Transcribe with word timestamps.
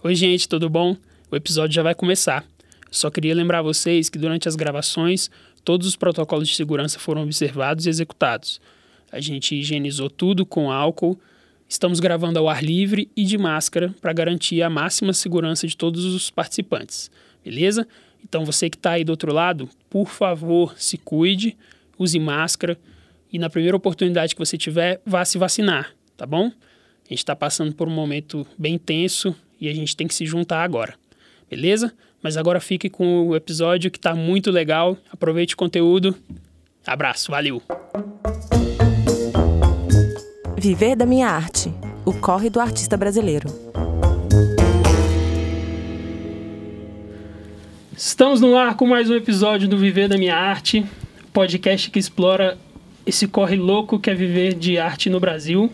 Oi, 0.00 0.14
gente, 0.14 0.48
tudo 0.48 0.70
bom? 0.70 0.96
O 1.28 1.34
episódio 1.34 1.74
já 1.74 1.82
vai 1.82 1.92
começar. 1.92 2.44
Só 2.88 3.10
queria 3.10 3.34
lembrar 3.34 3.62
vocês 3.62 4.08
que 4.08 4.16
durante 4.16 4.48
as 4.48 4.54
gravações, 4.54 5.28
todos 5.64 5.88
os 5.88 5.96
protocolos 5.96 6.46
de 6.46 6.54
segurança 6.54 7.00
foram 7.00 7.24
observados 7.24 7.84
e 7.84 7.88
executados. 7.88 8.60
A 9.10 9.18
gente 9.18 9.56
higienizou 9.56 10.08
tudo 10.08 10.46
com 10.46 10.70
álcool, 10.70 11.18
estamos 11.68 11.98
gravando 11.98 12.38
ao 12.38 12.48
ar 12.48 12.62
livre 12.62 13.10
e 13.16 13.24
de 13.24 13.36
máscara 13.36 13.92
para 14.00 14.12
garantir 14.12 14.62
a 14.62 14.70
máxima 14.70 15.12
segurança 15.12 15.66
de 15.66 15.76
todos 15.76 16.04
os 16.04 16.30
participantes, 16.30 17.10
beleza? 17.44 17.84
Então 18.22 18.44
você 18.44 18.70
que 18.70 18.76
está 18.76 18.92
aí 18.92 19.02
do 19.02 19.10
outro 19.10 19.34
lado, 19.34 19.68
por 19.90 20.10
favor, 20.10 20.78
se 20.78 20.96
cuide, 20.96 21.56
use 21.98 22.20
máscara 22.20 22.78
e 23.32 23.36
na 23.38 23.50
primeira 23.50 23.76
oportunidade 23.76 24.36
que 24.36 24.38
você 24.38 24.56
tiver, 24.56 25.00
vá 25.04 25.24
se 25.24 25.38
vacinar, 25.38 25.92
tá 26.16 26.24
bom? 26.24 26.46
A 26.46 27.08
gente 27.08 27.18
está 27.18 27.34
passando 27.34 27.74
por 27.74 27.88
um 27.88 27.92
momento 27.92 28.46
bem 28.56 28.78
tenso 28.78 29.34
e 29.60 29.68
a 29.68 29.74
gente 29.74 29.96
tem 29.96 30.06
que 30.06 30.14
se 30.14 30.24
juntar 30.26 30.62
agora, 30.62 30.94
beleza? 31.50 31.92
Mas 32.22 32.36
agora 32.36 32.60
fique 32.60 32.88
com 32.88 33.28
o 33.28 33.36
episódio 33.36 33.90
que 33.90 33.98
está 33.98 34.14
muito 34.14 34.50
legal. 34.50 34.96
Aproveite 35.10 35.54
o 35.54 35.56
conteúdo. 35.56 36.16
Abraço, 36.86 37.30
valeu! 37.30 37.62
Viver 40.56 40.96
da 40.96 41.06
minha 41.06 41.28
arte. 41.28 41.72
O 42.04 42.12
corre 42.12 42.50
do 42.50 42.58
artista 42.58 42.96
brasileiro. 42.96 43.48
Estamos 47.96 48.40
no 48.40 48.56
ar 48.56 48.76
com 48.76 48.86
mais 48.86 49.10
um 49.10 49.14
episódio 49.14 49.68
do 49.68 49.76
Viver 49.76 50.08
da 50.08 50.16
Minha 50.16 50.36
Arte, 50.36 50.86
podcast 51.32 51.90
que 51.90 51.98
explora 51.98 52.56
esse 53.04 53.26
corre 53.26 53.56
louco 53.56 53.98
que 53.98 54.08
é 54.08 54.14
viver 54.14 54.54
de 54.54 54.78
arte 54.78 55.10
no 55.10 55.18
Brasil. 55.18 55.72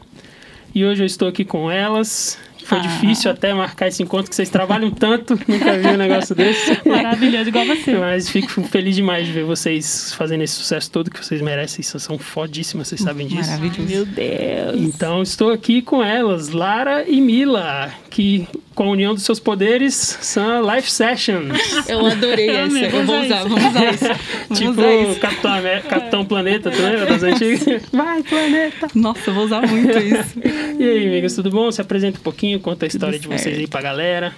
E 0.75 0.85
hoje 0.85 1.03
eu 1.03 1.07
estou 1.07 1.29
aqui 1.29 1.45
com 1.45 1.71
elas, 1.71 2.39
foi 2.65 2.79
ah. 2.79 2.83
difícil 2.83 3.31
até 3.31 3.53
marcar 3.53 3.89
esse 3.89 4.03
encontro, 4.03 4.29
que 4.29 4.37
vocês 4.37 4.51
trabalham 4.51 4.91
tanto, 4.91 5.39
nunca 5.47 5.79
vi 5.79 5.89
um 5.89 5.97
negócio 5.97 6.35
desse. 6.35 6.81
Maravilhoso, 6.89 7.49
igual 7.49 7.67
você. 7.67 7.97
Mas 7.97 8.29
fico 8.29 8.63
feliz 8.65 8.97
demais 8.97 9.27
de 9.27 9.33
ver 9.33 9.45
vocês 9.45 10.13
fazendo 10.15 10.43
esse 10.43 10.55
sucesso 10.55 10.91
todo 10.91 11.11
que 11.11 11.25
vocês 11.25 11.41
merecem. 11.41 11.83
Vocês 11.83 12.03
são 12.03 12.19
fodíssimas, 12.19 12.89
vocês 12.89 13.01
sabem 13.01 13.27
disso. 13.27 13.51
Maravilhoso. 13.51 13.83
Meu 13.83 14.07
Deus. 14.07 14.81
Então, 14.81 15.23
estou 15.23 15.51
aqui 15.51 15.83
com 15.83 16.03
elas, 16.03 16.51
Lara 16.51 17.05
e 17.09 17.21
Mila, 17.21 17.93
que 18.11 18.47
com 18.75 18.85
a 18.85 18.91
união 18.91 19.15
dos 19.15 19.23
seus 19.23 19.39
poderes 19.39 19.95
são 19.95 20.63
live 20.63 20.91
sessions. 20.91 21.57
Eu 21.89 22.05
adorei 22.05 22.51
essa. 22.51 22.79
Eu 22.79 23.07
vou 23.07 23.23
usar, 23.23 23.43
vamos 23.45 23.65
usar 23.65 23.95
isso. 23.95 24.05
tipo 24.55 24.71
usar 24.71 24.95
isso. 24.95 25.21
Capitão, 25.21 25.53
Capitão 25.89 26.25
Planeta, 26.25 26.71
tu 26.71 26.83
lembra 26.83 27.07
das 27.07 27.23
antigas? 27.23 27.65
Vai, 27.93 28.23
planeta! 28.23 28.89
Nossa, 28.95 29.31
eu 29.31 29.35
vou 29.35 29.45
usar 29.45 29.67
muito 29.67 29.97
isso. 29.99 30.39
e 30.79 30.83
aí, 30.83 31.07
amigas, 31.07 31.35
tudo 31.35 31.51
bom? 31.51 31.71
Se 31.71 31.81
apresenta 31.81 32.19
um 32.19 32.23
pouquinho, 32.23 32.59
conta 32.61 32.85
a 32.85 32.89
história 32.89 33.19
tudo 33.19 33.23
de 33.23 33.29
vocês 33.29 33.43
certo. 33.43 33.61
aí 33.61 33.67
pra 33.67 33.81
galera. 33.81 34.35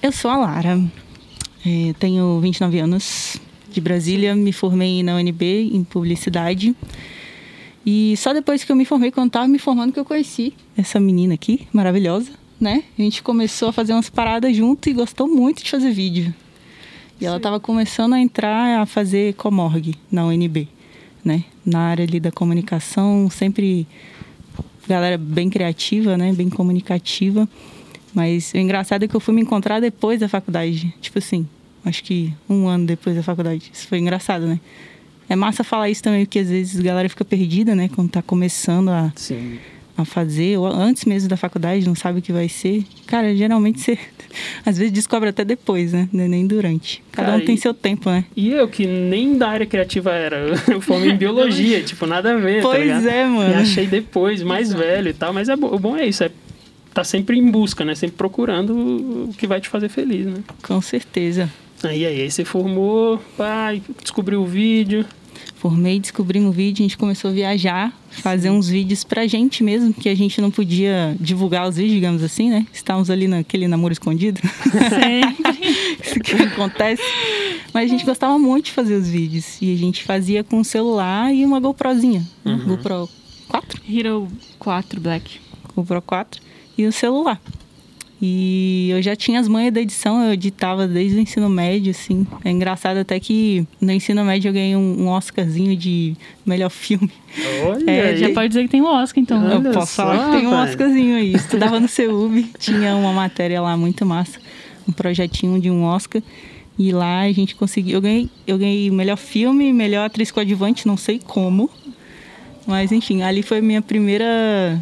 Eu 0.00 0.12
sou 0.12 0.30
a 0.30 0.36
Lara, 0.36 0.80
é, 1.66 1.92
tenho 1.98 2.38
29 2.40 2.78
anos, 2.78 3.36
de 3.70 3.80
Brasília, 3.80 4.36
me 4.36 4.52
formei 4.52 5.02
na 5.02 5.16
UNB 5.16 5.70
em 5.72 5.82
publicidade. 5.82 6.74
E 7.84 8.16
só 8.16 8.32
depois 8.32 8.62
que 8.62 8.70
eu 8.70 8.76
me 8.76 8.84
formei, 8.84 9.10
quando 9.10 9.28
estava 9.28 9.48
me 9.48 9.58
formando, 9.58 9.92
que 9.92 9.98
eu 9.98 10.04
conheci 10.04 10.54
essa 10.76 11.00
menina 11.00 11.34
aqui, 11.34 11.66
maravilhosa 11.72 12.30
né? 12.60 12.82
A 12.98 13.02
gente 13.02 13.22
começou 13.22 13.68
a 13.68 13.72
fazer 13.72 13.92
umas 13.92 14.10
paradas 14.10 14.56
junto 14.56 14.88
e 14.88 14.92
gostou 14.92 15.28
muito 15.28 15.62
de 15.62 15.70
fazer 15.70 15.90
vídeo. 15.92 16.34
E 17.16 17.20
Sim. 17.20 17.26
ela 17.26 17.36
estava 17.36 17.60
começando 17.60 18.14
a 18.14 18.20
entrar 18.20 18.80
a 18.80 18.86
fazer 18.86 19.34
comorg 19.34 19.94
na 20.10 20.24
UNB, 20.26 20.68
né? 21.24 21.44
Na 21.64 21.80
área 21.80 22.04
ali 22.04 22.18
da 22.18 22.32
comunicação, 22.32 23.28
sempre 23.30 23.86
galera 24.86 25.18
bem 25.18 25.50
criativa, 25.50 26.16
né? 26.16 26.32
Bem 26.32 26.48
comunicativa. 26.48 27.48
Mas 28.14 28.52
o 28.54 28.56
engraçado 28.56 29.04
é 29.04 29.08
que 29.08 29.14
eu 29.14 29.20
fui 29.20 29.34
me 29.34 29.42
encontrar 29.42 29.80
depois 29.80 30.20
da 30.20 30.28
faculdade. 30.28 30.92
Tipo 31.00 31.18
assim, 31.18 31.46
acho 31.84 32.02
que 32.02 32.32
um 32.48 32.66
ano 32.66 32.86
depois 32.86 33.14
da 33.14 33.22
faculdade. 33.22 33.70
Isso 33.72 33.86
foi 33.86 33.98
engraçado, 33.98 34.46
né? 34.46 34.58
É 35.28 35.36
massa 35.36 35.62
falar 35.62 35.90
isso 35.90 36.02
também, 36.02 36.24
porque 36.24 36.38
às 36.38 36.48
vezes 36.48 36.80
a 36.80 36.82
galera 36.82 37.08
fica 37.08 37.24
perdida, 37.24 37.74
né? 37.74 37.88
Quando 37.94 38.10
tá 38.10 38.22
começando 38.22 38.88
a... 38.88 39.12
Sim 39.14 39.58
a 40.02 40.04
fazer, 40.04 40.56
ou 40.56 40.66
antes 40.66 41.04
mesmo 41.04 41.28
da 41.28 41.36
faculdade, 41.36 41.86
não 41.86 41.94
sabe 41.94 42.20
o 42.20 42.22
que 42.22 42.32
vai 42.32 42.48
ser. 42.48 42.84
Cara, 43.06 43.34
geralmente 43.34 43.80
você 43.80 43.98
às 44.64 44.78
vezes 44.78 44.92
descobre 44.92 45.28
até 45.28 45.44
depois, 45.44 45.92
né? 45.92 46.08
É 46.12 46.28
nem 46.28 46.46
durante. 46.46 47.02
Cada 47.12 47.28
Cara, 47.28 47.42
um 47.42 47.44
tem 47.44 47.54
e, 47.54 47.58
seu 47.58 47.74
tempo, 47.74 48.10
né? 48.10 48.24
E 48.36 48.50
eu, 48.50 48.68
que 48.68 48.86
nem 48.86 49.36
da 49.36 49.48
área 49.48 49.66
criativa 49.66 50.12
era, 50.12 50.36
eu 50.68 50.80
formei 50.80 51.10
em 51.10 51.16
biologia, 51.18 51.82
tipo, 51.82 52.06
nada 52.06 52.34
a 52.34 52.36
ver. 52.36 52.62
Tá 52.62 52.68
pois 52.68 53.04
tá 53.04 53.10
é, 53.10 53.26
mano. 53.26 53.50
E 53.50 53.54
achei 53.54 53.86
depois, 53.86 54.42
mais 54.42 54.72
velho 54.72 55.08
e 55.08 55.14
tal, 55.14 55.32
mas 55.32 55.48
é 55.48 55.56
bom, 55.56 55.74
o 55.74 55.78
bom 55.78 55.96
é 55.96 56.06
isso, 56.06 56.24
é 56.24 56.30
tá 56.94 57.04
sempre 57.04 57.38
em 57.38 57.50
busca, 57.50 57.84
né? 57.84 57.94
Sempre 57.94 58.16
procurando 58.16 59.28
o 59.28 59.34
que 59.36 59.46
vai 59.46 59.60
te 59.60 59.68
fazer 59.68 59.88
feliz, 59.88 60.26
né? 60.26 60.42
Com 60.62 60.80
certeza. 60.80 61.48
Aí, 61.84 62.04
aí, 62.04 62.22
aí 62.22 62.30
você 62.30 62.44
formou, 62.44 63.22
pai, 63.36 63.80
descobriu 64.02 64.42
o 64.42 64.46
vídeo, 64.46 65.04
formei, 65.58 65.98
descobri 65.98 66.38
um 66.38 66.50
vídeo, 66.50 66.82
a 66.82 66.84
gente 66.84 66.96
começou 66.96 67.30
a 67.30 67.34
viajar, 67.34 67.92
fazer 68.10 68.48
uns 68.48 68.68
vídeos 68.68 69.02
pra 69.02 69.26
gente 69.26 69.62
mesmo, 69.64 69.92
que 69.92 70.08
a 70.08 70.14
gente 70.14 70.40
não 70.40 70.50
podia 70.50 71.16
divulgar 71.20 71.68
os 71.68 71.76
vídeos, 71.76 71.94
digamos 71.94 72.22
assim, 72.22 72.48
né? 72.48 72.66
Estávamos 72.72 73.10
ali 73.10 73.26
naquele 73.26 73.66
namoro 73.66 73.92
escondido. 73.92 74.40
Sempre. 74.62 75.58
Isso 76.00 76.20
que 76.20 76.32
acontece. 76.34 77.02
Mas 77.74 77.84
a 77.84 77.88
gente 77.88 78.04
gostava 78.04 78.38
muito 78.38 78.66
de 78.66 78.72
fazer 78.72 78.94
os 78.94 79.08
vídeos. 79.08 79.60
E 79.60 79.74
a 79.74 79.76
gente 79.76 80.04
fazia 80.04 80.44
com 80.44 80.60
um 80.60 80.64
celular 80.64 81.34
e 81.34 81.44
uma 81.44 81.58
GoProzinha. 81.58 82.22
Uhum. 82.44 82.76
GoPro 82.76 83.08
4? 83.48 83.80
Hero 83.90 84.28
4 84.58 85.00
Black. 85.00 85.40
GoPro 85.74 86.00
4 86.02 86.40
e 86.78 86.86
o 86.86 86.92
celular. 86.92 87.40
E 88.20 88.88
eu 88.90 89.00
já 89.00 89.14
tinha 89.14 89.38
as 89.38 89.46
manhas 89.46 89.72
da 89.72 89.80
edição, 89.80 90.24
eu 90.24 90.32
editava 90.32 90.88
desde 90.88 91.16
o 91.16 91.20
ensino 91.20 91.48
médio, 91.48 91.92
assim. 91.92 92.26
É 92.44 92.50
engraçado 92.50 92.96
até 92.96 93.20
que 93.20 93.64
no 93.80 93.92
ensino 93.92 94.24
médio 94.24 94.48
eu 94.48 94.52
ganhei 94.52 94.74
um, 94.74 95.08
Oscarzinho 95.08 95.76
de 95.76 96.16
melhor 96.44 96.68
filme. 96.68 97.12
Olha 97.64 97.88
é, 97.88 98.16
já 98.16 98.30
pode 98.30 98.48
dizer 98.48 98.64
que 98.64 98.70
tem 98.70 98.82
um 98.82 98.86
Oscar, 98.86 99.22
então. 99.22 99.44
Olha 99.44 99.68
eu 99.68 99.72
posso 99.72 99.94
só, 99.94 100.02
falar 100.02 100.32
que 100.32 100.38
tem 100.38 100.46
um 100.48 100.62
Oscarzinho 100.62 101.16
aí. 101.16 101.32
Estudava 101.32 101.78
no 101.78 101.86
CEUB, 101.86 102.50
tinha 102.58 102.96
uma 102.96 103.12
matéria 103.12 103.60
lá 103.60 103.76
muito 103.76 104.04
massa, 104.04 104.40
um 104.88 104.92
projetinho 104.92 105.60
de 105.60 105.70
um 105.70 105.84
Oscar. 105.84 106.20
E 106.76 106.90
lá 106.92 107.20
a 107.20 107.32
gente 107.32 107.54
conseguiu. 107.54 107.94
Eu 107.94 108.00
ganhei, 108.00 108.30
eu 108.46 108.58
ganhei 108.58 108.90
melhor 108.90 109.16
filme, 109.16 109.72
melhor 109.72 110.06
atriz 110.06 110.32
coadjuvante, 110.32 110.88
não 110.88 110.96
sei 110.96 111.20
como. 111.24 111.70
Mas 112.66 112.90
enfim, 112.90 113.22
ali 113.22 113.42
foi 113.42 113.58
a 113.58 113.62
minha 113.62 113.80
primeira 113.80 114.78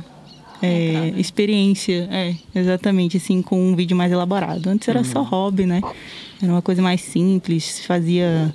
é, 0.62 1.12
experiência, 1.16 2.08
é, 2.10 2.34
exatamente, 2.54 3.16
assim, 3.16 3.42
com 3.42 3.60
um 3.60 3.76
vídeo 3.76 3.96
mais 3.96 4.10
elaborado. 4.12 4.68
Antes 4.68 4.88
era 4.88 5.00
uhum. 5.00 5.04
só 5.04 5.22
hobby, 5.22 5.66
né? 5.66 5.80
Era 6.42 6.52
uma 6.52 6.62
coisa 6.62 6.82
mais 6.82 7.00
simples, 7.00 7.80
fazia 7.86 8.54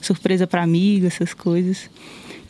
surpresa 0.00 0.46
para 0.46 0.62
amigos, 0.62 1.06
essas 1.06 1.34
coisas. 1.34 1.90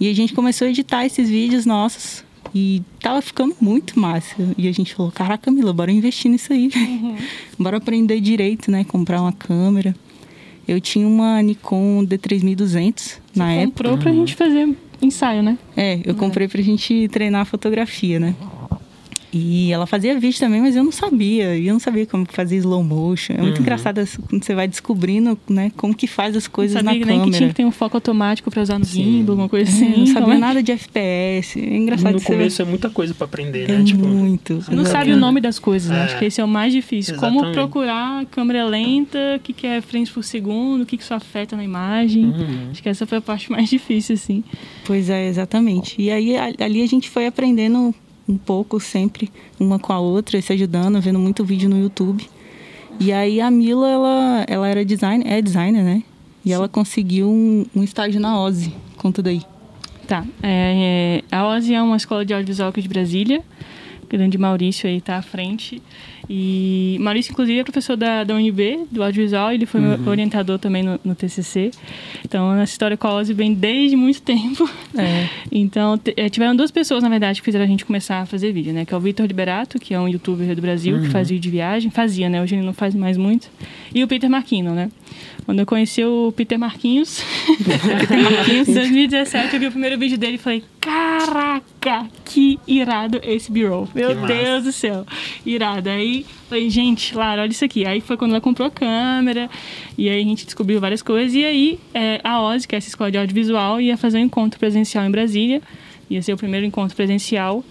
E 0.00 0.09
a 0.09 0.14
gente 0.14 0.32
começou 0.32 0.66
a 0.66 0.70
editar 0.70 1.04
esses 1.04 1.28
vídeos 1.28 1.66
nossos 1.66 2.25
e 2.54 2.82
tava 3.00 3.20
ficando 3.20 3.54
muito 3.60 3.98
massa. 3.98 4.36
E 4.56 4.69
a 4.69 4.72
gente 4.72 4.94
falou: 4.94 5.10
Caraca, 5.10 5.50
Mila, 5.50 5.72
bora 5.72 5.91
investir 5.91 6.30
nisso 6.30 6.53
aí. 6.53 6.70
Uhum. 6.75 7.16
bora 7.59 7.78
aprender 7.78 8.20
direito, 8.20 8.70
né? 8.70 8.84
Comprar 8.84 9.20
uma 9.20 9.32
câmera. 9.32 9.94
Eu 10.66 10.80
tinha 10.80 11.06
uma 11.06 11.41
Nikon 11.41 12.04
D3200 12.04 13.19
na 13.34 13.53
época. 13.53 13.66
comprou 13.69 13.98
pra 13.98 14.10
uhum. 14.10 14.19
gente 14.19 14.34
fazer 14.36 14.76
ensaio, 15.00 15.42
né? 15.42 15.59
É, 15.76 16.00
eu 16.04 16.15
comprei 16.15 16.47
pra 16.47 16.60
gente 16.60 17.09
treinar 17.09 17.42
a 17.42 17.44
fotografia, 17.44 18.20
né? 18.20 18.34
E 19.33 19.71
ela 19.72 19.87
fazia 19.87 20.19
vídeo 20.19 20.39
também, 20.39 20.61
mas 20.61 20.75
eu 20.75 20.83
não 20.83 20.93
sabia. 20.93 21.56
E 21.56 21.66
eu 21.66 21.75
não 21.75 21.81
sabia 21.81 22.06
como 22.06 22.27
fazer 22.31 22.56
slow 22.56 22.83
motion. 22.83 23.34
É 23.34 23.43
muito 23.43 23.56
uhum. 23.56 23.62
engraçado 23.62 24.00
quando 24.28 24.43
você 24.43 24.55
vai 24.55 24.66
descobrindo, 24.66 25.39
né, 25.49 25.71
como 25.77 25.94
que 25.94 26.06
faz 26.06 26.37
as 26.37 26.49
coisas 26.49 26.83
não 26.83 26.93
sabia 26.93 27.00
na 27.00 27.06
nem 27.06 27.19
câmera. 27.19 27.33
que 27.33 27.37
tinha 27.37 27.49
que 27.50 27.55
ter 27.55 27.65
um 27.65 27.71
foco 27.71 27.97
automático 27.97 28.50
para 28.50 28.62
usar 28.62 28.78
no 28.78 28.84
gimbal, 28.84 29.33
alguma 29.33 29.49
coisa 29.49 29.71
assim. 29.71 29.93
É, 29.93 29.99
não 29.99 30.06
sabia 30.06 30.34
é? 30.34 30.39
nada 30.39 30.62
de 30.62 30.72
FPS. 30.72 31.61
É 31.61 31.77
engraçado. 31.77 32.15
No 32.15 32.22
começo 32.22 32.59
vai... 32.59 32.66
é 32.66 32.71
muita 32.71 32.91
coisa 32.91 33.15
para 33.15 33.27
aprender, 33.27 33.71
é 33.71 33.78
né? 33.78 33.84
Tipo, 33.84 34.06
muito. 34.06 34.62
Você 34.62 34.75
não 34.75 34.84
sabe 34.84 35.12
o 35.12 35.16
nome 35.16 35.41
das 35.41 35.59
coisas, 35.59 35.91
né? 35.91 36.05
Acho 36.05 36.19
que 36.19 36.25
esse 36.25 36.41
é 36.41 36.45
o 36.45 36.49
mais 36.49 36.72
difícil. 36.72 37.15
Exatamente. 37.15 37.43
Como 37.43 37.53
procurar 37.53 38.25
câmera 38.27 38.65
lenta, 38.65 39.19
o 39.36 39.41
que, 39.41 39.53
que 39.53 39.66
é 39.66 39.81
frames 39.81 40.10
por 40.10 40.24
segundo, 40.24 40.83
o 40.83 40.86
que, 40.86 40.97
que 40.97 41.03
isso 41.03 41.15
afeta 41.15 41.57
na 41.57 41.65
imagem. 41.65 42.24
Uhum. 42.27 42.69
Acho 42.71 42.83
que 42.83 42.89
essa 42.89 43.07
foi 43.07 43.19
a 43.19 43.22
parte 43.22 43.51
mais 43.51 43.69
difícil, 43.71 44.15
assim. 44.15 44.42
Pois 44.86 45.10
é, 45.10 45.28
exatamente. 45.28 46.01
E 46.01 46.10
aí 46.10 46.34
ali 46.36 46.83
a 46.83 46.86
gente 46.86 47.10
foi 47.10 47.27
aprendendo 47.27 47.95
um 48.28 48.36
pouco 48.36 48.78
sempre, 48.78 49.30
uma 49.59 49.78
com 49.78 49.92
a 49.92 49.98
outra, 49.98 50.41
se 50.41 50.53
ajudando, 50.53 51.01
vendo 51.01 51.19
muito 51.19 51.45
vídeo 51.45 51.69
no 51.69 51.78
YouTube. 51.78 52.28
E 53.01 53.13
aí 53.13 53.41
a 53.41 53.51
Mila, 53.51 53.89
ela, 53.89 54.45
ela 54.48 54.69
era 54.69 54.84
designer, 54.84 55.27
é 55.27 55.41
designer, 55.41 55.83
né? 55.83 56.03
E 56.45 56.48
Sim. 56.48 56.54
ela 56.54 56.69
conseguiu 56.69 57.28
um, 57.28 57.65
um, 57.75 57.83
estágio 57.83 58.21
na 58.21 58.41
OSI. 58.41 58.75
Conta 58.97 59.22
daí. 59.22 59.42
Tá. 60.07 60.25
É, 60.42 61.22
é, 61.30 61.36
a 61.36 61.47
OSI 61.48 61.75
é 61.75 61.83
uma 61.83 61.97
escola 61.97 62.25
de 62.25 62.34
audiovisual 62.34 62.71
aqui 62.71 62.83
de 62.83 62.89
Brasília. 62.89 63.42
Grande 64.16 64.39
Maurício 64.39 64.89
aí 64.89 65.01
tá 65.01 65.16
à 65.16 65.22
frente. 65.22 65.83
E 66.31 66.99
Maurício, 67.01 67.33
inclusive, 67.33 67.59
é 67.59 67.65
professor 67.65 67.97
da, 67.97 68.22
da 68.22 68.34
UNB, 68.34 68.87
do 68.91 69.03
audiovisual, 69.03 69.51
ele 69.51 69.65
foi 69.65 69.81
uhum. 69.81 69.97
meu 69.97 70.09
orientador 70.10 70.59
também 70.59 70.83
no, 70.83 71.01
no, 71.03 71.15
TCC. 71.15 71.71
Então, 72.22 72.51
a 72.51 72.65
história 72.65 72.97
com 72.97 73.07
a 73.09 73.15
Ozzy 73.15 73.33
vem 73.33 73.55
desde 73.55 73.97
muito 73.97 74.22
tempo. 74.22 74.69
É. 74.97 75.28
Então, 75.51 75.99
é, 76.16 76.28
tiveram 76.28 76.55
duas 76.55 76.71
pessoas, 76.71 77.03
na 77.03 77.09
verdade, 77.09 77.41
que 77.41 77.45
fizeram 77.45 77.65
a 77.65 77.69
gente 77.69 77.84
começar 77.84 78.21
a 78.21 78.27
fazer 78.27 78.53
vídeo, 78.53 78.72
né? 78.72 78.84
Que 78.84 78.93
é 78.93 78.97
o 78.97 79.01
Vitor 79.01 79.27
Liberato, 79.27 79.78
que 79.78 79.95
é 79.95 79.99
um 79.99 80.07
youtuber 80.07 80.55
do 80.55 80.60
Brasil, 80.60 80.97
uhum. 80.97 81.03
que 81.03 81.09
faz 81.09 81.28
vídeo 81.31 81.43
de 81.43 81.51
viagem. 81.51 81.91
Fazia, 81.91 82.28
né? 82.28 82.43
Hoje 82.43 82.55
ele 82.55 82.65
não 82.65 82.75
faz 82.75 82.95
mais 82.95 83.16
muito. 83.16 83.49
E 83.95 84.05
o 84.05 84.09
Peter 84.09 84.28
Marquino, 84.28 84.75
né? 84.75 84.91
Quando 85.49 85.60
eu 85.60 85.66
conheci 85.66 86.05
o 86.05 86.31
Peter 86.37 86.59
Marquinhos, 86.59 87.22
Peter 87.57 88.22
Marquinhos, 88.22 88.69
em 88.69 88.75
2017, 88.75 89.55
eu 89.55 89.60
vi 89.60 89.66
o 89.66 89.71
primeiro 89.71 89.99
vídeo 89.99 90.19
dele 90.19 90.34
e 90.34 90.39
falei: 90.39 90.63
Caraca, 91.28 92.09
que 92.25 92.59
irado 92.66 93.21
esse 93.22 93.53
B-roll. 93.53 93.86
Meu 93.95 94.09
que 94.09 94.27
Deus 94.27 94.48
massa. 94.48 94.60
do 94.63 94.72
céu, 94.72 95.07
irado. 95.45 95.91
Aí 95.91 96.25
falei: 96.48 96.71
Gente, 96.71 97.15
Lara, 97.15 97.42
olha 97.42 97.51
isso 97.51 97.65
aqui. 97.65 97.84
Aí 97.84 98.01
foi 98.01 98.16
quando 98.16 98.30
ela 98.30 98.41
comprou 98.41 98.66
a 98.66 98.71
câmera, 98.71 99.51
e 99.97 100.09
aí 100.09 100.21
a 100.21 100.25
gente 100.25 100.47
descobriu 100.47 100.80
várias 100.80 101.03
coisas. 101.03 101.34
E 101.34 101.45
aí 101.45 101.78
é, 101.92 102.19
a 102.25 102.41
OZ, 102.41 102.65
que 102.65 102.75
é 102.75 102.78
essa 102.78 102.89
escola 102.89 103.10
de 103.10 103.19
audiovisual, 103.19 103.78
ia 103.80 103.97
fazer 103.97 104.19
um 104.19 104.22
encontro 104.22 104.59
presencial 104.59 105.04
em 105.04 105.10
Brasília. 105.10 105.60
Ia 106.09 106.22
ser 106.22 106.33
o 106.33 106.39
primeiro 106.39 106.65
encontro 106.65 106.97
presencial. 106.97 107.63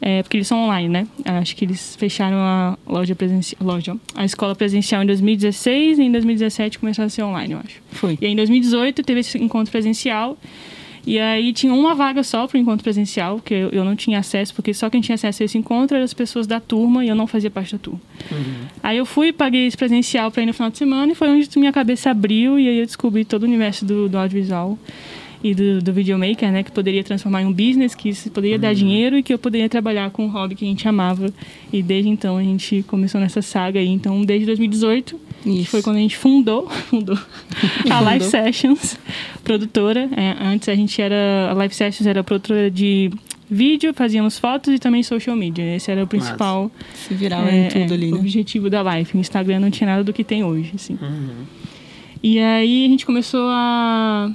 É, 0.00 0.22
porque 0.22 0.36
eles 0.36 0.48
são 0.48 0.64
online, 0.64 0.88
né? 0.88 1.06
Acho 1.24 1.54
que 1.54 1.64
eles 1.64 1.94
fecharam 1.94 2.36
a 2.36 2.76
loja 2.84 3.14
presencial, 3.14 3.64
loja, 3.64 3.96
a 4.16 4.24
escola 4.24 4.52
presencial 4.52 5.00
em 5.00 5.06
2016 5.06 6.00
e 6.00 6.02
em 6.02 6.10
2017 6.10 6.80
começaram 6.80 7.06
a 7.06 7.10
ser 7.10 7.22
online, 7.22 7.54
eu 7.54 7.60
acho. 7.60 7.80
Foi. 7.92 8.18
E 8.20 8.26
aí 8.26 8.32
em 8.32 8.36
2018 8.36 9.00
teve 9.04 9.20
esse 9.20 9.38
encontro 9.38 9.70
presencial. 9.70 10.36
E 11.06 11.18
aí 11.18 11.52
tinha 11.52 11.74
uma 11.74 11.94
vaga 11.94 12.22
só 12.22 12.46
para 12.46 12.56
o 12.56 12.60
encontro 12.60 12.84
presencial, 12.84 13.40
que 13.40 13.52
eu, 13.52 13.70
eu, 13.70 13.84
não 13.84 13.96
tinha 13.96 14.20
acesso, 14.20 14.54
porque 14.54 14.72
só 14.72 14.88
quem 14.88 15.00
tinha 15.00 15.14
acesso 15.14 15.42
a 15.42 15.46
esse 15.46 15.58
encontro 15.58 15.96
eram 15.96 16.04
as 16.04 16.14
pessoas 16.14 16.46
da 16.46 16.60
turma 16.60 17.04
e 17.04 17.08
eu 17.08 17.14
não 17.14 17.26
fazia 17.26 17.50
parte 17.50 17.72
da 17.72 17.78
turma. 17.78 18.00
Uhum. 18.30 18.66
Aí 18.82 18.98
eu 18.98 19.04
fui, 19.04 19.32
paguei 19.32 19.66
esse 19.66 19.76
presencial 19.76 20.30
para 20.30 20.42
ir 20.42 20.46
no 20.46 20.54
final 20.54 20.70
de 20.70 20.78
semana 20.78 21.10
e 21.10 21.14
foi 21.14 21.28
onde 21.28 21.48
minha 21.58 21.72
cabeça 21.72 22.10
abriu 22.10 22.58
e 22.58 22.68
aí 22.68 22.78
eu 22.78 22.86
descobri 22.86 23.24
todo 23.24 23.42
o 23.42 23.46
universo 23.46 23.84
do, 23.84 24.08
do 24.08 24.16
audiovisual 24.16 24.78
e 25.42 25.54
do, 25.54 25.82
do 25.82 25.92
videomaker, 25.92 26.52
né? 26.52 26.62
Que 26.62 26.70
poderia 26.70 27.02
transformar 27.02 27.42
em 27.42 27.46
um 27.46 27.52
business, 27.52 27.94
que 27.94 28.14
poderia 28.30 28.56
uhum. 28.56 28.62
dar 28.62 28.74
dinheiro 28.74 29.16
e 29.18 29.22
que 29.22 29.34
eu 29.34 29.38
poderia 29.38 29.68
trabalhar 29.68 30.10
com 30.10 30.24
um 30.24 30.28
hobby 30.28 30.54
que 30.54 30.64
a 30.64 30.68
gente 30.68 30.86
amava. 30.86 31.32
E 31.72 31.82
desde 31.82 32.08
então 32.08 32.36
a 32.36 32.42
gente 32.42 32.84
começou 32.86 33.20
nessa 33.20 33.42
saga 33.42 33.80
aí. 33.80 33.88
Então, 33.88 34.24
desde 34.24 34.46
2018, 34.46 35.18
Isso. 35.44 35.70
foi 35.70 35.82
quando 35.82 35.96
a 35.96 36.00
gente 36.00 36.16
fundou, 36.16 36.68
fundou 36.88 37.18
a 37.90 38.00
Live 38.00 38.24
Sessions, 38.24 38.96
produtora. 39.42 40.08
É, 40.16 40.36
antes 40.40 40.68
a 40.68 40.74
gente 40.74 41.00
era, 41.00 41.50
a 41.50 41.52
Live 41.54 41.74
Sessions 41.74 42.06
era 42.06 42.22
produtora 42.22 42.70
de 42.70 43.10
vídeo, 43.52 43.92
fazíamos 43.92 44.38
fotos 44.38 44.72
e 44.74 44.78
também 44.78 45.02
social 45.02 45.36
media. 45.36 45.76
Esse 45.76 45.90
era 45.90 46.02
o 46.02 46.06
principal 46.06 46.70
Se 46.94 47.12
virava 47.14 47.50
é, 47.50 47.66
em 47.66 47.68
tudo 47.68 47.94
ali, 47.94 48.10
né? 48.10 48.18
objetivo 48.18 48.70
da 48.70 48.80
Live. 48.82 49.10
O 49.14 49.18
Instagram 49.18 49.60
não 49.60 49.70
tinha 49.70 49.90
nada 49.90 50.02
do 50.02 50.12
que 50.12 50.24
tem 50.24 50.42
hoje, 50.42 50.72
assim. 50.74 50.98
Uhum. 51.00 51.44
E 52.22 52.38
aí 52.38 52.86
a 52.86 52.88
gente 52.88 53.04
começou 53.04 53.48
a 53.50 54.32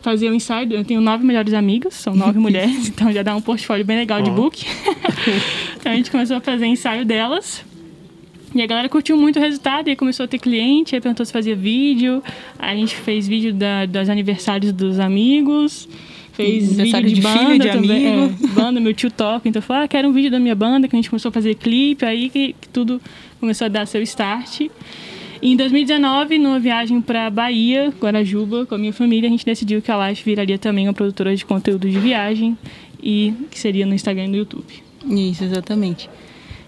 fazer 0.00 0.28
o 0.28 0.32
um 0.32 0.34
ensaio. 0.34 0.72
Eu 0.72 0.84
tenho 0.84 1.00
nove 1.00 1.24
melhores 1.24 1.54
amigas, 1.54 1.94
são 1.94 2.14
nove 2.14 2.38
mulheres, 2.40 2.88
então 2.88 3.10
já 3.10 3.22
dá 3.22 3.34
um 3.34 3.40
portfólio 3.40 3.84
bem 3.84 3.96
legal 3.96 4.20
oh. 4.20 4.22
de 4.22 4.30
book. 4.30 4.64
então 5.76 5.92
a 5.92 5.94
gente 5.96 6.10
começou 6.10 6.36
a 6.36 6.40
fazer 6.40 6.66
ensaio 6.66 7.04
delas. 7.04 7.64
E 8.54 8.60
a 8.60 8.66
galera 8.66 8.88
curtiu 8.88 9.16
muito 9.16 9.38
o 9.38 9.40
resultado, 9.40 9.88
e 9.88 9.96
começou 9.96 10.24
a 10.24 10.28
ter 10.28 10.38
cliente, 10.38 10.94
aí 10.94 11.00
perguntou 11.00 11.24
se 11.24 11.32
fazia 11.32 11.56
vídeo. 11.56 12.22
A 12.58 12.74
gente 12.74 12.94
fez 12.94 13.26
vídeo 13.26 13.52
da, 13.52 13.86
dos 13.86 14.08
aniversários 14.08 14.72
dos 14.72 14.98
amigos, 15.00 15.88
fez 16.32 16.76
vídeo 16.76 17.02
de, 17.02 17.14
de 17.14 17.20
banda 17.20 17.58
de 17.58 17.70
também. 17.70 18.06
É, 18.06 18.28
banda, 18.54 18.80
meu 18.80 18.92
tio 18.92 19.10
toca, 19.10 19.48
então 19.48 19.62
falou, 19.62 19.84
ah, 19.84 19.88
quero 19.88 20.08
um 20.08 20.12
vídeo 20.12 20.30
da 20.30 20.38
minha 20.38 20.54
banda, 20.54 20.86
que 20.86 20.94
a 20.94 20.98
gente 20.98 21.08
começou 21.08 21.30
a 21.30 21.32
fazer 21.32 21.54
clipe, 21.54 22.04
aí 22.04 22.28
que, 22.28 22.54
que 22.60 22.68
tudo 22.68 23.00
começou 23.40 23.64
a 23.64 23.68
dar 23.68 23.86
seu 23.86 24.02
start. 24.02 24.68
Em 25.40 25.56
2019, 25.56 26.38
numa 26.38 26.60
viagem 26.60 27.00
para 27.00 27.28
Bahia, 27.28 27.92
Guarajuba, 28.00 28.64
com 28.64 28.76
a 28.76 28.78
minha 28.78 28.92
família, 28.92 29.28
a 29.28 29.30
gente 29.30 29.44
decidiu 29.44 29.82
que 29.82 29.90
a 29.90 30.08
Life 30.08 30.22
viraria 30.24 30.56
também 30.56 30.86
uma 30.86 30.94
produtora 30.94 31.34
de 31.34 31.44
conteúdo 31.44 31.90
de 31.90 31.98
viagem 31.98 32.56
e 33.02 33.34
que 33.50 33.58
seria 33.58 33.84
no 33.84 33.92
Instagram 33.92 34.26
e 34.26 34.28
no 34.28 34.36
YouTube. 34.36 34.72
Isso, 35.04 35.42
exatamente. 35.42 36.08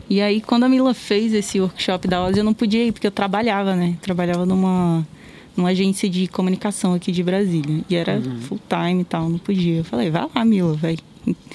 E 0.09 0.21
aí, 0.21 0.41
quando 0.41 0.65
a 0.65 0.69
Mila 0.69 0.93
fez 0.95 1.33
esse 1.33 1.61
workshop 1.61 2.07
da 2.09 2.23
Oz, 2.25 2.37
eu 2.37 2.45
não 2.45 2.55
podia 2.55 2.85
ir, 2.85 2.93
porque 2.93 3.07
eu 3.07 3.11
trabalhava, 3.11 3.75
né? 3.75 3.97
Trabalhava 4.03 4.45
numa, 4.45 5.07
numa 5.57 5.71
agência 5.71 6.09
de 6.09 6.27
comunicação 6.29 6.95
aqui 6.95 7.11
de 7.11 7.23
Brasília. 7.23 7.83
E 7.89 7.97
era 7.97 8.17
uhum. 8.17 8.41
full 8.41 8.61
time 8.69 9.03
e 9.03 9.05
tal, 9.05 9.29
não 9.29 9.39
podia. 9.39 9.79
Eu 9.79 9.85
falei, 9.85 10.11
vai 10.11 10.27
lá, 10.35 10.45
Mila, 10.45 10.75
velho. 10.75 10.99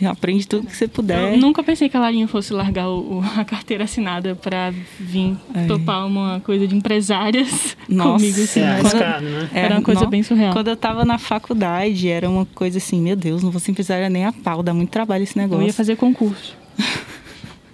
Aprende 0.10 0.48
tudo 0.48 0.66
que 0.66 0.76
você 0.76 0.88
puder. 0.88 1.34
Eu 1.34 1.38
nunca 1.38 1.62
pensei 1.62 1.88
que 1.90 1.96
a 1.96 2.00
Larinha 2.00 2.28
fosse 2.28 2.52
largar 2.52 2.90
o, 2.90 3.22
a 3.38 3.46
carteira 3.46 3.84
assinada 3.84 4.36
para 4.36 4.74
vir 5.00 5.38
é. 5.54 5.68
topar 5.68 6.08
uma 6.08 6.40
coisa 6.40 6.68
de 6.68 6.76
empresárias 6.76 7.78
Nossa, 7.88 8.14
comigo. 8.14 8.42
Assim, 8.42 8.62
é 8.62 8.68
arriscado, 8.68 9.26
né? 9.26 9.50
Era 9.54 9.76
uma 9.76 9.84
coisa 9.84 10.08
bem 10.08 10.24
surreal. 10.24 10.54
Quando 10.54 10.70
eu 10.70 10.76
tava 10.76 11.06
na 11.06 11.20
faculdade, 11.20 12.08
era 12.08 12.28
uma 12.28 12.46
coisa 12.46 12.80
assim, 12.80 13.00
meu 13.00 13.16
Deus, 13.16 13.44
não 13.44 13.52
vou 13.52 13.60
ser 13.60 13.72
empresária 13.72 14.10
nem 14.10 14.26
a 14.26 14.34
pau, 14.34 14.64
dá 14.64 14.74
muito 14.74 14.90
trabalho 14.90 15.24
esse 15.24 15.38
negócio. 15.38 15.62
Eu 15.62 15.68
ia 15.68 15.74
fazer 15.74 15.96
concurso. 15.96 16.58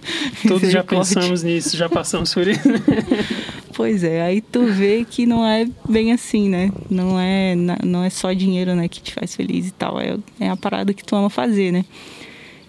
Todos 0.46 0.70
já 0.70 0.84
pensamos 0.84 1.42
nisso, 1.42 1.76
já 1.76 1.88
passamos 1.88 2.32
por 2.32 2.46
isso. 2.46 2.60
Pois 3.76 4.02
é, 4.02 4.22
aí 4.22 4.40
tu 4.40 4.64
vê 4.64 5.04
que 5.04 5.26
não 5.26 5.46
é 5.46 5.68
bem 5.86 6.10
assim, 6.10 6.48
né? 6.48 6.72
Não 6.88 7.20
é, 7.20 7.54
não 7.84 8.02
é 8.02 8.08
só 8.08 8.32
dinheiro, 8.32 8.74
né, 8.74 8.88
que 8.88 9.02
te 9.02 9.12
faz 9.12 9.36
feliz 9.36 9.68
e 9.68 9.70
tal. 9.70 10.00
É, 10.00 10.16
é 10.40 10.48
a 10.48 10.56
parada 10.56 10.94
que 10.94 11.04
tu 11.04 11.14
ama 11.14 11.28
fazer, 11.28 11.72
né? 11.72 11.84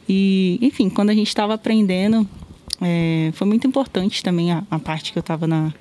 E, 0.10 0.60
enfim, 0.62 0.89
quando 0.89 1.12
a 1.12 1.13
gente 1.13 1.30
estava 1.30 1.54
aprendendo, 1.54 2.28
é, 2.81 3.31
foi 3.36 3.48
muito 3.48 3.66
importante 3.66 4.22
também 4.22 4.51
a, 4.51 4.66
a 4.69 4.78
parte 4.80 5.13
que 5.13 5.18
eu 5.18 5.22
estava 5.22 5.48
na, 5.48 5.74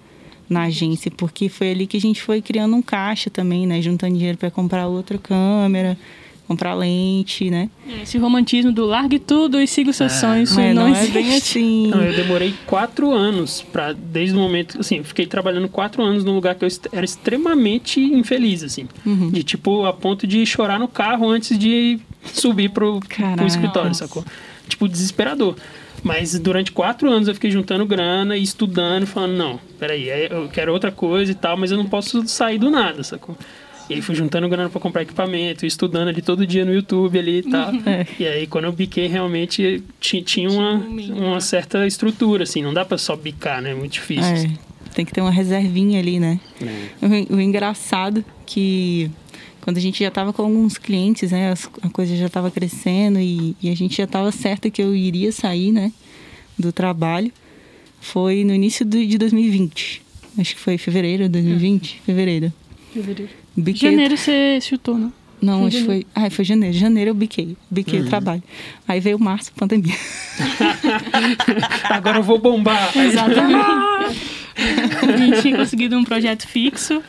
na 0.48 0.62
agência, 0.62 1.10
porque 1.10 1.48
foi 1.48 1.72
ali 1.72 1.88
que 1.88 1.96
a 1.96 2.00
gente 2.00 2.22
foi 2.22 2.40
criando 2.40 2.76
um 2.76 2.82
caixa 2.82 3.28
também, 3.28 3.66
né? 3.66 3.82
Juntando 3.82 4.14
dinheiro 4.14 4.38
para 4.38 4.50
comprar 4.50 4.86
outra 4.86 5.18
câmera, 5.18 5.98
comprar 6.46 6.74
lente, 6.74 7.50
né? 7.50 7.68
É, 7.88 8.02
esse 8.02 8.18
romantismo 8.18 8.72
do 8.72 8.86
largue 8.86 9.18
tudo 9.18 9.60
e 9.60 9.66
siga 9.66 9.90
os 9.90 9.96
seus 9.96 10.12
é, 10.12 10.16
sonhos, 10.16 10.50
isso 10.50 10.60
não, 10.60 10.88
não 10.88 10.96
é 10.96 11.06
bem 11.08 11.36
assim. 11.36 11.88
Não, 11.96 12.02
eu 12.02 12.14
demorei 12.14 12.54
quatro 12.66 13.12
anos 13.12 13.62
para 13.72 13.92
desde 13.92 14.34
o 14.34 14.38
momento, 14.38 14.80
assim, 14.80 15.02
fiquei 15.02 15.26
trabalhando 15.26 15.68
quatro 15.68 16.02
anos 16.02 16.24
num 16.24 16.34
lugar 16.34 16.54
que 16.54 16.64
eu 16.64 16.68
era 16.92 17.04
extremamente 17.04 18.00
infeliz, 18.00 18.62
assim, 18.62 18.88
uhum. 19.04 19.30
de 19.30 19.42
tipo 19.42 19.84
a 19.84 19.92
ponto 19.92 20.26
de 20.26 20.44
chorar 20.46 20.78
no 20.78 20.88
carro 20.88 21.28
antes 21.28 21.58
de 21.58 21.98
subir 22.32 22.70
pro, 22.70 23.00
pro 23.00 23.46
escritório, 23.46 23.94
sacou? 23.94 24.24
Tipo 24.68 24.88
desesperador. 24.88 25.56
Mas 26.02 26.38
durante 26.38 26.70
quatro 26.70 27.10
anos 27.10 27.26
eu 27.26 27.34
fiquei 27.34 27.50
juntando 27.50 27.84
grana 27.84 28.36
e 28.36 28.42
estudando, 28.42 29.06
falando, 29.06 29.32
não, 29.32 29.60
peraí, 29.78 30.08
eu 30.30 30.48
quero 30.48 30.72
outra 30.72 30.92
coisa 30.92 31.32
e 31.32 31.34
tal, 31.34 31.56
mas 31.56 31.70
eu 31.70 31.76
não 31.76 31.86
posso 31.86 32.26
sair 32.28 32.58
do 32.58 32.70
nada, 32.70 33.02
sacou? 33.02 33.36
E 33.88 33.94
aí 33.94 34.02
fui 34.02 34.14
juntando 34.14 34.48
grana 34.48 34.68
para 34.68 34.80
comprar 34.80 35.02
equipamento, 35.02 35.64
estudando 35.64 36.08
ali 36.08 36.20
todo 36.20 36.46
dia 36.46 36.64
no 36.64 36.74
YouTube 36.74 37.18
ali 37.18 37.38
e 37.38 37.42
tal. 37.42 37.72
É. 37.86 38.06
E 38.18 38.26
aí 38.26 38.46
quando 38.46 38.64
eu 38.64 38.72
biquei 38.72 39.06
realmente 39.06 39.82
tinha 40.00 40.50
uma, 40.50 40.74
uma 40.74 41.40
certa 41.40 41.86
estrutura, 41.86 42.42
assim, 42.42 42.62
não 42.62 42.74
dá 42.74 42.84
para 42.84 42.98
só 42.98 43.14
bicar, 43.14 43.62
né? 43.62 43.70
É 43.70 43.74
muito 43.74 43.92
difícil. 43.92 44.24
É. 44.24 44.32
Assim. 44.32 44.58
Tem 44.94 45.04
que 45.04 45.12
ter 45.12 45.20
uma 45.20 45.30
reservinha 45.30 46.00
ali, 46.00 46.18
né? 46.18 46.40
É. 46.60 47.30
O, 47.30 47.36
o, 47.36 47.40
engraçado 47.40 48.24
que 48.44 49.10
quando 49.60 49.76
a 49.76 49.80
gente 49.80 50.00
já 50.00 50.08
estava 50.08 50.32
com 50.32 50.42
alguns 50.42 50.78
clientes, 50.78 51.30
né? 51.30 51.54
A 51.82 51.88
coisa 51.90 52.16
já 52.16 52.26
estava 52.26 52.50
crescendo 52.50 53.20
e, 53.20 53.54
e, 53.62 53.70
a 53.70 53.76
gente 53.76 53.96
já 53.96 54.04
estava 54.04 54.32
certa 54.32 54.70
que 54.70 54.82
eu 54.82 54.96
iria 54.96 55.30
sair, 55.30 55.70
né? 55.70 55.92
Do 56.58 56.72
trabalho. 56.72 57.30
Foi 58.00 58.42
no 58.42 58.54
início 58.54 58.84
de 58.84 59.18
2020. 59.18 60.02
Acho 60.38 60.54
que 60.54 60.60
foi 60.60 60.78
fevereiro 60.78 61.24
de 61.24 61.28
2020. 61.30 62.02
Fevereiro. 62.04 62.52
Fevereiro. 62.92 63.45
Biquei... 63.56 63.90
Janeiro 63.90 64.16
você 64.16 64.60
chutou, 64.60 64.98
não? 64.98 65.12
Não, 65.40 65.58
foi 65.58 65.68
acho 65.68 65.78
que 65.78 65.84
foi. 65.84 66.06
Ah, 66.14 66.30
foi 66.30 66.44
janeiro. 66.44 66.76
Janeiro 66.76 67.10
eu 67.10 67.14
biquei. 67.14 67.56
Biquei 67.70 68.00
uhum. 68.00 68.06
o 68.06 68.08
trabalho. 68.08 68.42
Aí 68.88 69.00
veio 69.00 69.18
março, 69.18 69.52
pandemia. 69.52 69.94
Agora 71.84 72.18
eu 72.18 72.22
vou 72.22 72.38
bombar. 72.38 72.90
Exatamente. 72.96 74.36
a 75.12 75.16
gente 75.16 75.42
tinha 75.42 75.56
conseguido 75.56 75.96
um 75.96 76.04
projeto 76.04 76.46
fixo 76.46 77.02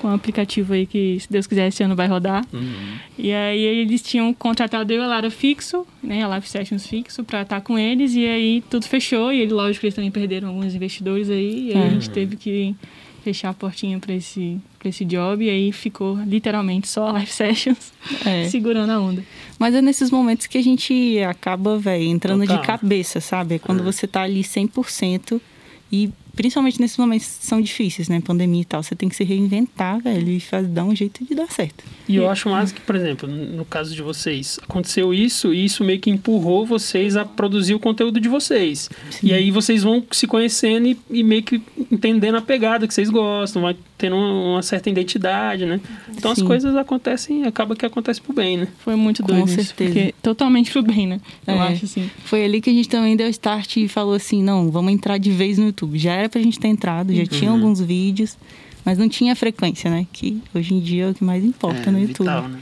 com 0.00 0.08
um 0.08 0.14
aplicativo 0.14 0.72
aí 0.72 0.86
que, 0.86 1.18
se 1.20 1.30
Deus 1.30 1.46
quiser, 1.46 1.68
esse 1.68 1.82
ano 1.82 1.94
vai 1.94 2.06
rodar. 2.06 2.44
Uhum. 2.52 2.94
E 3.18 3.32
aí 3.32 3.60
eles 3.60 4.02
tinham 4.02 4.32
contratado 4.32 4.90
eu 4.92 5.00
e 5.00 5.04
a 5.04 5.06
Lara 5.06 5.30
fixo, 5.30 5.86
né, 6.02 6.22
a 6.22 6.28
Live 6.28 6.48
Sessions 6.48 6.86
fixo, 6.86 7.22
para 7.22 7.42
estar 7.42 7.60
com 7.60 7.78
eles. 7.78 8.14
E 8.14 8.26
aí 8.26 8.64
tudo 8.70 8.86
fechou. 8.86 9.32
E 9.32 9.40
ele, 9.40 9.52
lógico 9.52 9.80
que 9.80 9.86
eles 9.86 9.94
também 9.94 10.10
perderam 10.10 10.48
alguns 10.48 10.74
investidores 10.74 11.28
aí. 11.28 11.68
E 11.68 11.72
aí 11.72 11.76
uhum. 11.76 11.86
a 11.86 11.90
gente 11.90 12.10
teve 12.10 12.36
que 12.36 12.74
fechar 13.22 13.50
a 13.50 13.54
portinha 13.54 13.98
para 13.98 14.14
esse, 14.14 14.58
pra 14.84 14.90
esse 14.90 15.04
job 15.04 15.42
e 15.42 15.48
aí 15.48 15.72
ficou 15.72 16.18
literalmente 16.26 16.86
só 16.86 17.10
live 17.10 17.30
sessions 17.32 17.92
é. 18.24 18.48
segurando 18.48 18.90
a 18.90 19.00
onda. 19.00 19.24
Mas 19.58 19.74
é 19.74 19.80
nesses 19.80 20.10
momentos 20.10 20.46
que 20.46 20.58
a 20.58 20.62
gente 20.62 21.18
acaba, 21.26 21.78
velho, 21.78 22.04
entrando 22.04 22.42
Total. 22.42 22.60
de 22.60 22.66
cabeça, 22.66 23.20
sabe? 23.20 23.54
É 23.54 23.58
quando 23.58 23.80
é. 23.80 23.82
você 23.82 24.06
tá 24.06 24.22
ali 24.22 24.42
100% 24.42 25.40
e 25.90 26.10
principalmente 26.34 26.80
nesses 26.80 26.96
momentos 26.96 27.38
que 27.38 27.46
são 27.46 27.60
difíceis, 27.60 28.08
né? 28.08 28.20
Pandemia 28.20 28.62
e 28.62 28.64
tal. 28.64 28.82
Você 28.82 28.94
tem 28.94 29.08
que 29.08 29.16
se 29.16 29.24
reinventar, 29.24 30.00
velho, 30.00 30.28
e 30.28 30.40
faz, 30.40 30.66
dar 30.66 30.84
um 30.84 30.94
jeito 30.94 31.24
de 31.24 31.34
dar 31.34 31.50
certo. 31.50 31.84
E 32.08 32.16
eu 32.16 32.28
acho 32.28 32.48
mais 32.48 32.72
que, 32.72 32.80
por 32.80 32.96
exemplo, 32.96 33.28
no 33.28 33.64
caso 33.64 33.94
de 33.94 34.02
vocês, 34.02 34.58
aconteceu 34.62 35.14
isso 35.14 35.54
e 35.54 35.64
isso 35.64 35.84
meio 35.84 36.00
que 36.00 36.10
empurrou 36.10 36.66
vocês 36.66 37.16
a 37.16 37.24
produzir 37.24 37.74
o 37.74 37.78
conteúdo 37.78 38.20
de 38.20 38.28
vocês. 38.28 38.90
Sim. 39.10 39.28
E 39.28 39.32
aí 39.32 39.50
vocês 39.50 39.82
vão 39.82 40.04
se 40.10 40.26
conhecendo 40.26 40.88
e, 40.88 40.98
e, 41.10 41.22
meio 41.22 41.42
que 41.42 41.62
entendendo 41.90 42.36
a 42.36 42.42
pegada 42.42 42.86
que 42.86 42.92
vocês 42.92 43.08
gostam, 43.08 43.62
vai 43.62 43.76
tendo 44.04 44.16
uma, 44.16 44.60
certa 44.60 44.90
identidade, 44.90 45.64
né? 45.64 45.80
Então 46.10 46.34
Sim. 46.34 46.42
as 46.42 46.46
coisas 46.46 46.76
acontecem, 46.76 47.44
acaba 47.44 47.74
que 47.74 47.86
acontece 47.86 48.20
pro 48.20 48.34
bem, 48.34 48.58
né? 48.58 48.68
Foi 48.80 48.94
muito 48.96 49.22
doido. 49.22 49.40
Com 49.40 49.46
certeza. 49.46 49.74
Porque, 49.74 50.14
totalmente 50.20 50.70
pro 50.70 50.82
bem, 50.82 51.06
né? 51.06 51.22
Eu 51.46 51.54
é. 51.54 51.68
acho 51.68 51.86
assim. 51.86 52.10
Foi 52.22 52.44
ali 52.44 52.60
que 52.60 52.68
a 52.68 52.72
gente 52.74 52.86
também 52.86 53.16
deu 53.16 53.26
start 53.30 53.78
e 53.78 53.88
falou 53.88 54.12
assim: 54.12 54.42
não, 54.42 54.70
vamos 54.70 54.92
entrar 54.92 55.16
de 55.16 55.30
vez 55.30 55.56
no 55.56 55.64
YouTube. 55.64 55.98
Já 55.98 56.12
era 56.12 56.28
pra 56.28 56.38
gente 56.42 56.60
ter 56.60 56.68
entrado, 56.68 57.14
já 57.14 57.22
uhum. 57.22 57.26
tinha 57.28 57.50
alguns 57.50 57.80
vídeos, 57.80 58.36
mas 58.84 58.98
não 58.98 59.08
tinha 59.08 59.34
frequência, 59.34 59.90
né? 59.90 60.06
Que 60.12 60.38
hoje 60.54 60.74
em 60.74 60.80
dia 60.80 61.04
é 61.04 61.10
o 61.10 61.14
que 61.14 61.24
mais 61.24 61.42
importa 61.42 61.88
é, 61.88 61.90
no 61.90 61.98
YouTube. 61.98 62.26
Vital, 62.26 62.48
né? 62.48 62.60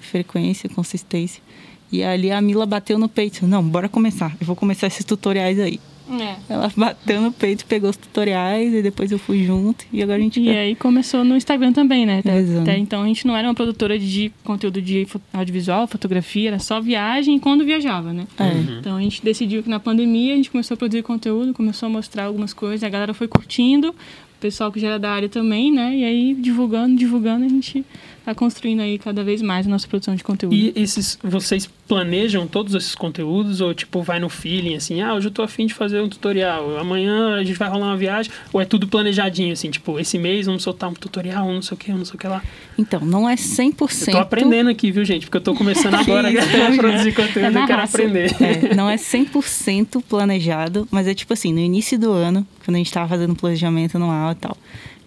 Frequência, 0.00 0.68
consistência. 0.68 1.42
E 1.90 2.04
ali 2.04 2.30
a 2.30 2.40
Mila 2.40 2.64
bateu 2.64 2.96
no 2.96 3.08
peito. 3.08 3.44
Não, 3.44 3.60
bora 3.60 3.88
começar. 3.88 4.36
Eu 4.40 4.46
vou 4.46 4.54
começar 4.54 4.86
esses 4.86 5.04
tutoriais 5.04 5.58
aí. 5.58 5.80
É. 6.08 6.36
Ela 6.48 6.72
bateu 6.76 7.20
no 7.20 7.32
peito, 7.32 7.66
pegou 7.66 7.90
os 7.90 7.96
tutoriais 7.96 8.72
e 8.72 8.82
depois 8.82 9.10
eu 9.10 9.18
fui 9.18 9.44
junto 9.44 9.84
e 9.92 10.02
agora 10.02 10.18
a 10.18 10.20
gente. 10.20 10.40
E 10.40 10.50
aí 10.50 10.74
começou 10.74 11.24
no 11.24 11.36
Instagram 11.36 11.72
também, 11.72 12.06
né? 12.06 12.20
Até, 12.20 12.38
até, 12.60 12.78
então 12.78 13.02
a 13.02 13.06
gente 13.06 13.26
não 13.26 13.36
era 13.36 13.48
uma 13.48 13.54
produtora 13.54 13.98
de 13.98 14.32
conteúdo 14.44 14.80
de 14.80 15.06
audiovisual, 15.32 15.86
fotografia, 15.86 16.50
era 16.50 16.58
só 16.58 16.80
viagem 16.80 17.38
quando 17.38 17.64
viajava, 17.64 18.12
né? 18.12 18.26
É. 18.38 18.44
Uhum. 18.44 18.78
Então 18.78 18.96
a 18.96 19.00
gente 19.00 19.22
decidiu 19.22 19.62
que 19.62 19.68
na 19.68 19.80
pandemia 19.80 20.34
a 20.34 20.36
gente 20.36 20.50
começou 20.50 20.74
a 20.74 20.78
produzir 20.78 21.02
conteúdo, 21.02 21.52
começou 21.52 21.86
a 21.86 21.90
mostrar 21.90 22.24
algumas 22.24 22.52
coisas, 22.52 22.84
a 22.84 22.88
galera 22.88 23.12
foi 23.12 23.26
curtindo, 23.26 23.88
o 23.88 24.40
pessoal 24.40 24.70
que 24.70 24.78
já 24.78 24.88
era 24.88 24.98
da 24.98 25.10
área 25.10 25.28
também, 25.28 25.72
né? 25.72 25.96
E 25.96 26.04
aí 26.04 26.34
divulgando, 26.34 26.96
divulgando, 26.96 27.44
a 27.44 27.48
gente 27.48 27.84
tá 28.26 28.34
construindo 28.34 28.80
aí 28.80 28.98
cada 28.98 29.22
vez 29.22 29.40
mais 29.40 29.68
a 29.68 29.70
nossa 29.70 29.86
produção 29.86 30.16
de 30.16 30.24
conteúdo. 30.24 30.52
E 30.52 30.72
esses, 30.74 31.16
vocês 31.22 31.70
planejam 31.86 32.44
todos 32.44 32.74
esses 32.74 32.92
conteúdos 32.92 33.60
ou 33.60 33.72
tipo 33.72 34.02
vai 34.02 34.18
no 34.18 34.28
feeling 34.28 34.74
assim, 34.74 35.00
ah, 35.00 35.14
hoje 35.14 35.28
eu 35.28 35.30
tô 35.30 35.42
afim 35.42 35.64
de 35.64 35.72
fazer 35.72 36.00
um 36.00 36.08
tutorial, 36.08 36.76
amanhã 36.76 37.36
a 37.36 37.44
gente 37.44 37.56
vai 37.56 37.68
rolar 37.68 37.86
uma 37.86 37.96
viagem, 37.96 38.32
ou 38.52 38.60
é 38.60 38.64
tudo 38.64 38.88
planejadinho 38.88 39.52
assim, 39.52 39.70
tipo, 39.70 40.00
esse 40.00 40.18
mês 40.18 40.46
vamos 40.46 40.64
soltar 40.64 40.90
um 40.90 40.94
tutorial, 40.94 41.46
não 41.52 41.62
sei 41.62 41.76
o 41.76 41.78
que, 41.78 41.92
não 41.92 42.04
sei 42.04 42.16
o 42.16 42.18
que 42.18 42.26
lá. 42.26 42.42
Então, 42.76 42.98
não 43.00 43.28
é 43.28 43.36
100%. 43.36 44.08
Eu 44.08 44.12
tô 44.14 44.18
aprendendo 44.18 44.70
aqui, 44.70 44.90
viu, 44.90 45.04
gente? 45.04 45.26
Porque 45.26 45.36
eu 45.36 45.42
tô 45.42 45.54
começando 45.54 45.94
agora 45.94 46.28
a 46.28 46.76
produzir 46.76 47.14
conteúdo, 47.14 47.58
é 47.58 47.62
eu 47.62 47.66
quero 47.66 47.82
aprender. 47.82 48.34
É, 48.42 48.74
não 48.74 48.90
é 48.90 48.96
100% 48.96 50.02
planejado, 50.02 50.88
mas 50.90 51.06
é 51.06 51.14
tipo 51.14 51.32
assim, 51.32 51.52
no 51.52 51.60
início 51.60 51.96
do 51.96 52.10
ano, 52.10 52.44
quando 52.64 52.74
a 52.74 52.78
gente 52.78 52.92
tava 52.92 53.08
fazendo 53.08 53.36
planejamento 53.36 53.96
anual 53.96 54.32
e 54.32 54.34
tal, 54.34 54.56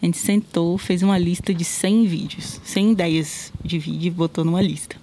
a 0.01 0.06
gente 0.06 0.18
sentou, 0.18 0.77
fez 0.77 1.03
uma 1.03 1.18
lista 1.18 1.53
de 1.53 1.65
100 1.65 2.06
vídeos, 2.06 2.62
100 2.63 2.91
ideias 2.91 3.53
de 3.63 3.77
vídeo 3.77 4.08
e 4.08 4.12
botou 4.12 4.46
numa 4.46 4.62
lista. 4.62 4.96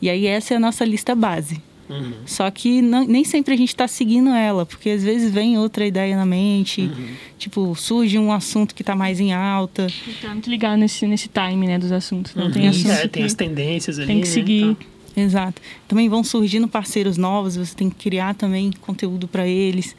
E 0.00 0.10
aí 0.10 0.26
essa 0.26 0.54
é 0.54 0.56
a 0.56 0.60
nossa 0.60 0.84
lista 0.84 1.14
base. 1.14 1.60
Uhum. 1.88 2.12
Só 2.26 2.50
que 2.50 2.82
não, 2.82 3.04
nem 3.04 3.24
sempre 3.24 3.54
a 3.54 3.56
gente 3.56 3.70
está 3.70 3.88
seguindo 3.88 4.28
ela, 4.30 4.66
porque 4.66 4.90
às 4.90 5.02
vezes 5.02 5.32
vem 5.32 5.56
outra 5.56 5.86
ideia 5.86 6.16
na 6.16 6.26
mente, 6.26 6.82
uhum. 6.82 7.14
tipo, 7.38 7.74
surge 7.74 8.18
um 8.18 8.30
assunto 8.30 8.74
que 8.74 8.82
está 8.82 8.94
mais 8.94 9.20
em 9.20 9.32
alta. 9.32 9.86
Está 9.86 10.28
muito 10.28 10.50
ligado 10.50 10.78
nesse, 10.78 11.06
nesse 11.06 11.28
time, 11.28 11.66
né, 11.66 11.78
dos 11.78 11.90
assuntos. 11.90 12.34
Não 12.34 12.46
uhum. 12.46 12.50
tem 12.50 12.68
assunto 12.68 12.90
é, 12.90 13.08
tem 13.08 13.24
as 13.24 13.34
tendências 13.34 13.98
ali, 13.98 14.06
Tem 14.06 14.20
que 14.20 14.28
né? 14.28 14.34
seguir. 14.34 14.74
Tá. 14.74 14.86
Exato. 15.16 15.60
Também 15.88 16.08
vão 16.08 16.22
surgindo 16.22 16.68
parceiros 16.68 17.16
novos, 17.16 17.56
você 17.56 17.74
tem 17.74 17.90
que 17.90 17.96
criar 17.96 18.34
também 18.34 18.70
conteúdo 18.80 19.26
para 19.26 19.46
eles. 19.48 19.96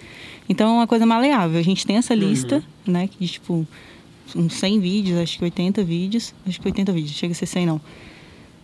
Então 0.48 0.70
é 0.70 0.74
uma 0.74 0.88
coisa 0.88 1.06
maleável. 1.06 1.60
A 1.60 1.64
gente 1.64 1.86
tem 1.86 1.98
essa 1.98 2.14
lista, 2.14 2.64
uhum. 2.88 2.94
né, 2.94 3.08
que 3.08 3.28
tipo 3.28 3.68
uns 4.36 4.54
100 4.54 4.80
vídeos, 4.80 5.20
acho 5.20 5.38
que 5.38 5.44
80 5.44 5.84
vídeos. 5.84 6.34
Acho 6.48 6.60
que 6.60 6.68
80 6.68 6.92
vídeos, 6.92 7.16
chega 7.16 7.32
a 7.32 7.36
ser 7.36 7.46
100 7.46 7.66
não. 7.66 7.82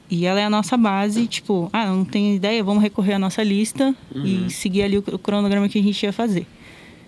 E 0.09 0.25
ela 0.25 0.39
é 0.39 0.45
a 0.45 0.49
nossa 0.49 0.77
base, 0.77 1.25
tipo, 1.27 1.69
ah, 1.73 1.87
não 1.87 2.05
tenho 2.05 2.35
ideia, 2.35 2.63
vamos 2.63 2.83
recorrer 2.83 3.13
à 3.13 3.19
nossa 3.19 3.41
lista 3.41 3.95
uhum. 4.13 4.47
e 4.47 4.51
seguir 4.51 4.83
ali 4.83 4.97
o, 4.97 5.03
o, 5.13 5.17
cronograma 5.17 5.67
que 5.67 5.79
a 5.79 5.81
gente 5.81 6.03
ia 6.03 6.13
fazer. 6.13 6.45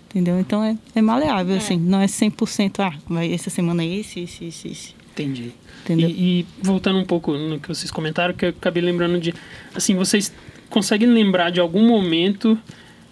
Entendeu? 0.09 0.39
Então 0.39 0.63
é, 0.63 0.77
é 0.95 1.01
maleável, 1.01 1.53
é. 1.53 1.57
assim, 1.57 1.77
não 1.77 1.99
é 1.99 2.05
100%, 2.07 2.79
ah, 2.79 2.97
vai 3.07 3.31
essa 3.31 3.49
semana 3.49 3.83
é 3.83 3.87
esse, 3.87 4.21
esse, 4.21 4.45
esse, 4.45 4.67
esse. 4.69 4.95
Entendi. 5.11 5.51
Entendeu? 5.83 6.09
E, 6.09 6.39
e 6.39 6.45
voltando 6.61 6.97
um 6.97 7.05
pouco 7.05 7.33
no 7.33 7.59
que 7.59 7.67
vocês 7.67 7.91
comentaram, 7.91 8.33
que 8.33 8.45
eu 8.45 8.49
acabei 8.49 8.81
lembrando 8.81 9.19
de, 9.19 9.33
assim, 9.75 9.95
vocês 9.95 10.33
conseguem 10.69 11.07
lembrar 11.07 11.51
de 11.51 11.59
algum 11.59 11.87
momento 11.87 12.57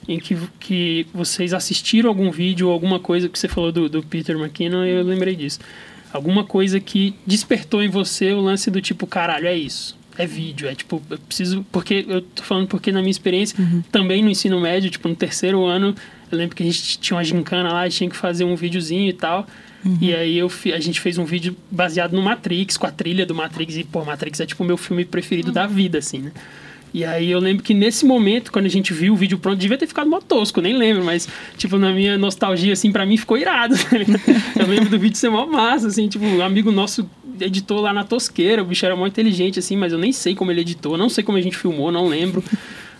em 0.08 0.20
que, 0.20 0.38
que 0.60 1.08
vocês 1.14 1.54
assistiram 1.54 2.10
algum 2.10 2.32
vídeo 2.32 2.68
ou 2.68 2.74
alguma 2.74 3.00
coisa 3.00 3.28
que 3.28 3.38
você 3.38 3.48
falou 3.48 3.72
do, 3.72 3.90
do 3.90 4.04
Peter 4.04 4.38
McKinnon, 4.38 4.84
eu 4.84 5.04
lembrei 5.04 5.36
disso. 5.36 5.60
Alguma 6.14 6.44
coisa 6.44 6.80
que 6.80 7.14
despertou 7.26 7.84
em 7.84 7.90
você 7.90 8.32
o 8.32 8.40
lance 8.40 8.72
do 8.72 8.82
tipo, 8.82 9.06
caralho, 9.06 9.48
é 9.48 9.56
isso. 9.56 9.98
É 10.18 10.26
vídeo, 10.26 10.70
é 10.70 10.74
tipo, 10.74 11.02
eu 11.10 11.18
preciso. 11.18 11.66
Porque 11.72 12.06
eu 12.08 12.22
tô 12.22 12.42
falando 12.42 12.68
porque 12.68 12.90
na 12.90 13.00
minha 13.02 13.12
experiência, 13.12 13.60
uhum. 13.60 13.84
também 13.92 14.24
no 14.24 14.30
ensino 14.30 14.62
médio, 14.62 14.90
tipo, 14.90 15.10
no 15.10 15.16
terceiro 15.16 15.66
ano, 15.66 15.94
eu 16.32 16.38
lembro 16.38 16.56
que 16.56 16.64
a 16.64 16.66
gente 16.66 17.00
tinha 17.00 17.18
uma 17.18 17.24
gincana 17.24 17.74
lá 17.74 17.86
e 17.86 17.90
tinha 17.90 18.10
que 18.10 18.16
fazer 18.16 18.46
um 18.46 18.56
videozinho 18.56 19.10
e 19.10 19.14
tal. 19.14 19.46
Uhum. 19.84 19.98
E 20.00 20.16
aí 20.16 20.38
eu, 20.38 20.50
a 20.74 20.80
gente 20.80 21.02
fez 21.02 21.18
um 21.18 21.26
vídeo 21.26 21.56
baseado 21.70 22.14
no 22.14 22.22
Matrix, 22.22 22.78
com 22.78 22.88
a 22.88 22.92
trilha 22.92 23.26
do 23.26 23.36
Matrix. 23.36 23.76
E, 23.76 23.84
pô, 23.84 24.06
Matrix 24.06 24.40
é 24.40 24.46
tipo 24.46 24.64
o 24.64 24.66
meu 24.66 24.78
filme 24.78 25.04
preferido 25.04 25.50
uhum. 25.50 25.54
da 25.54 25.68
vida, 25.68 25.98
assim, 25.98 26.20
né? 26.20 26.32
E 26.96 27.04
aí 27.04 27.30
eu 27.30 27.40
lembro 27.42 27.62
que 27.62 27.74
nesse 27.74 28.06
momento, 28.06 28.54
quando 28.54 28.68
a 28.68 28.70
gente 28.70 28.94
viu 28.94 29.12
o 29.12 29.18
vídeo 29.18 29.38
pronto, 29.38 29.60
devia 29.60 29.78
ter 29.78 29.86
ficado 29.86 30.10
mó 30.10 30.22
tosco, 30.22 30.62
nem 30.62 30.78
lembro, 30.78 31.04
mas, 31.04 31.28
tipo, 31.58 31.78
na 31.78 31.92
minha 31.92 32.18
nostalgia, 32.18 32.72
assim, 32.72 32.90
pra 32.90 33.06
mim 33.06 33.18
ficou 33.18 33.38
irado. 33.38 33.76
Tá 34.56 34.64
eu 34.64 34.68
lembro 34.68 34.90
do 34.90 34.98
vídeo 34.98 35.18
ser 35.18 35.30
mó 35.30 35.46
massa, 35.46 35.88
assim, 35.88 36.08
tipo, 36.08 36.24
um 36.24 36.42
amigo 36.42 36.72
nosso 36.72 37.10
editou 37.42 37.82
lá 37.82 37.92
na 37.92 38.06
tosqueira, 38.06 38.62
o 38.62 38.66
bicho 38.66 38.86
era 38.86 38.96
mó 38.96 39.06
inteligente, 39.06 39.60
assim, 39.60 39.76
mas 39.76 39.92
eu 39.92 40.00
nem 40.00 40.14
sei 40.14 40.36
como 40.36 40.52
ele 40.52 40.62
editou, 40.62 40.98
não 40.98 41.10
sei 41.10 41.22
como 41.22 41.38
a 41.38 41.42
gente 41.42 41.58
filmou, 41.58 41.92
não 41.92 42.08
lembro. 42.08 42.42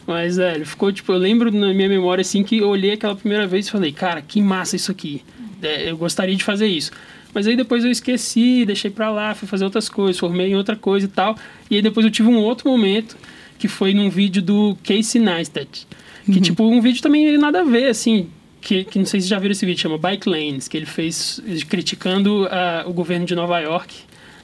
Mas, 0.06 0.38
é, 0.38 0.56
ele 0.56 0.66
ficou, 0.66 0.92
tipo, 0.92 1.14
eu 1.14 1.18
lembro 1.18 1.50
na 1.50 1.74
minha 1.74 1.88
memória, 1.88 2.22
assim, 2.22 2.44
que 2.44 2.58
eu 2.58 2.68
olhei 2.68 2.92
aquela 2.92 3.16
primeira 3.16 3.48
vez 3.48 3.68
e 3.68 3.72
falei, 3.72 3.94
cara, 3.94 4.22
que 4.22 4.42
massa 4.42 4.76
isso 4.76 4.92
aqui. 4.92 5.22
É, 5.62 5.90
eu 5.90 5.96
gostaria 5.96 6.36
de 6.36 6.44
fazer 6.44 6.68
isso. 6.68 6.92
Mas 7.34 7.48
aí 7.48 7.56
depois 7.56 7.86
eu 7.86 7.92
esqueci, 7.92 8.66
deixei 8.66 8.92
pra 8.92 9.10
lá, 9.10 9.34
fui 9.34 9.48
fazer 9.48 9.64
outras 9.64 9.88
coisas, 9.88 10.20
formei 10.20 10.48
em 10.48 10.56
outra 10.58 10.76
coisa 10.76 11.06
e 11.06 11.10
tal. 11.10 11.38
E 11.72 11.78
aí 11.78 11.82
depois 11.82 12.06
eu 12.06 12.12
tive 12.12 12.28
um 12.28 12.40
outro 12.40 12.70
momento 12.70 13.16
que 13.58 13.68
foi 13.68 13.94
num 13.94 14.10
vídeo 14.10 14.42
do 14.42 14.78
Casey 14.84 15.22
Neistat. 15.22 15.88
Que, 16.26 16.32
uhum. 16.32 16.42
tipo, 16.42 16.64
um 16.64 16.82
vídeo 16.82 17.02
também 17.02 17.38
nada 17.38 17.62
a 17.62 17.64
ver, 17.64 17.88
assim, 17.88 18.28
que, 18.60 18.84
que, 18.84 18.98
não 18.98 19.06
sei 19.06 19.22
se 19.22 19.28
já 19.28 19.38
viram 19.38 19.52
esse 19.52 19.66
vídeo, 19.66 19.82
chama 19.82 19.98
Bike 19.98 20.28
Lanes, 20.28 20.68
que 20.68 20.76
ele 20.76 20.88
fez 20.88 21.40
criticando 21.70 22.46
uh, 22.46 22.90
o 22.90 22.94
governo 22.94 23.26
de 23.26 23.36
Nova 23.36 23.60
York, 23.60 23.94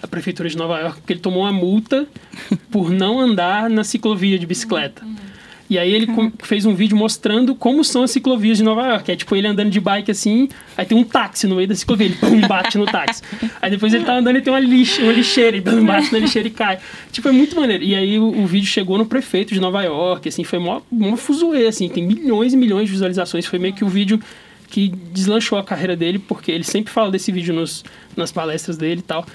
a 0.02 0.08
prefeitura 0.08 0.48
de 0.48 0.56
Nova 0.56 0.80
York, 0.80 1.00
porque 1.00 1.14
ele 1.14 1.20
tomou 1.20 1.44
uma 1.44 1.52
multa 1.52 2.08
por 2.70 2.92
não 2.92 3.20
andar 3.20 3.70
na 3.70 3.84
ciclovia 3.84 4.38
de 4.38 4.46
bicicleta. 4.46 5.04
Uhum. 5.04 5.31
E 5.72 5.80
aí 5.80 5.90
ele 5.90 6.06
uhum. 6.12 6.30
fez 6.44 6.66
um 6.66 6.76
vídeo 6.76 6.98
mostrando 6.98 7.56
como 7.56 7.82
são 7.82 8.04
as 8.04 8.12
ciclovias 8.12 8.58
de 8.58 8.64
Nova 8.64 8.86
York. 8.86 9.10
É 9.10 9.16
tipo 9.16 9.34
ele 9.38 9.48
andando 9.48 9.70
de 9.70 9.80
bike 9.80 10.12
assim, 10.12 10.50
aí 10.76 10.86
tem 10.86 10.98
um 10.98 11.04
táxi 11.06 11.48
no 11.48 11.56
meio 11.56 11.68
da 11.70 11.74
ciclovia, 11.74 12.08
ele 12.08 12.16
pum, 12.16 12.42
bate 12.46 12.78
no 12.78 12.86
táxi. 12.86 13.24
Aí 13.62 13.72
depois 13.72 13.94
ele 13.94 14.04
tá 14.04 14.18
andando 14.18 14.36
e 14.36 14.42
tem 14.42 14.52
uma, 14.52 14.60
lixa, 14.60 15.02
uma 15.02 15.14
lixeira, 15.14 15.56
e 15.56 15.62
bate 15.64 16.12
na 16.12 16.20
lixeira 16.20 16.50
e 16.50 16.52
cai. 16.52 16.78
Tipo, 17.10 17.30
é 17.30 17.32
muito 17.32 17.56
maneiro. 17.56 17.86
E 17.86 17.96
aí 17.96 18.20
o, 18.20 18.42
o 18.42 18.46
vídeo 18.46 18.68
chegou 18.68 18.98
no 18.98 19.06
prefeito 19.06 19.54
de 19.54 19.62
Nova 19.62 19.82
York, 19.82 20.28
assim, 20.28 20.44
foi 20.44 20.60
mó, 20.60 20.82
mó 20.92 21.16
fuzuê, 21.16 21.68
assim, 21.68 21.88
tem 21.88 22.04
milhões 22.04 22.54
e 22.54 22.58
milhões 22.58 22.88
de 22.88 22.92
visualizações. 22.92 23.46
Foi 23.46 23.58
meio 23.58 23.74
que 23.74 23.86
o 23.86 23.88
vídeo 23.88 24.20
que 24.68 24.90
deslanchou 24.90 25.58
a 25.58 25.64
carreira 25.64 25.96
dele, 25.96 26.20
porque 26.20 26.52
ele 26.52 26.66
sempre 26.66 26.92
fala 26.92 27.10
desse 27.10 27.32
vídeo 27.32 27.54
nos, 27.54 27.86
nas 28.18 28.30
palestras 28.30 28.76
dele 28.76 29.00
e 29.00 29.04
tal. 29.04 29.26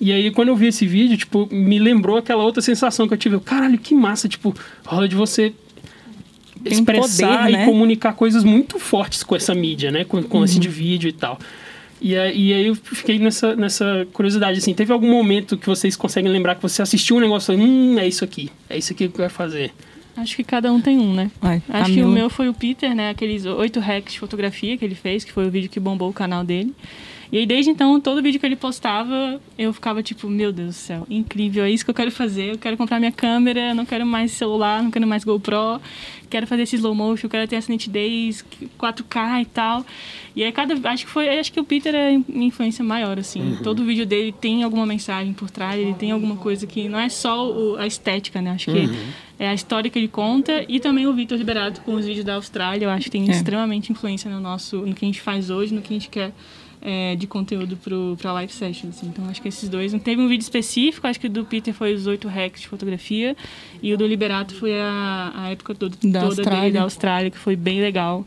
E 0.00 0.10
aí, 0.10 0.32
quando 0.32 0.48
eu 0.48 0.56
vi 0.56 0.66
esse 0.66 0.84
vídeo, 0.84 1.16
tipo, 1.16 1.48
me 1.52 1.78
lembrou 1.78 2.16
aquela 2.16 2.42
outra 2.42 2.60
sensação 2.60 3.06
que 3.06 3.14
eu 3.14 3.18
tive. 3.18 3.38
Caralho, 3.38 3.78
que 3.78 3.94
massa, 3.94 4.28
tipo, 4.28 4.52
rola 4.84 5.08
de 5.08 5.14
você 5.14 5.54
expressar 6.72 7.38
poder, 7.38 7.52
né? 7.52 7.62
e 7.62 7.66
comunicar 7.66 8.12
coisas 8.14 8.44
muito 8.44 8.78
fortes 8.78 9.22
com 9.22 9.34
essa 9.36 9.54
mídia, 9.54 9.90
né? 9.90 10.04
Com, 10.04 10.22
com 10.22 10.38
uhum. 10.38 10.44
esse 10.44 10.58
de 10.58 10.68
vídeo 10.68 11.08
e 11.08 11.12
tal. 11.12 11.38
E, 12.00 12.12
e 12.12 12.52
aí 12.52 12.66
eu 12.66 12.74
fiquei 12.74 13.18
nessa, 13.18 13.56
nessa 13.56 14.06
curiosidade, 14.12 14.58
assim, 14.58 14.74
teve 14.74 14.92
algum 14.92 15.10
momento 15.10 15.56
que 15.56 15.66
vocês 15.66 15.96
conseguem 15.96 16.30
lembrar 16.30 16.54
que 16.54 16.62
você 16.62 16.82
assistiu 16.82 17.16
um 17.16 17.20
negócio 17.20 17.54
e 17.54 17.56
hum, 17.56 17.98
é 17.98 18.06
isso 18.06 18.22
aqui, 18.22 18.50
é 18.68 18.76
isso 18.76 18.92
aqui 18.92 19.08
que 19.08 19.14
eu 19.14 19.24
quero 19.24 19.32
fazer. 19.32 19.72
Acho 20.16 20.36
que 20.36 20.44
cada 20.44 20.72
um 20.72 20.80
tem 20.80 20.98
um, 20.98 21.12
né? 21.12 21.30
Ai, 21.42 21.62
Acho 21.68 21.92
que 21.92 22.02
o 22.02 22.08
meu 22.08 22.30
foi 22.30 22.48
o 22.48 22.54
Peter, 22.54 22.94
né? 22.94 23.10
Aqueles 23.10 23.44
oito 23.44 23.80
hacks 23.80 24.14
de 24.14 24.18
fotografia 24.18 24.76
que 24.76 24.84
ele 24.84 24.94
fez, 24.94 25.24
que 25.24 25.32
foi 25.32 25.46
o 25.46 25.50
vídeo 25.50 25.68
que 25.68 25.78
bombou 25.78 26.08
o 26.08 26.12
canal 26.12 26.42
dele. 26.42 26.74
E 27.30 27.38
aí, 27.38 27.46
desde 27.46 27.70
então, 27.70 28.00
todo 28.00 28.22
vídeo 28.22 28.38
que 28.38 28.46
ele 28.46 28.56
postava, 28.56 29.40
eu 29.58 29.72
ficava 29.72 30.02
tipo, 30.02 30.28
meu 30.28 30.52
Deus 30.52 30.68
do 30.68 30.72
céu, 30.72 31.06
incrível, 31.10 31.64
é 31.64 31.70
isso 31.70 31.84
que 31.84 31.90
eu 31.90 31.94
quero 31.94 32.10
fazer. 32.10 32.52
Eu 32.52 32.58
quero 32.58 32.76
comprar 32.76 32.98
minha 32.98 33.12
câmera, 33.12 33.74
não 33.74 33.84
quero 33.84 34.06
mais 34.06 34.32
celular, 34.32 34.82
não 34.82 34.90
quero 34.90 35.06
mais 35.06 35.24
GoPro, 35.24 35.80
quero 36.30 36.46
fazer 36.46 36.62
esse 36.62 36.76
slow 36.76 36.94
motion, 36.94 37.28
quero 37.28 37.48
ter 37.48 37.56
essa 37.56 37.70
nitidez, 37.70 38.44
4K 38.78 39.42
e 39.42 39.44
tal. 39.46 39.84
E 40.36 40.44
aí, 40.44 40.52
cada. 40.52 40.76
Acho 40.90 41.06
que 41.06 41.10
foi. 41.10 41.28
Acho 41.28 41.52
que 41.52 41.58
o 41.58 41.64
Peter 41.64 41.94
é 41.94 42.18
minha 42.28 42.48
influência 42.48 42.84
maior, 42.84 43.18
assim. 43.18 43.40
Uhum. 43.40 43.56
Todo 43.62 43.84
vídeo 43.84 44.06
dele 44.06 44.32
tem 44.32 44.62
alguma 44.62 44.86
mensagem 44.86 45.32
por 45.32 45.50
trás, 45.50 45.80
ele 45.80 45.94
tem 45.94 46.12
alguma 46.12 46.36
coisa 46.36 46.66
que 46.66 46.88
não 46.88 46.98
é 46.98 47.08
só 47.08 47.50
o, 47.50 47.76
a 47.76 47.86
estética, 47.86 48.40
né? 48.40 48.50
Acho 48.50 48.66
que 48.66 48.78
uhum. 48.78 48.96
é 49.38 49.48
a 49.48 49.54
história 49.54 49.90
que 49.90 49.98
ele 49.98 50.08
conta 50.08 50.64
e 50.68 50.78
também 50.78 51.06
o 51.06 51.12
Vitor 51.14 51.38
Liberato 51.38 51.80
com 51.80 51.94
os 51.94 52.06
vídeos 52.06 52.24
da 52.24 52.34
Austrália. 52.34 52.84
Eu 52.84 52.90
acho 52.90 53.04
que 53.04 53.10
tem 53.10 53.26
é. 53.28 53.32
extremamente 53.32 53.90
influência 53.90 54.30
no 54.30 54.40
nosso, 54.40 54.78
no 54.78 54.94
que 54.94 55.04
a 55.04 55.08
gente 55.08 55.20
faz 55.20 55.50
hoje, 55.50 55.74
no 55.74 55.80
que 55.80 55.92
a 55.92 55.96
gente 55.96 56.08
quer 56.10 56.32
é, 56.86 57.16
de 57.16 57.26
conteúdo 57.26 57.76
para 58.16 58.32
live 58.32 58.52
sessions. 58.52 58.96
Assim. 58.96 59.08
Então 59.08 59.28
acho 59.28 59.42
que 59.42 59.48
esses 59.48 59.68
dois. 59.68 59.92
Não 59.92 59.98
teve 59.98 60.22
um 60.22 60.28
vídeo 60.28 60.42
específico, 60.42 61.04
acho 61.08 61.18
que 61.18 61.26
o 61.26 61.30
do 61.30 61.44
Peter 61.44 61.74
foi 61.74 61.92
os 61.92 62.06
oito 62.06 62.28
hacks 62.28 62.62
de 62.62 62.68
fotografia 62.68 63.36
e 63.82 63.92
o 63.92 63.98
do 63.98 64.06
Liberato 64.06 64.54
foi 64.54 64.78
a, 64.78 65.32
a 65.34 65.50
época 65.50 65.74
todo, 65.74 65.96
da 66.04 66.20
toda 66.20 66.24
Austrália. 66.26 66.60
dele 66.60 66.72
da 66.74 66.82
Austrália, 66.82 67.30
que 67.30 67.38
foi 67.38 67.56
bem 67.56 67.80
legal. 67.80 68.24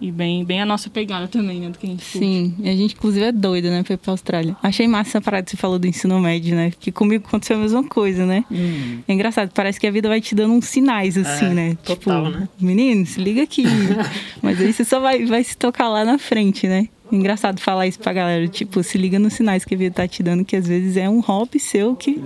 E 0.00 0.12
bem, 0.12 0.44
bem 0.44 0.62
a 0.62 0.64
nossa 0.64 0.88
pegada 0.88 1.26
também, 1.26 1.58
né? 1.58 1.70
Do 1.70 1.76
que 1.76 1.84
a 1.84 1.90
gente 1.90 2.04
Sim, 2.04 2.54
e 2.60 2.68
a 2.68 2.76
gente 2.76 2.94
inclusive 2.94 3.26
é 3.26 3.32
doida, 3.32 3.68
né? 3.68 3.80
Ir 3.80 3.96
pra 3.96 4.12
Austrália. 4.12 4.56
Achei 4.62 4.86
massa 4.86 5.10
essa 5.10 5.20
parada 5.20 5.42
que 5.42 5.50
você 5.50 5.56
falou 5.56 5.76
do 5.76 5.88
ensino 5.88 6.20
médio, 6.20 6.54
né? 6.54 6.72
Que 6.78 6.92
comigo 6.92 7.26
aconteceu 7.26 7.56
a 7.56 7.60
mesma 7.60 7.82
coisa, 7.82 8.24
né? 8.24 8.44
Hum. 8.48 9.00
É 9.08 9.12
engraçado, 9.12 9.50
parece 9.52 9.80
que 9.80 9.88
a 9.88 9.90
vida 9.90 10.08
vai 10.08 10.20
te 10.20 10.36
dando 10.36 10.54
uns 10.54 10.66
sinais, 10.66 11.18
assim, 11.18 11.46
é, 11.46 11.54
né? 11.54 11.78
Total, 11.84 12.26
tipo, 12.26 12.38
né? 12.38 12.48
menino, 12.60 13.04
se 13.06 13.20
liga 13.20 13.42
aqui. 13.42 13.64
Mas 14.40 14.60
aí 14.60 14.72
você 14.72 14.84
só 14.84 15.00
vai, 15.00 15.26
vai 15.26 15.42
se 15.42 15.56
tocar 15.56 15.88
lá 15.88 16.04
na 16.04 16.16
frente, 16.16 16.68
né? 16.68 16.88
Engraçado 17.10 17.60
falar 17.60 17.86
isso 17.86 17.98
pra 17.98 18.12
galera, 18.12 18.46
tipo, 18.48 18.82
se 18.82 18.98
liga 18.98 19.18
nos 19.18 19.32
sinais 19.32 19.64
que 19.64 19.74
a 19.74 19.78
vida 19.78 19.94
tá 19.94 20.06
te 20.06 20.22
dando, 20.22 20.44
que 20.44 20.56
às 20.56 20.66
vezes 20.66 20.96
é 20.96 21.08
um 21.08 21.20
hobby 21.20 21.58
seu 21.58 21.96
que, 21.96 22.20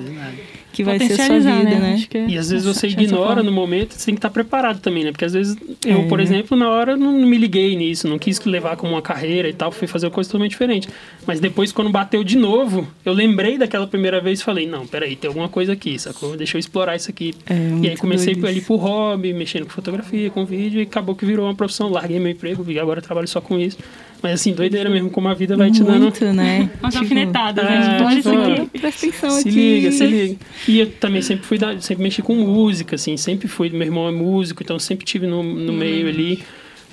que 0.72 0.82
vai 0.82 0.98
ser 0.98 1.20
a 1.20 1.26
sua 1.26 1.38
vida, 1.38 1.50
né? 1.50 1.78
né? 1.78 2.06
É 2.14 2.26
e 2.30 2.38
às 2.38 2.50
vezes 2.50 2.64
você 2.64 2.88
ignora 2.88 3.42
no 3.42 3.52
momento, 3.52 3.94
você 3.94 4.06
tem 4.06 4.14
que 4.14 4.18
estar 4.18 4.28
tá 4.28 4.32
preparado 4.32 4.80
também, 4.80 5.04
né? 5.04 5.12
Porque 5.12 5.24
às 5.24 5.32
vezes 5.32 5.56
eu, 5.84 6.00
é. 6.00 6.08
por 6.08 6.18
exemplo, 6.18 6.56
na 6.56 6.68
hora 6.68 6.96
não 6.96 7.12
me 7.12 7.38
liguei 7.38 7.76
nisso, 7.76 8.08
não 8.08 8.18
quis 8.18 8.40
levar 8.44 8.76
como 8.76 8.92
uma 8.92 9.02
carreira 9.02 9.48
e 9.48 9.52
tal, 9.52 9.70
fui 9.70 9.86
fazer 9.86 10.06
uma 10.06 10.12
coisa 10.12 10.28
totalmente 10.28 10.52
diferente. 10.52 10.88
Mas 11.26 11.38
depois, 11.38 11.70
quando 11.70 11.90
bateu 11.90 12.24
de 12.24 12.36
novo, 12.36 12.86
eu 13.04 13.12
lembrei 13.12 13.58
daquela 13.58 13.86
primeira 13.86 14.20
vez 14.20 14.40
e 14.40 14.44
falei, 14.44 14.66
não, 14.66 14.86
peraí, 14.86 15.14
tem 15.14 15.28
alguma 15.28 15.48
coisa 15.48 15.74
aqui, 15.74 15.98
sacou? 15.98 16.36
Deixa 16.36 16.56
eu 16.56 16.58
explorar 16.58 16.96
isso 16.96 17.10
aqui. 17.10 17.34
É, 17.48 17.54
e 17.82 17.90
aí 17.90 17.96
comecei 17.96 18.34
ali 18.44 18.60
por 18.60 18.76
hobby, 18.78 19.32
mexendo 19.32 19.64
com 19.64 19.70
fotografia, 19.70 20.30
com 20.30 20.44
vídeo, 20.44 20.80
e 20.80 20.82
acabou 20.82 21.14
que 21.14 21.24
virou 21.24 21.46
uma 21.46 21.54
profissão, 21.54 21.88
larguei 21.88 22.18
meu 22.18 22.32
emprego 22.32 22.68
e 22.70 22.78
agora 22.78 23.00
trabalho 23.00 23.28
só 23.28 23.40
com 23.40 23.58
isso. 23.58 23.78
Mas 24.22 24.34
assim, 24.34 24.52
doideira 24.52 24.88
mesmo, 24.88 25.10
como 25.10 25.28
a 25.28 25.34
vida 25.34 25.56
vai 25.56 25.70
te 25.70 25.82
dando. 25.82 26.02
Muito, 26.02 26.24
né? 26.32 26.70
Umas 26.80 26.94
tipo, 26.94 27.04
alfinetadas, 27.04 27.64
né? 27.64 27.98
É, 28.00 28.16
tipo, 28.16 28.28
aqui. 28.28 28.78
Presta 28.78 29.06
atenção 29.06 29.30
se 29.30 29.40
aqui. 29.40 29.50
Se 29.50 29.58
liga, 29.58 29.92
se 29.92 30.06
liga. 30.06 30.36
E 30.68 30.78
eu 30.78 30.90
também 30.92 31.20
sempre 31.20 31.44
fui, 31.44 31.58
da, 31.58 31.80
sempre 31.80 32.04
mexi 32.04 32.22
com 32.22 32.34
música, 32.36 32.94
assim, 32.94 33.16
sempre 33.16 33.48
fui. 33.48 33.68
Meu 33.70 33.82
irmão 33.82 34.08
é 34.08 34.12
músico, 34.12 34.62
então 34.62 34.78
sempre 34.78 35.04
tive 35.04 35.26
no, 35.26 35.42
no 35.42 35.72
hum. 35.72 35.76
meio 35.76 36.08
ali. 36.08 36.42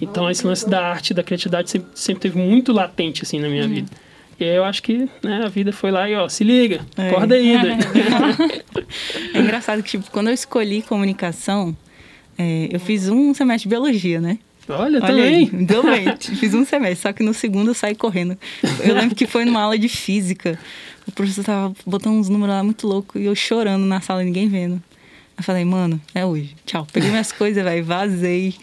Então 0.01 0.29
esse 0.29 0.45
lance 0.45 0.67
da 0.67 0.83
arte, 0.83 1.13
da 1.13 1.21
criatividade 1.21 1.69
sempre, 1.69 1.89
sempre 1.93 2.21
teve 2.21 2.39
muito 2.39 2.73
latente, 2.73 3.21
assim, 3.21 3.39
na 3.39 3.47
minha 3.47 3.65
hum. 3.65 3.69
vida. 3.69 3.91
E 4.39 4.43
aí 4.45 4.55
eu 4.55 4.63
acho 4.63 4.81
que 4.81 5.07
né, 5.21 5.43
a 5.43 5.49
vida 5.49 5.71
foi 5.71 5.91
lá 5.91 6.09
e, 6.09 6.15
ó, 6.15 6.27
se 6.29 6.43
liga, 6.43 6.81
é. 6.97 7.09
acorda 7.09 7.35
aí. 7.35 7.53
É. 7.55 7.77
é 9.37 9.39
engraçado 9.39 9.83
que, 9.83 9.89
tipo, 9.91 10.09
quando 10.09 10.29
eu 10.29 10.33
escolhi 10.33 10.81
comunicação, 10.81 11.75
é, 12.37 12.69
eu 12.71 12.79
fiz 12.79 13.09
um 13.09 13.33
semestre 13.33 13.69
de 13.69 13.75
biologia, 13.75 14.21
né? 14.21 14.39
Olha, 14.69 14.99
Olha 14.99 15.01
também. 15.01 15.49
Aí, 15.51 15.65
deu 15.65 15.83
bem. 15.83 16.05
Fiz 16.17 16.53
um 16.53 16.63
semestre, 16.63 17.01
só 17.01 17.13
que 17.13 17.23
no 17.23 17.33
segundo 17.33 17.71
eu 17.71 17.73
saí 17.73 17.95
correndo. 17.95 18.37
Eu 18.83 18.93
lembro 18.93 19.15
que 19.15 19.25
foi 19.25 19.43
numa 19.43 19.61
aula 19.61 19.77
de 19.77 19.89
física. 19.89 20.59
O 21.07 21.11
professor 21.11 21.43
tava 21.43 21.73
botando 21.85 22.13
uns 22.13 22.29
números 22.29 22.55
lá 22.55 22.63
muito 22.63 22.87
louco 22.87 23.17
e 23.17 23.25
eu 23.25 23.35
chorando 23.35 23.85
na 23.85 23.99
sala, 23.99 24.23
ninguém 24.23 24.47
vendo. 24.47 24.81
Eu 25.35 25.43
falei, 25.43 25.65
mano, 25.65 25.99
é 26.13 26.25
hoje. 26.25 26.55
Tchau. 26.65 26.85
Peguei 26.91 27.09
minhas 27.09 27.31
coisas, 27.31 27.63
velho, 27.63 27.83
vazei. 27.83 28.53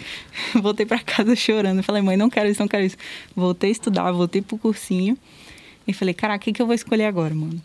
Voltei 0.54 0.86
para 0.86 1.00
casa 1.00 1.34
chorando. 1.34 1.78
Eu 1.78 1.84
falei, 1.84 2.02
mãe, 2.02 2.16
não 2.16 2.30
quero 2.30 2.48
isso, 2.48 2.60
não 2.60 2.68
quero 2.68 2.84
isso. 2.84 2.96
Voltei 3.34 3.70
a 3.70 3.72
estudar, 3.72 4.12
voltei 4.12 4.42
pro 4.42 4.58
cursinho. 4.58 5.16
E 5.88 5.92
falei, 5.92 6.14
caraca, 6.14 6.42
o 6.42 6.44
que, 6.44 6.52
que 6.52 6.62
eu 6.62 6.66
vou 6.66 6.74
escolher 6.74 7.06
agora, 7.06 7.34
mano? 7.34 7.60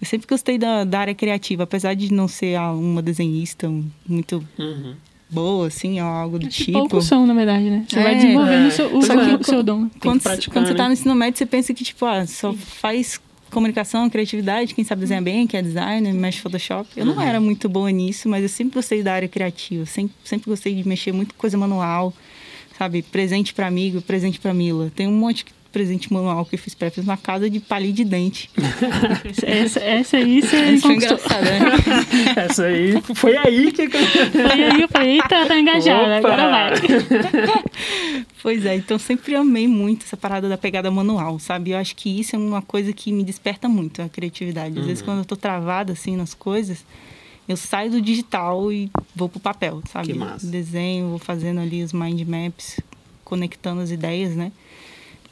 Eu 0.00 0.06
sempre 0.06 0.26
gostei 0.26 0.58
da, 0.58 0.84
da 0.84 0.98
área 0.98 1.14
criativa, 1.14 1.62
apesar 1.62 1.94
de 1.94 2.12
não 2.12 2.26
ser 2.26 2.58
uma 2.58 3.00
desenhista 3.00 3.70
muito 4.06 4.46
uhum 4.58 4.94
boa, 5.32 5.68
assim, 5.68 6.00
ou 6.00 6.06
algo 6.06 6.38
do 6.38 6.46
tipo. 6.46 6.72
Poucos 6.72 7.06
são, 7.06 7.26
na 7.26 7.34
verdade, 7.34 7.70
né? 7.70 7.84
Você 7.88 7.98
é, 7.98 8.02
vai 8.02 8.14
desenvolvendo 8.16 8.64
é, 8.64 8.68
o 8.68 8.70
seu, 8.70 8.96
o, 8.96 9.02
seu, 9.02 9.16
o 9.16 9.44
seu 9.44 9.62
dom. 9.62 9.88
Quando, 10.00 10.22
quando 10.52 10.66
você 10.68 10.74
tá 10.74 10.86
no 10.86 10.92
ensino 10.92 11.14
médio, 11.14 11.38
você 11.38 11.46
pensa 11.46 11.72
que, 11.72 11.82
tipo, 11.82 12.04
ah, 12.04 12.26
só 12.26 12.52
faz 12.52 13.20
comunicação, 13.50 14.08
criatividade, 14.08 14.74
quem 14.74 14.84
sabe 14.84 15.02
desenhar 15.02 15.22
bem, 15.22 15.46
que 15.46 15.56
é 15.56 15.62
designer, 15.62 16.12
mexe 16.12 16.40
Photoshop. 16.40 16.88
Eu 16.96 17.04
não 17.04 17.14
uhum. 17.14 17.20
era 17.20 17.40
muito 17.40 17.68
boa 17.68 17.90
nisso, 17.90 18.28
mas 18.28 18.42
eu 18.42 18.48
sempre 18.48 18.74
gostei 18.74 19.02
da 19.02 19.12
área 19.12 19.28
criativa. 19.28 19.84
Sempre, 19.86 20.14
sempre 20.24 20.50
gostei 20.50 20.74
de 20.74 20.88
mexer 20.88 21.12
muito 21.12 21.34
coisa 21.34 21.56
manual, 21.56 22.12
sabe? 22.78 23.02
Presente 23.02 23.52
para 23.52 23.66
amigo, 23.66 24.00
presente 24.00 24.40
para 24.40 24.52
Mila. 24.54 24.90
Tem 24.94 25.06
um 25.06 25.12
monte 25.12 25.44
que 25.44 25.52
presente 25.72 26.12
manual 26.12 26.44
que 26.44 26.54
eu 26.54 26.58
fiz 26.58 26.74
pra 26.74 26.86
ela. 26.86 26.94
Fiz 26.94 27.04
uma 27.04 27.16
casa 27.16 27.48
de 27.48 27.58
palito 27.58 27.94
de 27.94 28.04
dente. 28.04 28.50
essa, 29.42 29.80
essa 29.80 30.16
aí 30.18 30.42
você 30.42 30.56
essa 30.56 30.86
foi 30.86 30.94
engraçada, 30.94 31.40
né? 31.42 31.60
essa 32.36 32.64
aí, 32.64 33.02
foi 33.14 33.36
aí 33.36 33.72
que... 33.72 33.88
foi 33.88 34.62
aí 34.62 34.82
eu 34.82 34.88
falei, 34.88 35.10
eita, 35.16 35.46
tá 35.46 35.58
engajada, 35.58 36.18
Opa! 36.18 36.28
agora 36.28 36.50
vai. 36.50 36.72
pois 38.42 38.66
é, 38.66 38.76
então 38.76 38.98
sempre 38.98 39.34
amei 39.34 39.66
muito 39.66 40.04
essa 40.04 40.16
parada 40.16 40.48
da 40.48 40.58
pegada 40.58 40.90
manual, 40.90 41.38
sabe? 41.38 41.70
Eu 41.70 41.78
acho 41.78 41.96
que 41.96 42.20
isso 42.20 42.36
é 42.36 42.38
uma 42.38 42.62
coisa 42.62 42.92
que 42.92 43.12
me 43.12 43.24
desperta 43.24 43.68
muito, 43.68 44.02
a 44.02 44.08
criatividade. 44.08 44.72
Às 44.72 44.78
uhum. 44.78 44.86
vezes 44.86 45.02
quando 45.02 45.18
eu 45.18 45.24
tô 45.24 45.36
travada, 45.36 45.92
assim, 45.92 46.16
nas 46.16 46.34
coisas 46.34 46.84
eu 47.48 47.56
saio 47.56 47.90
do 47.90 48.00
digital 48.00 48.72
e 48.72 48.90
vou 49.14 49.28
pro 49.28 49.40
papel, 49.40 49.82
sabe? 49.90 50.12
Que 50.12 50.18
massa. 50.18 50.46
Desenho, 50.46 51.10
vou 51.10 51.18
fazendo 51.18 51.60
ali 51.60 51.82
os 51.82 51.92
mind 51.92 52.20
maps, 52.22 52.80
conectando 53.24 53.80
as 53.80 53.90
ideias, 53.90 54.34
né? 54.34 54.52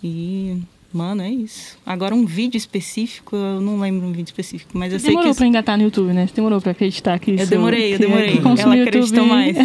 E, 0.02 0.56
mano, 0.92 1.22
é 1.22 1.30
isso. 1.30 1.76
Agora, 1.84 2.14
um 2.14 2.24
vídeo 2.24 2.56
específico, 2.56 3.36
eu 3.36 3.60
não 3.60 3.78
lembro 3.78 4.06
um 4.06 4.12
vídeo 4.12 4.28
específico, 4.28 4.76
mas 4.76 4.92
eu 4.92 4.98
Você 4.98 5.06
sei 5.06 5.10
que... 5.10 5.16
Demorou 5.16 5.34
pra 5.34 5.46
engatar 5.46 5.76
no 5.76 5.84
YouTube, 5.84 6.12
né? 6.12 6.26
Você 6.26 6.34
demorou 6.34 6.60
pra 6.60 6.72
acreditar 6.72 7.18
que 7.18 7.32
isso... 7.32 7.44
Eu 7.44 7.46
demorei, 7.46 7.94
eu 7.94 7.98
demorei. 7.98 8.32
Que 8.32 8.40
consumir 8.40 8.78
Ela 8.78 8.88
acreditou 8.88 9.26
mais. 9.26 9.56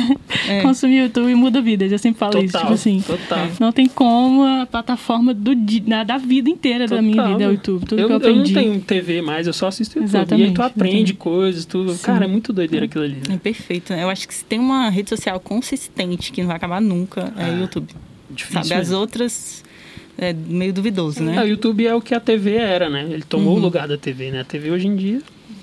é. 0.48 0.62
Consumir 0.62 1.04
YouTube 1.04 1.34
muda 1.36 1.62
vidas, 1.62 1.92
eu 1.92 2.00
sempre 2.00 2.20
falo 2.20 2.34
total, 2.34 2.46
isso. 2.46 2.60
Tipo 2.60 2.74
assim, 2.74 3.02
total. 3.02 3.48
não 3.60 3.72
tem 3.72 3.88
como 3.88 4.44
a 4.44 4.66
plataforma 4.66 5.34
do, 5.34 5.56
da, 5.56 6.04
da 6.04 6.18
vida 6.18 6.50
inteira 6.50 6.86
total. 6.86 6.98
da 6.98 7.02
minha 7.02 7.28
vida 7.28 7.44
é 7.44 7.48
o 7.48 7.52
YouTube. 7.52 7.86
Tudo 7.86 8.00
eu, 8.00 8.08
que 8.08 8.14
eu 8.14 8.18
aprendi. 8.18 8.54
Eu 8.54 8.62
não 8.64 8.72
tenho 8.72 8.82
TV 8.82 9.22
mais, 9.22 9.48
eu 9.48 9.54
só 9.54 9.68
assisto 9.68 9.98
YouTube. 9.98 10.10
Exatamente, 10.10 10.48
e 10.48 10.50
aí 10.50 10.54
tu 10.54 10.62
aprende 10.62 11.14
coisas, 11.14 11.66
tudo. 11.66 11.94
Sim. 11.94 12.04
Cara, 12.04 12.26
é 12.26 12.28
muito 12.28 12.52
doideira 12.52 12.86
é. 12.86 12.88
aquilo 12.88 13.04
ali. 13.04 13.16
Né? 13.28 13.36
É 13.36 13.38
perfeito. 13.38 13.94
Eu 13.94 14.10
acho 14.10 14.28
que 14.28 14.34
se 14.34 14.44
tem 14.44 14.60
uma 14.60 14.90
rede 14.90 15.10
social 15.10 15.40
consistente 15.40 16.32
que 16.32 16.42
não 16.42 16.48
vai 16.48 16.58
acabar 16.58 16.82
nunca, 16.82 17.34
é 17.38 17.52
o 17.52 17.62
YouTube. 17.62 17.88
Difícil 18.30 18.64
Sabe, 18.64 18.82
as 18.82 18.92
outras 18.92 19.64
é 20.18 20.34
meio 20.34 20.74
duvidoso, 20.74 21.22
né? 21.22 21.36
É, 21.36 21.44
o 21.44 21.48
YouTube 21.48 21.86
é 21.86 21.94
o 21.94 22.02
que 22.02 22.14
a 22.14 22.20
TV 22.20 22.56
era, 22.56 22.90
né? 22.90 23.08
Ele 23.10 23.24
tomou 23.24 23.54
uhum. 23.54 23.60
o 23.60 23.62
lugar 23.62 23.88
da 23.88 23.98
TV, 23.98 24.32
né? 24.32 24.42
A 24.42 24.46
TV 24.46 24.72
hoje 24.72 24.88
em 24.88 24.96
dia, 24.96 25.22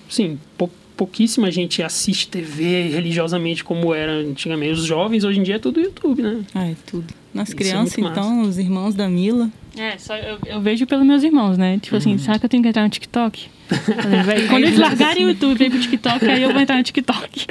sim, 0.09 0.39
pou, 0.57 0.71
pouquíssima 0.97 1.51
gente 1.51 1.83
assiste 1.83 2.29
TV 2.29 2.89
religiosamente 2.89 3.65
como 3.65 3.95
era 3.95 4.13
antigamente. 4.13 4.73
Os 4.73 4.85
jovens 4.85 5.25
hoje 5.25 5.41
em 5.41 5.43
dia 5.43 5.57
é 5.57 5.59
tudo 5.59 5.81
YouTube, 5.81 6.23
né? 6.23 6.45
Ah, 6.55 6.69
é 6.69 6.77
tudo. 6.87 7.13
Nas 7.33 7.49
Isso 7.49 7.57
é 7.57 7.59
crianças, 7.59 7.99
é 7.99 8.01
então, 8.01 8.43
os 8.43 8.59
irmãos 8.59 8.95
da 8.95 9.09
Mila. 9.09 9.51
É, 9.77 9.97
só 9.97 10.17
eu, 10.17 10.39
eu, 10.45 10.61
vejo 10.61 10.87
pelos 10.87 11.05
meus 11.05 11.23
irmãos, 11.23 11.57
né? 11.57 11.79
Tipo 11.81 11.97
assim, 11.97 12.13
uhum. 12.13 12.19
será 12.19 12.39
que 12.39 12.45
eu 12.45 12.49
tenho 12.49 12.63
que 12.63 12.69
entrar 12.69 12.83
no 12.83 12.91
TikTok? 12.91 13.49
Quando 14.51 14.65
eles 14.65 14.79
largarem 14.79 15.25
o 15.25 15.29
YouTube 15.31 15.65
e 15.65 15.71
pro 15.71 15.81
TikTok, 15.81 16.27
aí 16.27 16.43
eu 16.43 16.53
vou 16.53 16.61
entrar 16.61 16.77
no 16.77 16.83
TikTok. 16.83 17.47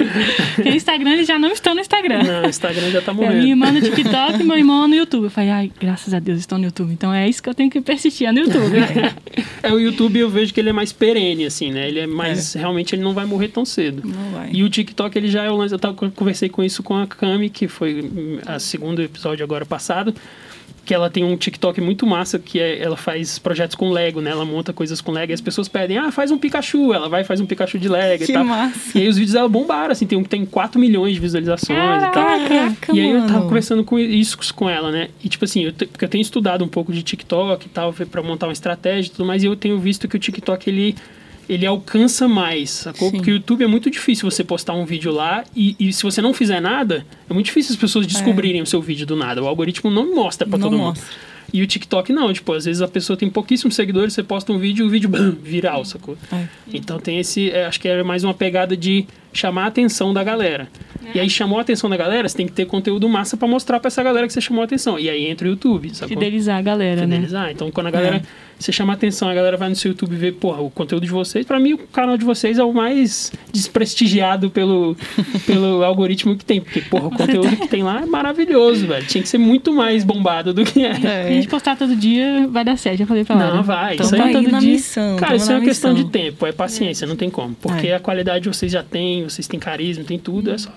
Porque 0.54 0.68
o 0.68 0.74
Instagram, 0.74 1.14
eles 1.14 1.26
já 1.26 1.36
não 1.36 1.50
estão 1.50 1.74
no 1.74 1.80
Instagram. 1.80 2.22
Não, 2.22 2.44
o 2.44 2.48
Instagram 2.48 2.90
já 2.90 3.02
tá 3.02 3.12
morrendo. 3.12 3.34
É, 3.34 3.38
minha 3.40 3.50
irmã 3.50 3.72
no 3.72 3.80
TikTok 3.80 4.40
e 4.40 4.44
meu 4.44 4.56
irmão 4.56 4.86
no 4.86 4.94
YouTube. 4.94 5.24
Eu 5.24 5.30
falei, 5.30 5.50
ai, 5.50 5.72
graças 5.80 6.14
a 6.14 6.20
Deus 6.20 6.38
estão 6.38 6.58
no 6.58 6.64
YouTube. 6.66 6.92
Então 6.92 7.12
é 7.12 7.28
isso 7.28 7.42
que 7.42 7.48
eu 7.48 7.54
tenho 7.54 7.68
que 7.68 7.80
persistir, 7.80 8.28
é 8.28 8.32
no 8.32 8.38
YouTube. 8.38 8.76
é, 9.60 9.72
o 9.72 9.80
YouTube 9.80 10.18
eu 10.20 10.30
vejo 10.30 10.54
que 10.54 10.60
ele 10.60 10.70
é 10.70 10.72
mais 10.72 10.92
perene, 10.92 11.46
assim, 11.46 11.72
né? 11.72 11.88
Ele 11.88 12.00
é 12.00 12.06
mais, 12.06 12.54
é. 12.54 12.60
realmente, 12.60 12.94
ele 12.94 13.02
não 13.02 13.14
vai 13.14 13.26
morrer 13.26 13.48
tão 13.48 13.64
cedo. 13.64 14.06
Não 14.06 14.30
vai. 14.30 14.50
E 14.52 14.62
o 14.62 14.70
TikTok, 14.70 15.18
ele 15.18 15.28
já 15.28 15.42
é 15.42 15.50
o 15.50 15.56
lance, 15.56 15.74
eu 15.74 15.78
tava, 15.78 15.94
conversei 15.94 16.48
com 16.48 16.62
isso 16.62 16.84
com 16.84 16.94
a 16.94 17.06
Cami, 17.06 17.50
que 17.50 17.66
foi 17.66 18.08
a 18.46 18.60
segundo 18.60 19.02
episódio 19.02 19.42
agora 19.42 19.66
passado 19.66 20.14
que 20.84 20.92
ela 20.92 21.08
tem 21.08 21.22
um 21.22 21.36
TikTok 21.36 21.80
muito 21.80 22.06
massa, 22.06 22.38
que 22.38 22.58
é, 22.58 22.82
ela 22.82 22.96
faz 22.96 23.38
projetos 23.38 23.76
com 23.76 23.90
Lego, 23.90 24.20
né? 24.20 24.30
Ela 24.30 24.44
monta 24.44 24.72
coisas 24.72 25.00
com 25.00 25.12
Lego 25.12 25.32
e 25.32 25.34
as 25.34 25.40
pessoas 25.40 25.68
pedem, 25.68 25.96
ah, 25.98 26.10
faz 26.10 26.30
um 26.30 26.38
Pikachu. 26.38 26.92
Ela 26.92 27.08
vai 27.08 27.22
e 27.22 27.24
faz 27.24 27.40
um 27.40 27.46
Pikachu 27.46 27.78
de 27.78 27.88
Lego 27.88 28.24
que 28.24 28.32
e 28.32 28.34
tal. 28.34 28.44
Massa. 28.44 28.98
E 28.98 29.02
aí 29.02 29.08
os 29.08 29.16
vídeos 29.16 29.34
dela 29.34 29.48
bombaram, 29.48 29.92
assim, 29.92 30.06
tem 30.06 30.22
tem 30.24 30.44
4 30.44 30.80
milhões 30.80 31.14
de 31.14 31.20
visualizações 31.20 31.78
Caraca, 31.78 32.08
e 32.08 32.12
tal. 32.12 32.48
Caraca, 32.48 32.92
e 32.94 33.00
aí 33.00 33.12
mano. 33.12 33.24
eu 33.24 33.28
tava 33.28 33.44
conversando 33.44 33.84
com 33.84 33.98
isso 33.98 34.36
com 34.54 34.68
ela, 34.68 34.90
né? 34.90 35.08
E 35.22 35.28
tipo 35.28 35.44
assim, 35.44 35.64
eu, 35.66 35.72
porque 35.72 36.04
eu 36.04 36.08
tenho 36.08 36.22
estudado 36.22 36.64
um 36.64 36.68
pouco 36.68 36.92
de 36.92 37.02
TikTok 37.02 37.66
e 37.66 37.68
tal, 37.68 37.92
para 37.92 38.22
montar 38.22 38.46
uma 38.46 38.52
estratégia 38.52 39.08
e 39.08 39.12
tudo 39.12 39.26
mais, 39.26 39.42
e 39.42 39.46
eu 39.46 39.54
tenho 39.54 39.78
visto 39.78 40.08
que 40.08 40.16
o 40.16 40.18
TikTok, 40.18 40.68
ele 40.68 40.96
ele 41.52 41.66
alcança 41.66 42.26
mais, 42.26 42.70
sacou? 42.70 43.10
Sim. 43.10 43.16
Porque 43.16 43.30
o 43.30 43.34
YouTube 43.34 43.62
é 43.64 43.66
muito 43.66 43.90
difícil 43.90 44.30
você 44.30 44.42
postar 44.42 44.72
um 44.72 44.84
vídeo 44.84 45.12
lá 45.12 45.44
e, 45.54 45.76
e, 45.78 45.92
se 45.92 46.02
você 46.02 46.22
não 46.22 46.32
fizer 46.32 46.60
nada, 46.60 47.04
é 47.28 47.34
muito 47.34 47.46
difícil 47.46 47.72
as 47.72 47.78
pessoas 47.78 48.06
descobrirem 48.06 48.60
é. 48.60 48.62
o 48.62 48.66
seu 48.66 48.80
vídeo 48.80 49.06
do 49.06 49.14
nada. 49.14 49.42
O 49.42 49.46
algoritmo 49.46 49.90
não 49.90 50.14
mostra 50.14 50.46
para 50.48 50.58
todo 50.58 50.76
mostra. 50.76 51.04
mundo. 51.04 51.32
E 51.52 51.62
o 51.62 51.66
TikTok 51.66 52.12
não, 52.12 52.32
tipo, 52.32 52.50
às 52.52 52.64
vezes 52.64 52.80
a 52.80 52.88
pessoa 52.88 53.16
tem 53.16 53.28
pouquíssimos 53.28 53.74
seguidores, 53.74 54.14
você 54.14 54.22
posta 54.22 54.52
um 54.52 54.58
vídeo 54.58 54.84
e 54.84 54.88
o 54.88 54.90
vídeo 54.90 55.08
bam, 55.10 55.32
viral, 55.32 55.84
sacou? 55.84 56.16
É. 56.32 56.46
Então 56.72 56.98
tem 56.98 57.18
esse, 57.18 57.50
é, 57.50 57.66
acho 57.66 57.78
que 57.78 57.88
é 57.88 58.02
mais 58.02 58.24
uma 58.24 58.32
pegada 58.32 58.74
de 58.74 59.06
chamar 59.32 59.64
a 59.64 59.66
atenção 59.66 60.12
da 60.12 60.22
galera. 60.22 60.68
E 61.14 61.20
aí 61.20 61.28
chamou 61.28 61.58
a 61.58 61.62
atenção 61.62 61.90
da 61.90 61.96
galera, 61.96 62.28
você 62.28 62.36
tem 62.36 62.46
que 62.46 62.52
ter 62.52 62.64
conteúdo 62.66 63.08
massa 63.08 63.36
para 63.36 63.48
mostrar 63.48 63.80
para 63.80 63.88
essa 63.88 64.02
galera 64.02 64.26
que 64.26 64.32
você 64.32 64.40
chamou 64.40 64.62
a 64.62 64.64
atenção. 64.64 64.98
E 64.98 65.10
aí 65.10 65.26
entra 65.26 65.46
o 65.46 65.50
YouTube, 65.50 65.94
sacou? 65.94 66.08
Fidelizar 66.08 66.58
a 66.58 66.62
galera, 66.62 67.02
Fidelizar. 67.02 67.46
né? 67.46 67.52
Então 67.52 67.70
quando 67.70 67.88
a 67.88 67.90
galera, 67.90 68.16
é. 68.16 68.22
você 68.58 68.72
chama 68.72 68.92
a 68.92 68.96
atenção, 68.96 69.28
a 69.28 69.34
galera 69.34 69.56
vai 69.56 69.68
no 69.68 69.74
seu 69.74 69.90
YouTube 69.90 70.14
ver, 70.16 70.32
porra, 70.32 70.62
o 70.62 70.70
conteúdo 70.70 71.04
de 71.04 71.12
vocês, 71.12 71.44
para 71.44 71.58
mim 71.58 71.74
o 71.74 71.78
canal 71.78 72.16
de 72.16 72.24
vocês 72.24 72.58
é 72.58 72.64
o 72.64 72.72
mais 72.72 73.32
desprestigiado 73.52 74.48
pelo, 74.50 74.96
pelo 75.46 75.82
algoritmo 75.82 76.36
que 76.36 76.44
tem, 76.44 76.60
porque 76.60 76.80
porra, 76.80 77.08
o 77.08 77.10
conteúdo 77.10 77.56
que 77.56 77.68
tem 77.68 77.82
lá 77.82 78.02
é 78.02 78.06
maravilhoso, 78.06 78.86
velho. 78.86 79.04
Tinha 79.06 79.22
que 79.22 79.28
ser 79.28 79.38
muito 79.38 79.72
mais 79.72 80.04
bombado 80.04 80.54
do 80.54 80.64
que 80.64 80.84
é. 80.84 80.98
é. 81.04 81.28
A 81.28 81.32
gente 81.32 81.48
postar 81.48 81.76
todo 81.76 81.94
dia 81.94 82.46
vai 82.48 82.64
dar 82.64 82.78
certo, 82.78 82.98
já 82.98 83.06
falei 83.06 83.24
pra 83.24 83.36
lá. 83.36 83.54
Não, 83.54 83.62
vai. 83.62 83.94
Então, 83.94 84.06
isso 84.06 84.14
aí, 84.14 84.32
todo 84.32 84.48
dia... 84.48 84.72
missão, 84.72 85.16
Cara, 85.16 85.36
isso 85.36 85.50
é 85.50 85.56
uma 85.56 85.64
questão 85.64 85.92
de 85.92 86.04
tempo, 86.04 86.46
é 86.46 86.52
paciência, 86.52 87.04
é. 87.04 87.08
não 87.08 87.16
tem 87.16 87.28
como. 87.28 87.54
Porque 87.54 87.88
é. 87.88 87.96
a 87.96 88.00
qualidade 88.00 88.48
vocês 88.48 88.72
já 88.72 88.82
têm, 88.82 89.21
vocês 89.24 89.46
têm 89.46 89.58
carisma, 89.58 90.04
tem 90.04 90.18
tudo, 90.18 90.50
é 90.50 90.58
só 90.58 90.70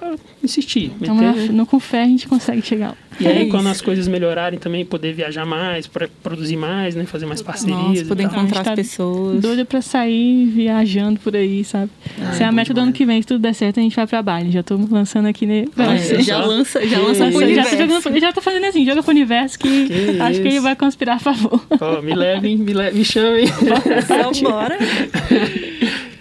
insistir. 0.44 0.92
Então, 1.02 1.16
meter... 1.16 1.52
no 1.52 1.66
com 1.66 1.80
fé 1.80 2.04
a 2.04 2.08
gente 2.08 2.28
consegue 2.28 2.62
chegar 2.62 2.90
lá. 2.90 2.98
E 3.20 3.28
aí, 3.28 3.44
é 3.44 3.46
quando 3.50 3.68
as 3.68 3.82
coisas 3.82 4.08
melhorarem 4.08 4.60
também, 4.60 4.84
poder 4.86 5.14
viajar 5.14 5.46
mais, 5.46 5.88
para 5.88 6.08
produzir 6.22 6.58
mais, 6.58 6.96
né? 6.96 7.06
Fazer 7.06 7.26
mais 7.26 7.42
parcerias. 7.42 7.78
Nossa, 7.78 8.06
poder 8.06 8.24
encontrar 8.24 8.60
as 8.60 8.68
tá 8.68 8.76
pessoas. 8.76 9.42
Doida 9.42 9.64
pra 9.64 9.82
sair 9.82 10.46
viajando 10.48 11.20
por 11.20 11.36
aí, 11.36 11.64
sabe? 11.64 11.90
Ai, 12.20 12.34
Se 12.34 12.44
é 12.44 12.46
a 12.46 12.52
meta 12.52 12.74
do 12.74 12.82
ano 12.82 12.92
que 12.92 13.06
vem, 13.06 13.22
se 13.22 13.28
tudo 13.28 13.40
der 13.40 13.54
certo, 13.54 13.80
a 13.80 13.84
gente 13.84 13.96
vai 13.96 14.06
pra 14.06 14.22
Bali. 14.22 14.52
Já 14.52 14.64
tô 14.64 14.78
lançando 14.92 15.28
aqui, 15.28 15.46
né? 15.46 15.66
É, 15.78 16.22
já 16.22 16.44
lança, 16.44 16.86
já 16.86 17.00
lança 17.00 17.32
pro 17.32 17.56
já, 17.56 17.64
jogando, 17.64 18.20
já 18.20 18.34
tô 18.34 18.42
fazendo 18.42 18.66
assim, 18.66 18.86
joga 18.86 19.02
pro 19.02 19.12
universo 19.12 19.58
que, 19.60 19.88
que 19.88 20.22
acho 20.22 20.32
isso. 20.32 20.42
que 20.42 20.48
ele 20.48 20.60
vai 20.60 20.76
conspirar 20.76 21.16
a 21.16 21.20
favor. 21.20 21.66
Oh, 21.80 22.02
me 22.02 22.14
levem, 22.14 22.58
me, 22.58 22.74
le 22.74 22.92
me 22.92 23.06
chamem. 23.06 23.46
Então, 23.46 24.32
bora. 24.44 24.78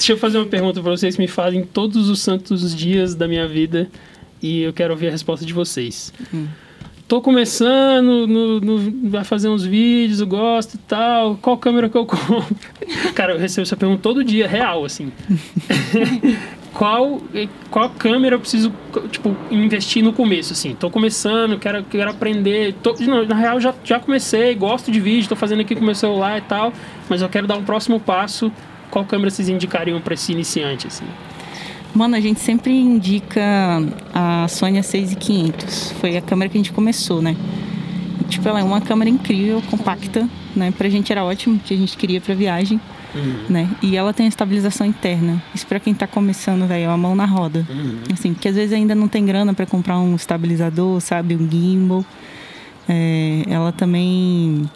Deixa 0.04 0.12
eu 0.12 0.18
fazer 0.18 0.36
uma 0.36 0.44
pergunta 0.44 0.82
pra 0.82 0.90
vocês 0.90 1.16
que 1.16 1.22
me 1.22 1.26
fazem 1.26 1.64
todos 1.64 2.10
os 2.10 2.20
santos 2.20 2.76
dias 2.76 3.14
da 3.14 3.26
minha 3.26 3.48
vida 3.48 3.88
e 4.42 4.60
eu 4.60 4.70
quero 4.70 4.92
ouvir 4.92 5.08
a 5.08 5.10
resposta 5.10 5.46
de 5.46 5.54
vocês. 5.54 6.12
Hum 6.32 6.46
tô 7.06 7.20
começando, 7.20 8.26
no, 8.26 8.60
no, 8.60 9.10
vai 9.10 9.24
fazer 9.24 9.48
uns 9.48 9.62
vídeos, 9.62 10.20
eu 10.20 10.26
gosto 10.26 10.74
e 10.74 10.78
tal. 10.78 11.36
Qual 11.36 11.56
câmera 11.56 11.88
que 11.88 11.96
eu 11.96 12.04
compro? 12.06 12.56
Cara, 13.14 13.32
eu 13.32 13.38
recebo 13.38 13.62
essa 13.62 13.76
pergunta 13.76 14.02
todo 14.02 14.24
dia, 14.24 14.48
real, 14.48 14.84
assim. 14.84 15.12
qual, 16.72 17.20
qual 17.70 17.90
câmera 17.90 18.36
eu 18.36 18.40
preciso, 18.40 18.72
tipo, 19.10 19.36
investir 19.50 20.02
no 20.02 20.12
começo, 20.12 20.54
assim? 20.54 20.74
Tô 20.74 20.90
começando, 20.90 21.58
quero, 21.58 21.84
quero 21.84 22.10
aprender. 22.10 22.74
Tô, 22.82 22.94
não, 23.00 23.24
na 23.26 23.36
real, 23.36 23.60
já, 23.60 23.74
já 23.84 24.00
comecei, 24.00 24.54
gosto 24.54 24.90
de 24.90 24.98
vídeo, 24.98 25.28
tô 25.28 25.36
fazendo 25.36 25.60
aqui 25.60 25.74
com 25.74 25.84
meu 25.84 25.94
celular 25.94 26.38
e 26.38 26.42
tal, 26.42 26.72
mas 27.08 27.20
eu 27.20 27.28
quero 27.28 27.46
dar 27.46 27.56
um 27.56 27.64
próximo 27.64 28.00
passo. 28.00 28.50
Qual 28.94 29.04
câmera 29.04 29.28
vocês 29.28 29.48
indicariam 29.48 30.00
para 30.00 30.14
esse 30.14 30.30
iniciante, 30.30 30.86
assim? 30.86 31.04
Mano, 31.92 32.14
a 32.14 32.20
gente 32.20 32.38
sempre 32.38 32.72
indica 32.72 33.42
a 34.14 34.46
Sony 34.46 34.78
A6500. 34.78 35.94
Foi 35.94 36.16
a 36.16 36.22
câmera 36.22 36.48
que 36.48 36.56
a 36.56 36.60
gente 36.60 36.72
começou, 36.72 37.20
né? 37.20 37.34
Tipo, 38.28 38.48
ela 38.48 38.60
é 38.60 38.62
uma 38.62 38.80
câmera 38.80 39.10
incrível, 39.10 39.60
compacta, 39.68 40.28
né? 40.54 40.72
Pra 40.78 40.88
gente 40.88 41.10
era 41.10 41.24
ótimo, 41.24 41.58
que 41.58 41.74
a 41.74 41.76
gente 41.76 41.96
queria 41.96 42.20
pra 42.20 42.36
viagem, 42.36 42.80
uhum. 43.12 43.46
né? 43.48 43.68
E 43.82 43.96
ela 43.96 44.12
tem 44.12 44.26
a 44.26 44.28
estabilização 44.28 44.86
interna. 44.86 45.42
Isso 45.52 45.66
pra 45.66 45.80
quem 45.80 45.92
tá 45.92 46.06
começando, 46.06 46.64
velho, 46.64 46.84
é 46.84 46.86
a 46.86 46.96
mão 46.96 47.16
na 47.16 47.26
roda. 47.26 47.66
Uhum. 47.68 47.98
Assim, 48.12 48.32
porque 48.32 48.46
às 48.46 48.54
vezes 48.54 48.72
ainda 48.72 48.94
não 48.94 49.08
tem 49.08 49.26
grana 49.26 49.52
para 49.52 49.66
comprar 49.66 49.98
um 49.98 50.14
estabilizador, 50.14 51.00
sabe? 51.00 51.34
Um 51.34 51.50
gimbal. 51.50 52.06
É, 52.88 53.42
ela 53.48 53.72
também... 53.72 54.70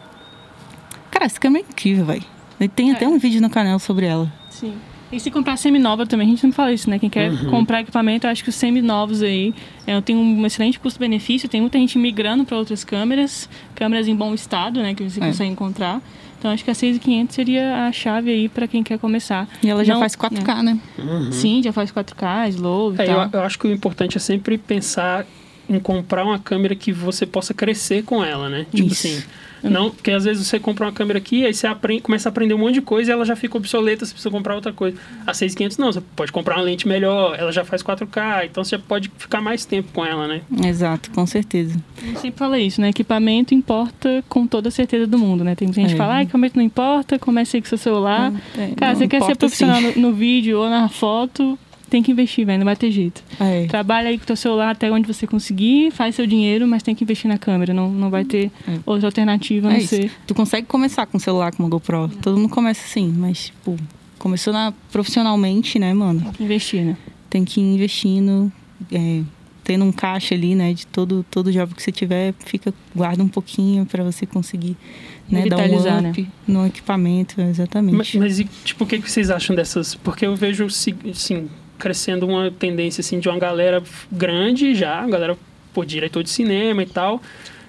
Cara, 1.09 1.27
essa 1.27 1.39
câmera 1.39 1.65
é 1.65 1.71
incrível, 1.71 2.05
velho. 2.05 2.38
Tem 2.75 2.91
até 2.91 3.05
é. 3.05 3.09
um 3.09 3.19
vídeo 3.19 3.41
no 3.41 3.51
canal 3.51 3.79
sobre 3.79 4.07
ela. 4.07 4.33
Sim. 4.51 4.75
E 5.11 5.19
se 5.19 5.31
comprar 5.31 5.57
semi-nova 5.57 6.07
também, 6.07 6.27
a 6.27 6.31
gente 6.31 6.45
não 6.45 6.53
fala 6.53 6.71
isso, 6.71 6.91
né? 6.91 6.99
Quem 6.99 7.09
quer 7.09 7.31
uhum. 7.31 7.51
comprar 7.51 7.81
equipamento, 7.81 8.27
eu 8.27 8.31
acho 8.31 8.43
que 8.43 8.51
os 8.51 8.55
semi-novos 8.55 9.23
aí 9.23 9.55
é, 9.87 9.99
tem 10.03 10.15
um 10.15 10.45
excelente 10.45 10.79
custo-benefício. 10.79 11.49
Tem 11.49 11.63
muita 11.63 11.79
gente 11.79 11.99
migrando 11.99 12.45
para 12.45 12.59
outras 12.59 12.85
câmeras, 12.85 13.49
câmeras 13.75 14.07
em 14.07 14.15
bom 14.15 14.35
estado, 14.35 14.83
né? 14.83 14.95
Que 14.95 15.09
você 15.09 15.19
é. 15.19 15.27
consegue 15.27 15.51
encontrar. 15.51 16.03
Então 16.39 16.51
acho 16.51 16.63
que 16.63 16.71
a 16.71 16.75
6500 16.75 17.35
seria 17.35 17.87
a 17.87 17.93
chave 17.93 18.31
aí 18.31 18.49
para 18.49 18.69
quem 18.69 18.83
quer 18.83 18.99
começar. 18.99 19.49
E 19.63 19.69
ela 19.69 19.83
já 19.83 19.95
não, 19.95 20.01
faz 20.01 20.15
4K, 20.15 20.63
né? 20.63 20.79
Uhum. 20.99 21.33
Sim, 21.33 21.63
já 21.63 21.73
faz 21.73 21.91
4K, 21.91 22.49
slow 22.51 22.93
e 22.93 23.01
é, 23.01 23.07
tal. 23.07 23.23
Eu, 23.25 23.31
eu 23.33 23.43
acho 23.43 23.59
que 23.59 23.67
o 23.67 23.73
importante 23.73 24.19
é 24.19 24.21
sempre 24.21 24.59
pensar 24.59 25.27
em 25.69 25.81
comprar 25.81 26.25
uma 26.25 26.39
câmera 26.39 26.75
que 26.75 26.93
você 26.93 27.27
possa 27.27 27.53
crescer 27.53 28.05
com 28.05 28.23
ela, 28.23 28.49
né? 28.49 28.67
Tipo 28.73 28.93
Isso. 28.93 29.07
assim, 29.07 29.23
não, 29.63 29.91
porque 29.91 30.11
às 30.11 30.25
vezes 30.25 30.47
você 30.47 30.59
compra 30.59 30.87
uma 30.87 30.93
câmera 30.93 31.19
aqui, 31.19 31.45
aí 31.45 31.53
você 31.53 31.67
aprende, 31.67 32.03
começa 32.03 32.29
a 32.29 32.31
aprender 32.31 32.55
um 32.55 32.59
monte 32.59 32.75
de 32.75 32.83
coisa 32.83 33.11
e 33.11 33.13
ela 33.13 33.25
já 33.25 33.37
fica 33.37 33.57
obsoleta, 33.57 34.05
você 34.05 34.13
precisa 34.13 34.31
comprar 34.31 34.55
outra 34.55 34.73
coisa. 34.73 34.97
A 35.27 35.35
6500 35.35 35.79
não, 35.79 35.93
você 35.93 36.01
pode 36.15 36.33
comprar 36.33 36.57
uma 36.57 36.63
lente 36.63 36.87
melhor, 36.87 37.37
ela 37.39 37.53
já 37.53 37.65
faz 37.65 37.83
4K, 37.83 38.47
então 38.47 38.65
você 38.65 38.77
já 38.77 38.83
pode 38.83 39.11
ficar 39.19 39.41
mais 39.41 39.65
tempo 39.65 39.93
com 39.93 40.05
ela, 40.05 40.27
né? 40.27 40.43
Exato, 40.65 41.11
com 41.11 41.27
certeza. 41.27 41.79
Eu 42.03 42.17
sempre 42.17 42.39
falo 42.39 42.57
isso, 42.57 42.81
né? 42.81 42.91
Equipamento 42.91 43.55
importa 43.55 44.25
com 44.29 44.47
toda 44.47 44.69
a 44.69 44.73
certeza 44.73 45.07
do 45.07 45.19
mundo, 45.19 45.45
né? 45.45 45.55
Tem 45.55 45.73
gente 45.73 45.89
que 45.89 45.95
é. 45.95 45.97
fala, 45.97 46.17
ah, 46.17 46.23
equipamento 46.23 46.57
não 46.57 46.65
importa, 46.65 47.19
comece 47.19 47.57
aí 47.57 47.63
com 47.63 47.69
seu 47.69 47.79
celular. 47.79 48.33
É, 48.57 48.69
Cara, 48.77 48.95
você 48.95 49.09
quer 49.09 49.23
ser 49.23 49.37
profissional 49.37 49.81
no, 49.81 49.93
no 49.97 50.13
vídeo 50.13 50.61
ou 50.61 50.69
na 50.69 50.89
foto, 50.89 51.59
tem 51.89 52.03
que 52.03 52.13
investir, 52.13 52.47
velho, 52.47 52.59
não 52.59 52.65
vai 52.65 52.77
ter 52.77 52.91
jeito. 52.91 53.23
É. 53.41 53.67
Trabalha 53.67 54.09
aí 54.09 54.19
com 54.19 54.25
o 54.25 54.27
teu 54.27 54.37
celular 54.37 54.71
até 54.71 54.91
onde 54.91 55.07
você 55.07 55.27
conseguir, 55.27 55.91
faz 55.91 56.15
seu 56.15 56.27
dinheiro, 56.27 56.67
mas 56.67 56.83
tem 56.83 56.95
que 56.95 57.05
investir 57.05 57.29
na 57.29 57.39
câmera, 57.39 57.73
não, 57.75 57.91
não 57.91 58.11
vai 58.11 58.25
ter 58.25 58.51
é. 58.67 58.79
outra 58.87 59.09
alternativa 59.09 59.69
a 59.69 59.73
é 59.73 59.79
não 59.79 59.87
ser. 59.87 60.11
Tu 60.27 60.35
consegue 60.35 60.67
começar 60.67 61.07
com 61.07 61.17
o 61.17 61.21
celular 61.21 61.53
com 61.53 61.63
uma 61.63 61.69
GoPro. 61.69 62.09
Todo 62.23 62.37
mundo 62.37 62.51
começa 62.51 62.85
assim, 62.85 63.09
mas, 63.17 63.47
tipo, 63.47 63.77
começou 64.19 64.53
na, 64.53 64.73
profissionalmente, 64.93 65.79
né, 65.79 65.93
mano? 65.95 66.21
Tem 66.21 66.33
que 66.33 66.45
investir, 66.45 66.85
né? 66.85 66.97
Tem 67.31 67.45
que 67.45 67.61
ir 67.61 67.65
investindo, 67.65 68.53
é, 68.93 69.23
tendo 69.65 69.85
um 69.85 69.93
caixa 69.93 70.35
ali, 70.35 70.55
né, 70.55 70.73
de 70.73 70.87
todo, 70.87 71.25
todo 71.31 71.53
job 71.53 71.75
que 71.75 71.83
você 71.83 71.93
tiver, 71.93 72.35
fica, 72.39 72.73
guarda 72.95 73.23
um 73.23 73.29
pouquinho 73.29 73.85
para 73.85 74.03
você 74.03 74.25
conseguir 74.25 74.77
né, 75.31 75.47
dar 75.47 75.59
um 75.59 75.77
up 75.77 76.23
né? 76.23 76.27
no 76.47 76.67
equipamento, 76.67 77.41
exatamente. 77.41 77.95
Mas, 77.95 78.15
mas 78.15 78.41
e, 78.41 78.45
tipo, 78.65 78.85
o 78.85 78.87
que, 78.87 78.99
que 78.99 79.11
vocês 79.11 79.31
acham 79.31 79.55
dessas? 79.55 79.95
Porque 79.95 80.25
eu 80.25 80.35
vejo, 80.35 80.65
assim, 80.65 81.51
crescendo 81.79 82.27
uma 82.27 82.51
tendência 82.51 83.01
assim 83.01 83.19
de 83.19 83.29
uma 83.29 83.39
galera 83.39 83.83
grande 84.11 84.75
já, 84.75 85.07
galera 85.07 85.37
por 85.73 85.87
diretor 85.87 86.23
de 86.23 86.31
cinema 86.31 86.83
e 86.83 86.87
tal, 86.87 87.23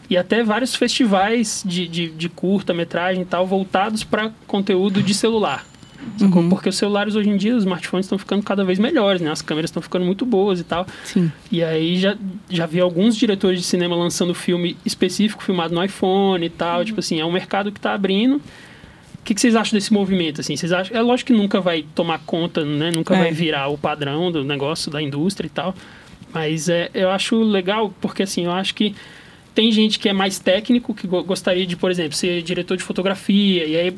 e 0.10 0.18
até 0.18 0.44
vários 0.44 0.76
festivais 0.76 1.64
de, 1.66 1.88
de, 1.88 2.10
de 2.10 2.30
curta-metragem 2.30 3.22
e 3.22 3.26
tal 3.26 3.46
voltados 3.46 4.04
para 4.04 4.32
conteúdo 4.48 5.04
de 5.04 5.14
celular. 5.14 5.66
Uhum. 6.20 6.50
Porque 6.50 6.70
os 6.70 6.78
celulares 6.78 7.16
hoje 7.16 7.30
em 7.30 7.38
dia, 7.38 7.56
os 7.56 7.64
smartphones 7.64 8.06
estão 8.06 8.18
ficando 8.18 8.42
cada 8.42 8.64
vez 8.64 8.80
melhores, 8.80 9.22
né? 9.22 9.32
As 9.32 9.42
câmeras 9.42 9.70
estão 9.70 9.82
ficando 9.82 10.06
muito 10.06 10.26
boas 10.26 10.60
e 10.60 10.64
tal. 10.64 10.88
Sim. 11.04 11.32
E 11.52 11.62
aí 11.62 12.00
já, 12.00 12.18
já 12.50 12.66
vi 12.66 12.80
alguns 12.80 13.18
diretores 13.18 13.60
de 13.60 13.66
cinema 13.66 13.96
lançando 13.96 14.34
filme 14.34 14.78
específico, 14.86 15.44
filmado 15.44 15.76
no 15.76 15.84
iPhone 15.84 16.46
e 16.46 16.50
tal. 16.50 16.80
Uhum. 16.80 16.86
Tipo 16.86 17.00
assim, 17.02 17.20
é 17.20 17.26
um 17.26 17.32
mercado 17.32 17.72
que 17.72 17.80
está 17.80 17.94
abrindo 17.94 18.42
que, 19.24 19.34
que 19.34 19.42
vocês 19.42 19.56
acham 19.56 19.78
desse 19.78 19.92
movimento? 19.94 20.42
Assim? 20.42 20.56
Vocês 20.56 20.72
acham, 20.72 20.96
é 20.96 21.02
lógico 21.02 21.28
que 21.28 21.38
nunca 21.38 21.60
vai 21.60 21.86
tomar 21.96 22.20
conta, 22.20 22.64
né? 22.64 22.92
nunca 22.92 23.16
é. 23.16 23.20
vai 23.20 23.32
virar 23.32 23.68
o 23.68 23.78
padrão 23.78 24.32
do 24.32 24.44
negócio 24.44 24.92
da 24.92 25.02
indústria 25.02 25.48
e 25.48 25.50
tal. 25.50 25.76
Mas 26.34 26.70
é, 26.70 26.90
eu 26.94 27.10
acho 27.10 27.42
legal, 27.42 27.94
porque 28.00 28.24
assim, 28.24 28.46
eu 28.46 28.52
acho 28.52 28.74
que 28.76 28.96
tem 29.54 29.72
gente 29.72 30.00
que 30.00 30.08
é 30.08 30.14
mais 30.14 30.40
técnico, 30.40 30.94
que 30.94 31.08
gostaria 31.08 31.66
de, 31.66 31.76
por 31.76 31.92
exemplo, 31.92 32.14
ser 32.14 32.42
diretor 32.42 32.78
de 32.78 32.84
fotografia, 32.84 33.66
e 33.66 33.76
aí 33.76 33.98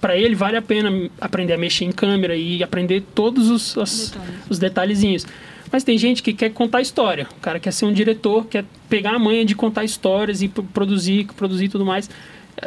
para 0.00 0.16
ele 0.16 0.34
vale 0.34 0.56
a 0.56 0.62
pena 0.62 1.08
aprender 1.20 1.52
a 1.52 1.58
mexer 1.58 1.84
em 1.84 1.92
câmera 1.92 2.34
e 2.34 2.62
aprender 2.62 3.02
todos 3.14 3.48
os, 3.48 3.76
os, 3.76 4.10
Detalhes. 4.10 4.34
os 4.50 4.58
detalhezinhos. 4.58 5.26
Mas 5.70 5.84
tem 5.84 5.96
gente 5.96 6.22
que 6.22 6.32
quer 6.32 6.50
contar 6.50 6.80
história. 6.80 7.26
O 7.38 7.40
cara 7.40 7.58
quer 7.60 7.72
ser 7.72 7.86
um 7.86 7.92
diretor, 7.92 8.44
quer 8.46 8.64
pegar 8.88 9.12
a 9.12 9.18
manha 9.18 9.44
de 9.44 9.54
contar 9.54 9.84
histórias 9.84 10.42
e 10.42 10.48
produzir, 10.48 11.26
produzir 11.36 11.68
tudo 11.68 11.86
mais 11.86 12.10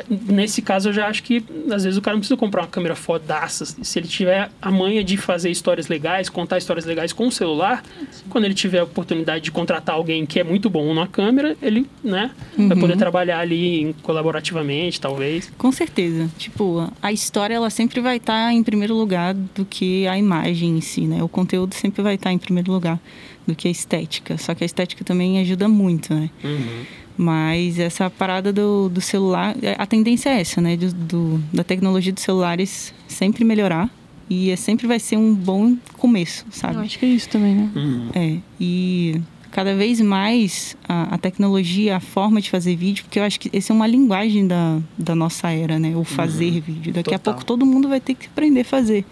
nesse 0.10 0.62
caso 0.62 0.90
eu 0.90 0.94
já 0.94 1.08
acho 1.08 1.24
que 1.24 1.44
às 1.72 1.84
vezes 1.84 1.98
o 1.98 2.02
cara 2.02 2.16
não 2.16 2.20
precisa 2.20 2.38
comprar 2.38 2.62
uma 2.64 2.68
câmera 2.68 2.96
fodaça. 2.96 3.66
Se 3.66 4.00
ele 4.00 4.08
tiver 4.08 4.50
a 4.62 4.72
manha 4.72 5.04
de 5.04 5.18
fazer 5.18 5.50
histórias 5.50 5.88
legais, 5.88 6.30
contar 6.30 6.58
histórias 6.58 6.86
legais 6.86 7.14
com 7.14 7.28
o 7.28 7.32
celular, 7.32 7.84
quando 8.30 8.46
ele 8.46 8.54
tiver 8.54 8.80
a 8.80 8.84
oportunidade 8.84 9.44
de 9.46 9.52
contratar 9.52 9.96
alguém 9.96 10.26
que 10.26 10.40
é 10.40 10.44
muito 10.44 10.70
bom 10.70 10.94
na 10.94 11.08
câmera, 11.08 11.56
ele, 11.62 11.88
né, 12.04 12.32
uhum. 12.58 12.68
vai 12.68 12.78
poder 12.78 12.98
trabalhar 12.98 13.40
ali 13.40 13.96
colaborativamente, 14.02 15.00
talvez. 15.00 15.52
Com 15.58 15.72
certeza. 15.72 16.30
Tipo, 16.38 16.92
a 17.02 17.12
história 17.12 17.56
ela 17.56 17.70
sempre 17.70 18.02
vai 18.02 18.18
estar 18.18 18.48
tá 18.48 18.54
em 18.54 18.64
primeiro 18.64 18.96
lugar 18.96 19.34
do 19.34 19.66
que 19.66 20.08
a 20.08 20.18
imagem 20.18 20.78
em 20.78 20.82
si, 20.82 21.02
né? 21.02 21.24
O 21.24 21.30
conteúdo 21.30 21.74
sempre 21.76 22.02
vai 22.02 22.16
estar 22.16 22.30
tá 22.30 22.34
em 22.34 22.38
primeiro 22.38 22.72
lugar 22.72 23.00
do 23.48 23.56
que 23.56 23.68
a 23.68 23.72
estética. 23.72 24.38
Só 24.38 24.56
que 24.56 24.64
a 24.64 24.66
estética 24.66 25.04
também 25.04 25.40
ajuda 25.40 25.68
muito, 25.68 26.14
né? 26.14 26.30
Uhum. 26.44 26.86
Mas 27.18 27.80
essa 27.80 28.10
parada 28.10 28.52
do, 28.52 28.90
do 28.90 29.00
celular, 29.00 29.56
é, 29.62 29.76
a 29.78 29.86
tendência 29.86 30.30
é 30.30 30.42
essa, 30.42 30.60
né? 30.60 30.76
Do, 30.76 30.94
do, 30.94 31.44
da 31.54 31.64
tecnologia 31.64 32.12
dos 32.12 32.24
celulares 32.24 32.94
sempre 33.08 33.44
melhorar. 33.44 33.90
E 34.30 34.50
é, 34.50 34.56
sempre 34.56 34.88
vai 34.88 35.00
ser 35.00 35.18
um 35.18 35.34
bom 35.34 35.78
começo, 35.98 36.46
sabe? 36.50 36.76
Eu 36.76 36.82
acho 36.82 37.00
que 37.00 37.06
é 37.06 37.10
isso 37.10 37.30
também, 37.30 37.56
né? 37.56 37.72
Uhum. 37.76 38.10
É. 38.14 38.38
E 38.60 39.22
cada 39.52 39.74
vez 39.76 40.02
mais 40.02 40.76
a, 40.88 41.16
a, 41.16 41.18
tecnologia, 41.18 41.96
a 41.96 42.00
forma 42.00 42.42
de 42.42 42.50
fazer 42.50 42.76
vídeo, 42.76 43.06
porque 43.06 43.20
eu 43.20 43.24
acho 43.24 43.40
que 43.40 43.56
essa 43.56 43.72
é 43.72 43.74
uma 43.74 43.88
linguagem 43.88 44.46
da, 44.48 44.80
da 44.98 45.16
nossa 45.16 45.50
era, 45.52 45.80
né? 45.80 45.96
O 45.96 46.04
fazer 46.04 46.56
uhum. 46.56 46.62
vídeo. 46.62 46.94
Daqui 46.94 47.12
Total. 47.12 47.16
a 47.16 47.20
pouco 47.20 47.46
todo 47.46 47.66
mundo 47.66 47.88
vai 47.88 48.02
ter 48.02 48.16
que 48.16 48.28
aprender 48.28 48.62
a 48.62 48.66
fazer. 48.66 49.06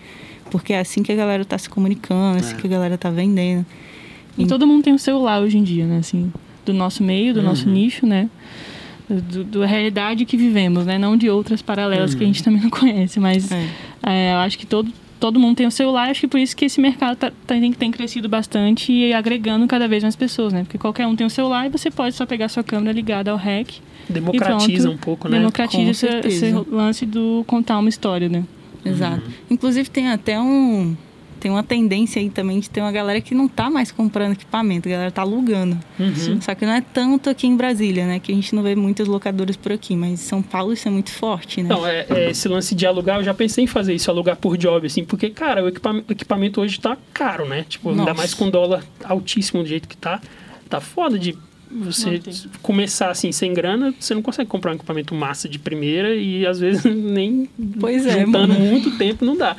Porque 0.50 0.74
é 0.74 0.80
assim 0.80 1.02
que 1.02 1.12
a 1.12 1.16
galera 1.16 1.46
tá 1.46 1.58
se 1.58 1.70
comunicando, 1.70 2.38
é 2.38 2.40
assim 2.42 2.58
que 2.58 2.68
a 2.68 2.70
galera 2.70 2.98
tá 2.98 3.10
vendendo. 3.10 3.66
E 4.38 4.46
todo 4.48 4.66
mundo 4.66 4.84
tem 4.84 4.94
um 4.94 4.98
celular 4.98 5.42
hoje 5.42 5.58
em 5.58 5.64
dia, 5.64 5.86
né? 5.86 6.00
Assim, 6.00 6.32
do 6.66 6.74
nosso 6.74 7.04
meio, 7.04 7.34
do 7.34 7.40
uhum. 7.40 7.46
nosso 7.46 7.70
nicho, 7.70 8.06
né? 8.06 8.30
Do, 9.10 9.44
da 9.44 9.66
realidade 9.66 10.26
que 10.26 10.38
vivemos, 10.38 10.86
né? 10.86 10.98
Não 10.98 11.18
de 11.18 11.30
outras 11.30 11.62
paralelas 11.62 12.14
uhum. 12.14 12.18
que 12.18 12.24
a 12.24 12.28
gente 12.28 12.44
também 12.44 12.62
não 12.62 12.70
conhece, 12.70 13.20
mas 13.20 13.52
é. 13.52 13.68
É, 14.06 14.34
eu 14.34 14.38
acho 14.38 14.58
que 14.58 14.66
todo, 14.66 14.92
todo 15.20 15.40
mundo 15.40 15.56
tem 15.56 15.68
um 15.68 15.72
celular, 15.72 16.10
acho 16.10 16.22
que 16.22 16.28
por 16.28 16.40
isso 16.40 16.56
que 16.56 16.66
esse 16.66 16.82
mercado 16.82 17.16
tá, 17.16 17.30
tá, 17.30 17.56
tem, 17.56 17.72
tem 17.72 17.92
crescido 17.92 18.28
bastante 18.28 18.92
e 18.92 19.14
agregando 19.14 19.66
cada 19.68 19.88
vez 19.88 20.04
mais 20.04 20.16
pessoas, 20.16 20.52
né? 20.52 20.64
Porque 20.64 20.78
qualquer 20.78 21.08
um 21.08 21.16
tem 21.16 21.26
um 21.26 21.30
celular 21.30 21.66
e 21.66 21.70
você 21.70 21.90
pode 21.92 22.16
só 22.16 22.26
pegar 22.26 22.50
sua 22.50 22.64
câmera 22.64 22.92
ligada 22.92 23.32
ao 23.32 23.38
REC. 23.38 23.82
Democratiza 24.10 24.90
um 24.90 24.98
pouco, 24.98 25.30
né? 25.30 25.38
Democratiza 25.38 25.92
esse, 25.92 26.28
esse 26.28 26.52
lance 26.70 27.06
do 27.06 27.44
contar 27.48 27.80
uma 27.80 27.90
história, 27.90 28.28
né? 28.28 28.44
Exato. 28.84 29.26
Uhum. 29.26 29.34
Inclusive 29.52 29.90
tem 29.90 30.10
até 30.10 30.40
um 30.40 30.96
tem 31.44 31.52
uma 31.52 31.62
tendência 31.62 32.22
aí 32.22 32.30
também 32.30 32.58
de 32.62 32.70
ter 32.70 32.80
uma 32.80 32.92
galera 32.92 33.20
que 33.20 33.36
não 33.36 33.50
tá 33.50 33.70
mais 33.70 33.92
comprando 33.92 34.32
equipamento, 34.32 34.88
a 34.88 34.92
galera 34.92 35.12
tá 35.12 35.24
alugando. 35.24 35.78
Uhum. 36.00 36.42
Só 36.42 36.56
que 36.56 36.66
não 36.66 36.72
é 36.72 36.80
tanto 36.80 37.30
aqui 37.30 37.46
em 37.46 37.58
Brasília, 37.58 38.08
né? 38.08 38.18
Que 38.18 38.32
a 38.32 38.36
gente 38.36 38.56
não 38.56 38.64
vê 38.64 38.74
muitas 38.76 39.10
locadoras 39.10 39.58
por 39.58 39.74
aqui, 39.74 39.94
mas 39.94 40.12
em 40.12 40.16
São 40.16 40.42
Paulo 40.42 40.72
isso 40.72 40.88
é 40.88 40.92
muito 40.92 41.12
forte, 41.12 41.62
né? 41.62 41.68
Não, 41.68 41.86
é, 41.86 42.06
é 42.10 42.32
esse 42.32 42.48
lance 42.48 42.74
de 42.74 42.86
alugar, 42.86 43.18
eu 43.18 43.26
já 43.26 43.34
pensei 43.34 43.66
em 43.66 43.68
fazer 43.68 43.94
isso, 43.94 44.10
alugar 44.10 44.38
por 44.38 44.56
job, 44.56 44.88
assim, 44.88 45.04
porque, 45.04 45.30
cara, 45.32 45.62
o 45.66 45.68
equipamento, 45.68 46.06
o 46.08 46.14
equipamento 46.14 46.62
hoje 46.62 46.80
tá 46.80 46.96
caro, 47.14 47.46
né? 47.46 47.66
Tipo, 47.68 47.90
Nossa. 47.90 48.00
ainda 48.00 48.14
mais 48.14 48.34
com 48.34 48.50
dólar 48.50 48.82
altíssimo 49.04 49.64
do 49.64 49.68
jeito 49.68 49.86
que 49.86 49.98
tá. 49.98 50.22
Tá 50.70 50.80
foda 50.80 51.20
de 51.20 51.38
você 51.74 52.22
começar 52.62 53.10
assim 53.10 53.32
sem 53.32 53.54
grana, 53.54 53.94
você 54.00 54.14
não 54.14 54.22
consegue 54.22 54.50
comprar 54.50 54.72
um 54.72 54.76
equipamento 54.76 55.16
massa 55.16 55.50
de 55.50 55.58
primeira 55.58 56.14
e 56.16 56.46
às 56.46 56.60
vezes 56.60 56.84
nem 56.86 57.50
pois 57.80 58.06
é, 58.06 58.22
juntando 58.26 58.54
muito 58.54 58.98
tempo 58.98 59.26
não 59.26 59.36
dá. 59.36 59.56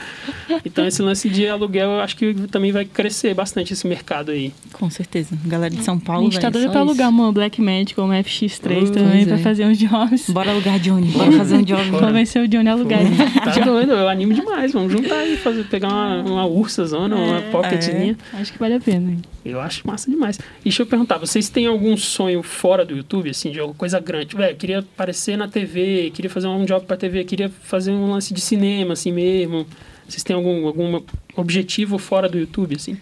Então 0.65 0.87
esse 0.87 1.03
lance 1.03 1.29
de 1.29 1.47
aluguel 1.47 1.91
eu 1.91 2.01
acho 2.01 2.17
que 2.17 2.35
também 2.49 2.73
vai 2.73 2.85
crescer 2.85 3.35
bastante 3.35 3.73
esse 3.73 3.87
mercado 3.87 4.31
aí. 4.31 4.53
Com 4.73 4.89
certeza. 4.91 5.37
Galera 5.45 5.75
de 5.75 5.83
São 5.83 5.99
Paulo. 5.99 6.29
A 6.29 6.31
gente 6.31 6.41
tá 6.41 6.51
doido 6.51 6.71
pra 6.71 6.81
alugar 6.81 7.09
uma 7.09 7.33
Black 7.33 7.61
Magic 7.61 7.99
ou 7.99 8.07
uma 8.07 8.17
FX3 8.17 8.91
também 8.91 9.23
é. 9.23 9.27
pra 9.27 9.39
fazer 9.39 9.67
uns 9.67 9.79
jobs. 9.79 10.31
Bora 10.31 10.51
alugar 10.51 10.79
Johnny, 10.79 11.09
bora 11.09 11.33
fazer 11.33 11.57
um 11.57 11.63
job. 11.63 11.91
Convencer 11.99 12.43
o 12.43 12.49
Johnny 12.49 12.69
a 12.69 12.73
alugar. 12.73 13.01
Tá 13.45 13.65
doido, 13.65 13.93
eu 13.93 14.09
animo 14.09 14.35
demais. 14.35 14.73
Vamos 14.73 14.93
juntar 14.93 15.17
aí, 15.17 15.37
fazer, 15.37 15.65
pegar 15.65 15.89
uma, 15.89 16.23
uma 16.23 16.47
ursa 16.47 16.85
zona, 16.85 17.17
é, 17.17 17.19
uma 17.19 17.41
pocketzinha. 17.51 18.17
É. 18.33 18.37
Acho 18.41 18.53
que 18.53 18.59
vale 18.59 18.75
a 18.75 18.81
pena. 18.81 19.11
Hein? 19.11 19.23
Eu 19.45 19.61
acho 19.61 19.87
massa 19.87 20.11
demais. 20.11 20.39
E 20.61 20.65
deixa 20.65 20.83
eu 20.83 20.87
perguntar, 20.87 21.19
vocês 21.19 21.49
têm 21.49 21.67
algum 21.67 21.97
sonho 21.97 22.43
fora 22.43 22.85
do 22.85 22.97
YouTube, 22.97 23.29
assim, 23.29 23.51
de 23.51 23.61
alguma 23.61 23.77
coisa 23.77 24.01
grande? 24.01 24.35
Velho, 24.35 24.57
queria 24.57 24.79
aparecer 24.79 25.37
na 25.37 25.47
TV, 25.47 26.11
queria 26.15 26.31
fazer 26.31 26.47
um 26.47 26.65
job 26.65 26.87
pra 26.87 26.97
TV, 26.97 27.25
queria 27.25 27.51
fazer 27.51 27.91
um 27.91 28.11
lance 28.11 28.33
de 28.33 28.41
cinema, 28.41 28.95
assim 28.95 29.13
mesmo. 29.13 29.67
Vocês 30.09 30.23
têm 30.23 30.35
algum, 30.35 30.67
algum 30.67 31.01
objetivo 31.37 31.99
fora 31.99 32.29
do 32.29 32.39
YouTube, 32.39 32.75
assim? 32.77 32.97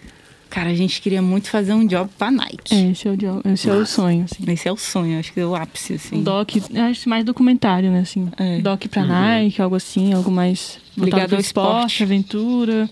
Cara, 0.49 0.69
a 0.69 0.75
gente 0.75 1.01
queria 1.01 1.21
muito 1.21 1.49
fazer 1.49 1.73
um 1.73 1.87
job 1.87 2.09
pra 2.17 2.29
Nike. 2.29 2.75
É, 2.75 2.91
esse 2.91 3.07
é 3.07 3.11
o, 3.11 3.17
job, 3.17 3.41
esse 3.51 3.69
é 3.69 3.73
o 3.73 3.85
sonho, 3.85 4.25
assim. 4.25 4.51
Esse 4.51 4.67
é 4.67 4.71
o 4.71 4.77
sonho, 4.77 5.19
acho 5.19 5.33
que 5.33 5.39
é 5.39 5.45
o 5.45 5.55
ápice, 5.55 5.93
assim. 5.93 6.17
Um 6.17 6.23
doc, 6.23 6.49
acho 6.91 7.09
mais 7.09 7.25
documentário, 7.25 7.89
né, 7.89 8.01
assim. 8.01 8.29
É. 8.37 8.59
Doc 8.59 8.85
pra 8.87 9.01
uhum. 9.01 9.07
Nike, 9.07 9.61
algo 9.61 9.75
assim, 9.75 10.13
algo 10.13 10.29
mais... 10.29 10.77
Ligado 10.95 11.33
ao 11.33 11.39
esporte, 11.39 12.03
esporte, 12.03 12.03
aventura... 12.03 12.89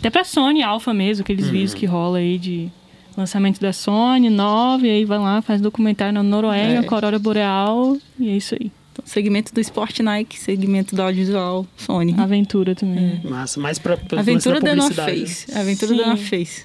Até 0.00 0.08
pra 0.08 0.24
Sony 0.24 0.62
Alpha 0.62 0.94
mesmo, 0.94 1.22
aqueles 1.22 1.46
uhum. 1.46 1.52
vídeos 1.52 1.74
que 1.74 1.84
rola 1.84 2.18
aí 2.18 2.38
de 2.38 2.70
lançamento 3.16 3.60
da 3.60 3.70
Sony, 3.70 4.30
9, 4.30 4.88
aí 4.88 5.04
vai 5.04 5.18
lá, 5.18 5.42
faz 5.42 5.60
documentário 5.60 6.14
na 6.14 6.22
Noruega, 6.22 6.86
é. 6.86 7.18
Boreal, 7.18 7.98
e 8.18 8.30
é 8.30 8.36
isso 8.36 8.54
aí. 8.54 8.72
Então, 8.92 9.04
segmento 9.04 9.54
do 9.54 9.60
esporte 9.60 10.02
Nike, 10.02 10.38
segmento 10.38 10.96
do 10.96 11.02
audiovisual 11.02 11.66
Sony. 11.76 12.14
Aventura 12.18 12.74
também. 12.74 13.20
É. 13.22 13.28
Massa, 13.28 13.60
mais 13.60 13.78
pra, 13.78 13.98
pra 13.98 14.20
Aventura 14.20 14.58
da 14.58 14.74
North 14.74 14.94
Face. 14.94 15.52
Né? 15.52 15.60
Aventura 15.60 15.92
Sim. 15.92 15.96
da 15.98 16.06
North 16.06 16.22
Face. 16.22 16.64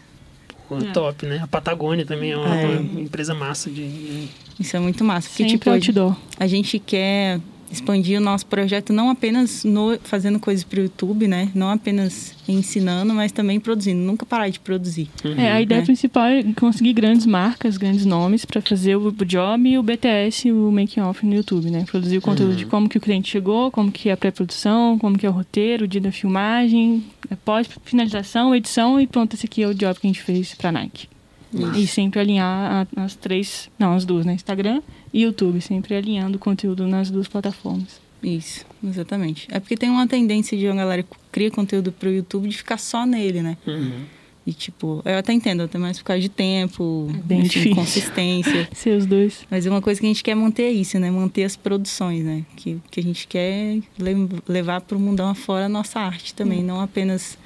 Pô, 0.69 0.77
é. 0.77 0.91
Top, 0.93 1.25
né? 1.25 1.39
A 1.43 1.47
Patagônia 1.47 2.05
também 2.05 2.31
é 2.31 2.37
uma, 2.37 2.55
é. 2.55 2.79
uma 2.79 3.01
empresa 3.01 3.35
massa 3.35 3.69
de... 3.69 4.29
Isso 4.57 4.75
é 4.75 4.79
muito 4.79 5.03
massa. 5.03 5.27
Porque, 5.27 5.43
Sempre 5.43 5.57
tipo, 5.57 5.69
outdoor. 5.69 6.15
a 6.39 6.47
gente 6.47 6.79
quer 6.79 7.39
expandir 7.75 8.19
o 8.19 8.23
nosso 8.23 8.45
projeto 8.45 8.91
não 8.91 9.09
apenas 9.09 9.63
no, 9.63 9.97
fazendo 10.03 10.39
coisas 10.39 10.63
para 10.63 10.79
o 10.79 10.83
YouTube, 10.83 11.27
né? 11.27 11.49
Não 11.53 11.69
apenas 11.69 12.35
ensinando, 12.47 13.13
mas 13.13 13.31
também 13.31 13.59
produzindo. 13.59 13.99
Nunca 14.01 14.25
parar 14.25 14.49
de 14.49 14.59
produzir. 14.59 15.09
Uhum. 15.23 15.39
É, 15.39 15.51
a 15.51 15.61
ideia 15.61 15.81
né? 15.81 15.85
principal 15.85 16.25
é 16.25 16.43
conseguir 16.53 16.93
grandes 16.93 17.25
marcas, 17.25 17.77
grandes 17.77 18.05
nomes 18.05 18.45
para 18.45 18.61
fazer 18.61 18.95
o 18.95 19.11
job 19.11 19.69
e 19.69 19.77
o 19.77 19.83
BTS, 19.83 20.51
o 20.51 20.71
making 20.71 21.01
off 21.01 21.25
no 21.25 21.35
YouTube, 21.35 21.69
né? 21.69 21.85
Produzir 21.85 22.17
o 22.17 22.21
conteúdo 22.21 22.51
uhum. 22.51 22.57
de 22.57 22.65
como 22.65 22.89
que 22.89 22.97
o 22.97 23.01
cliente 23.01 23.29
chegou, 23.29 23.71
como 23.71 23.91
que 23.91 24.09
é 24.09 24.13
a 24.13 24.17
pré-produção, 24.17 24.97
como 24.97 25.17
que 25.17 25.25
é 25.25 25.29
o 25.29 25.33
roteiro, 25.33 25.85
o 25.85 25.87
dia 25.87 26.01
da 26.01 26.11
filmagem, 26.11 27.03
pós 27.43 27.67
finalização, 27.83 28.55
edição 28.55 28.99
e 28.99 29.07
pronto, 29.07 29.33
esse 29.35 29.45
aqui 29.45 29.63
é 29.63 29.67
o 29.67 29.73
job 29.73 29.99
que 29.99 30.07
a 30.07 30.09
gente 30.09 30.21
fez 30.21 30.53
para 30.53 30.71
Nike. 30.71 31.07
E 31.75 31.87
sempre 31.87 32.19
alinhar 32.19 32.87
as 32.95 33.15
três, 33.15 33.69
não, 33.79 33.93
as 33.93 34.05
duas, 34.05 34.25
né? 34.25 34.33
Instagram 34.33 34.81
e 35.13 35.23
YouTube, 35.23 35.61
sempre 35.61 35.95
alinhando 35.95 36.35
o 36.35 36.39
conteúdo 36.39 36.87
nas 36.87 37.09
duas 37.09 37.27
plataformas. 37.27 38.01
Isso, 38.21 38.65
exatamente. 38.83 39.47
É 39.51 39.59
porque 39.59 39.77
tem 39.77 39.89
uma 39.89 40.07
tendência 40.07 40.57
de 40.57 40.65
uma 40.65 40.75
galera 40.75 41.03
que 41.03 41.15
cria 41.31 41.51
conteúdo 41.51 41.91
pro 41.91 42.11
YouTube 42.11 42.49
de 42.49 42.57
ficar 42.57 42.77
só 42.77 43.05
nele, 43.05 43.41
né? 43.41 43.57
Uhum. 43.67 44.03
E 44.47 44.53
tipo, 44.53 45.01
eu 45.05 45.17
até 45.17 45.33
entendo, 45.33 45.63
até 45.63 45.77
mais 45.77 45.97
por 45.97 46.05
causa 46.05 46.21
de 46.21 46.29
tempo, 46.29 47.09
é 47.09 47.17
bem 47.17 47.41
enfim, 47.41 47.73
consistência. 47.73 48.69
Ser 48.73 48.97
os 48.97 49.05
dois. 49.05 49.45
Mas 49.49 49.65
é 49.65 49.69
uma 49.69 49.81
coisa 49.81 49.99
que 49.99 50.05
a 50.05 50.09
gente 50.09 50.23
quer 50.23 50.35
manter 50.35 50.69
isso, 50.69 50.99
né? 50.99 51.09
Manter 51.09 51.45
as 51.45 51.55
produções, 51.55 52.23
né? 52.23 52.45
Que, 52.55 52.79
que 52.91 52.99
a 52.99 53.03
gente 53.03 53.27
quer 53.27 53.79
levar 54.47 54.81
para 54.81 54.97
o 54.97 54.99
mundão 54.99 55.29
afora 55.29 55.65
a 55.65 55.69
nossa 55.69 55.99
arte 55.99 56.33
também, 56.33 56.59
uhum. 56.59 56.65
não 56.65 56.81
apenas 56.81 57.37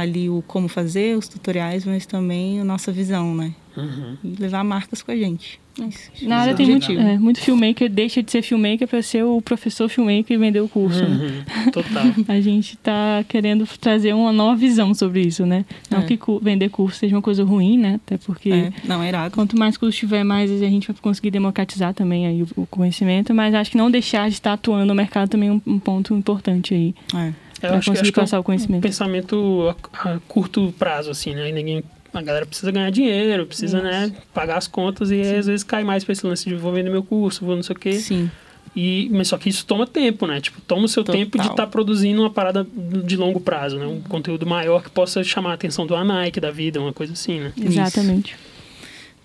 ali 0.00 0.28
o 0.28 0.42
como 0.46 0.68
fazer, 0.68 1.16
os 1.16 1.28
tutoriais, 1.28 1.84
mas 1.84 2.06
também 2.06 2.60
a 2.60 2.64
nossa 2.64 2.90
visão, 2.90 3.34
né? 3.34 3.54
Uhum. 3.76 4.16
E 4.24 4.36
levar 4.40 4.64
marcas 4.64 5.00
com 5.02 5.12
a 5.12 5.16
gente. 5.16 5.60
Isso. 5.88 6.28
Na 6.28 6.38
área 6.38 6.54
tem 6.54 6.66
muito, 6.66 6.90
é, 6.90 7.18
muito 7.18 7.40
filmmaker, 7.40 7.88
deixa 7.88 8.22
de 8.22 8.30
ser 8.30 8.42
filmmaker 8.42 8.86
para 8.86 9.00
ser 9.02 9.24
o 9.24 9.40
professor 9.40 9.88
filmmaker 9.88 10.34
e 10.34 10.38
vender 10.38 10.60
o 10.60 10.68
curso. 10.68 11.02
Né? 11.02 11.08
Uhum. 11.08 11.64
Né? 11.64 11.70
Total. 11.72 12.04
a 12.28 12.40
gente 12.40 12.74
está 12.74 13.24
querendo 13.28 13.66
trazer 13.78 14.12
uma 14.12 14.32
nova 14.32 14.56
visão 14.56 14.92
sobre 14.92 15.22
isso, 15.22 15.46
né? 15.46 15.64
Não 15.88 16.00
é. 16.00 16.02
que 16.02 16.18
vender 16.42 16.68
curso 16.68 16.98
seja 16.98 17.14
uma 17.14 17.22
coisa 17.22 17.44
ruim, 17.44 17.78
né? 17.78 18.00
Até 18.04 18.18
porque 18.18 18.50
é. 18.50 18.72
Não, 18.84 19.02
é 19.02 19.08
irado. 19.08 19.34
quanto 19.34 19.56
mais 19.56 19.76
curso 19.76 19.96
tiver, 19.96 20.24
mais 20.24 20.50
a 20.50 20.68
gente 20.68 20.88
vai 20.88 20.96
conseguir 21.00 21.30
democratizar 21.30 21.94
também 21.94 22.26
aí 22.26 22.42
o, 22.42 22.48
o 22.56 22.66
conhecimento, 22.66 23.32
mas 23.32 23.54
acho 23.54 23.70
que 23.70 23.76
não 23.78 23.90
deixar 23.90 24.28
de 24.28 24.34
estar 24.34 24.54
atuando 24.54 24.86
no 24.86 24.94
mercado 24.94 25.28
também 25.28 25.48
é 25.48 25.52
um, 25.52 25.62
um 25.66 25.78
ponto 25.78 26.14
importante 26.14 26.74
aí. 26.74 26.94
É. 27.14 27.32
Conseguir 27.68 28.00
acho 28.00 28.12
passar 28.12 28.30
que 28.30 28.36
é 28.36 28.38
o 28.38 28.44
conhecimento. 28.44 28.78
Um 28.78 28.80
pensamento 28.80 29.74
a, 29.92 30.10
a, 30.10 30.20
curto 30.26 30.74
prazo, 30.78 31.10
assim, 31.10 31.34
né? 31.34 31.48
E 31.48 31.52
ninguém, 31.52 31.84
a 32.12 32.22
galera 32.22 32.46
precisa 32.46 32.70
ganhar 32.72 32.90
dinheiro, 32.90 33.46
precisa, 33.46 33.80
né, 33.80 34.12
pagar 34.32 34.56
as 34.56 34.66
contas 34.66 35.10
e 35.10 35.20
às 35.20 35.46
vezes 35.46 35.62
cai 35.62 35.84
mais 35.84 36.04
para 36.04 36.12
esse 36.12 36.26
lance 36.26 36.48
de 36.48 36.54
vou 36.54 36.72
vender 36.72 36.90
meu 36.90 37.02
curso, 37.02 37.44
vou 37.44 37.56
não 37.56 37.62
sei 37.62 37.76
o 37.76 37.78
quê. 37.78 37.92
Sim. 37.92 38.30
E, 38.74 39.08
mas 39.10 39.28
só 39.28 39.36
que 39.36 39.48
isso 39.48 39.66
toma 39.66 39.86
tempo, 39.86 40.26
né? 40.26 40.40
Tipo, 40.40 40.60
toma 40.60 40.84
o 40.84 40.88
seu 40.88 41.02
Total. 41.02 41.20
tempo 41.20 41.38
de 41.38 41.44
estar 41.44 41.56
tá 41.56 41.66
produzindo 41.66 42.22
uma 42.22 42.30
parada 42.30 42.64
de 43.04 43.16
longo 43.16 43.40
prazo, 43.40 43.78
né? 43.78 43.86
Um 43.86 44.00
conteúdo 44.00 44.46
maior 44.46 44.82
que 44.82 44.90
possa 44.90 45.24
chamar 45.24 45.50
a 45.50 45.54
atenção 45.54 45.86
do 45.86 46.04
Nike, 46.04 46.40
da 46.40 46.52
vida, 46.52 46.80
uma 46.80 46.92
coisa 46.92 47.12
assim, 47.12 47.40
né? 47.40 47.52
Exatamente. 47.60 48.34
Isso. 48.34 48.49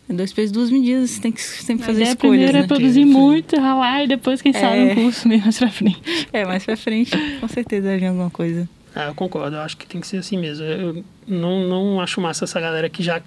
É 0.07 0.13
dois 0.13 0.31
pesos, 0.31 0.51
duas 0.51 0.69
medidas, 0.69 1.09
você 1.09 1.21
tem 1.21 1.31
que 1.31 1.41
sempre 1.41 1.85
fazer 1.85 2.03
a 2.03 2.07
escolhas, 2.09 2.17
primeiro 2.19 2.57
é 2.57 2.59
né? 2.59 2.65
é 2.65 2.67
produzir 2.67 3.05
muito, 3.05 3.59
ralar 3.59 4.03
e 4.03 4.07
depois, 4.07 4.41
quem 4.41 4.53
sabe, 4.53 4.77
é... 4.77 4.91
um 4.91 4.95
curso 4.95 5.27
meio 5.27 5.41
mais 5.41 5.57
pra 5.57 5.69
frente. 5.69 6.01
É, 6.31 6.45
mais 6.45 6.63
pra 6.63 6.77
frente, 6.77 7.11
com 7.39 7.47
certeza 7.47 7.87
vai 7.87 7.97
vir 7.97 8.07
alguma 8.07 8.29
coisa. 8.29 8.69
Ah, 8.95 9.07
eu 9.07 9.15
concordo. 9.15 9.57
Eu 9.57 9.61
acho 9.61 9.75
que 9.75 9.85
tem 9.85 9.99
que 9.99 10.07
ser 10.07 10.17
assim 10.17 10.37
mesmo. 10.37 10.63
Eu 10.63 11.03
não, 11.27 11.67
não 11.67 11.99
acho 11.99 12.21
massa 12.21 12.45
essa 12.45 12.61
galera 12.61 12.89
que 12.89 13.03
já 13.03 13.21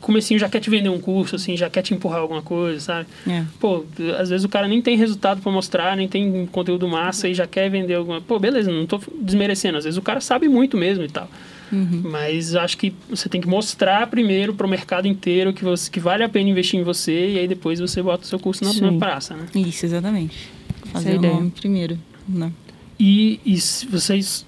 comecinho 0.00 0.38
já 0.38 0.48
quer 0.48 0.60
te 0.60 0.70
vender 0.70 0.88
um 0.88 1.00
curso, 1.00 1.36
assim, 1.36 1.56
já 1.56 1.68
quer 1.68 1.82
te 1.82 1.94
empurrar 1.94 2.20
alguma 2.20 2.42
coisa, 2.42 2.80
sabe? 2.80 3.08
É. 3.26 3.44
Pô, 3.58 3.84
às 4.18 4.28
vezes 4.28 4.44
o 4.44 4.48
cara 4.48 4.68
nem 4.68 4.80
tem 4.80 4.96
resultado 4.96 5.40
para 5.40 5.50
mostrar, 5.50 5.96
nem 5.96 6.08
tem 6.08 6.46
conteúdo 6.46 6.86
massa 6.88 7.28
e 7.28 7.34
já 7.34 7.46
quer 7.46 7.70
vender 7.70 7.94
alguma... 7.94 8.20
Pô, 8.20 8.38
beleza, 8.38 8.70
não 8.70 8.86
tô 8.86 9.00
desmerecendo. 9.20 9.78
Às 9.78 9.84
vezes 9.84 9.98
o 9.98 10.02
cara 10.02 10.20
sabe 10.20 10.48
muito 10.48 10.76
mesmo 10.76 11.04
e 11.04 11.08
tal. 11.08 11.28
Uhum. 11.72 12.02
Mas 12.04 12.54
acho 12.54 12.78
que 12.78 12.94
você 13.08 13.28
tem 13.28 13.40
que 13.40 13.48
mostrar 13.48 14.06
primeiro 14.06 14.54
para 14.54 14.66
o 14.66 14.70
mercado 14.70 15.08
inteiro 15.08 15.52
que, 15.52 15.64
você, 15.64 15.90
que 15.90 15.98
vale 15.98 16.22
a 16.22 16.28
pena 16.28 16.48
investir 16.48 16.78
em 16.78 16.84
você 16.84 17.30
e 17.30 17.38
aí 17.38 17.48
depois 17.48 17.80
você 17.80 18.02
bota 18.02 18.24
o 18.24 18.26
seu 18.26 18.38
curso 18.38 18.64
na, 18.64 18.92
na 18.92 18.98
praça, 18.98 19.34
né? 19.34 19.46
Isso, 19.54 19.84
exatamente. 19.84 20.48
Fazer 20.92 21.14
é 21.14 21.18
o 21.18 21.22
nome 21.22 21.50
primeiro. 21.50 21.98
Né? 22.28 22.52
E, 22.98 23.40
e 23.44 23.56
vocês 23.90 24.46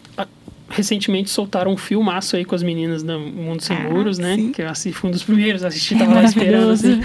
recentemente 0.70 1.30
soltaram 1.30 1.72
um 1.72 1.76
filmaço 1.76 2.36
aí 2.36 2.44
com 2.44 2.54
as 2.54 2.62
meninas 2.62 3.02
do 3.02 3.18
Mundo 3.18 3.62
Sem 3.62 3.76
ah, 3.76 3.88
Muros, 3.88 4.18
né? 4.18 4.36
Sim. 4.36 4.52
Que 4.52 4.62
eu 4.62 4.68
assisti, 4.68 4.92
fui 4.92 5.08
um 5.08 5.12
dos 5.12 5.22
primeiros 5.22 5.64
a 5.64 5.68
assistir, 5.68 5.96
tava 5.96 6.14
lá 6.14 6.24
esperando. 6.24 6.70
Assim. 6.70 7.00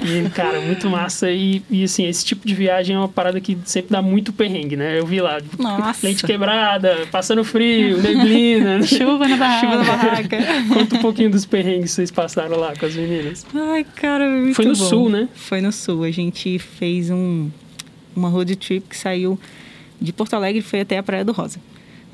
E, 0.00 0.28
cara, 0.30 0.60
muito 0.60 0.88
massa. 0.88 1.30
E, 1.30 1.62
e, 1.70 1.82
assim, 1.82 2.06
esse 2.06 2.24
tipo 2.24 2.46
de 2.46 2.54
viagem 2.54 2.94
é 2.94 2.98
uma 2.98 3.08
parada 3.08 3.40
que 3.40 3.58
sempre 3.64 3.90
dá 3.90 4.00
muito 4.00 4.32
perrengue, 4.32 4.76
né? 4.76 4.98
Eu 4.98 5.06
vi 5.06 5.20
lá, 5.20 5.38
Nossa. 5.58 6.06
lente 6.06 6.24
quebrada, 6.24 7.06
passando 7.10 7.44
frio, 7.44 8.00
neblina. 8.00 8.82
Chuva 8.86 9.26
na 9.26 9.36
barraca. 9.36 9.66
Chuva 9.66 9.76
na 9.76 9.84
barraca. 9.84 10.38
Conta 10.72 10.96
um 10.96 11.00
pouquinho 11.00 11.30
dos 11.30 11.44
perrengues 11.44 11.90
que 11.90 11.96
vocês 11.96 12.10
passaram 12.10 12.56
lá 12.56 12.74
com 12.76 12.86
as 12.86 12.94
meninas. 12.94 13.44
Ai, 13.54 13.84
cara, 13.84 14.28
muito 14.28 14.54
Foi 14.54 14.64
no 14.64 14.76
bom. 14.76 14.84
sul, 14.84 15.10
né? 15.10 15.28
Foi 15.34 15.60
no 15.60 15.72
sul. 15.72 16.04
A 16.04 16.10
gente 16.10 16.58
fez 16.58 17.10
um, 17.10 17.50
uma 18.14 18.28
road 18.28 18.54
trip 18.56 18.88
que 18.88 18.96
saiu 18.96 19.38
de 20.00 20.12
Porto 20.12 20.34
Alegre 20.34 20.60
e 20.60 20.62
foi 20.62 20.80
até 20.80 20.98
a 20.98 21.02
Praia 21.02 21.24
do 21.24 21.32
Rosa. 21.32 21.58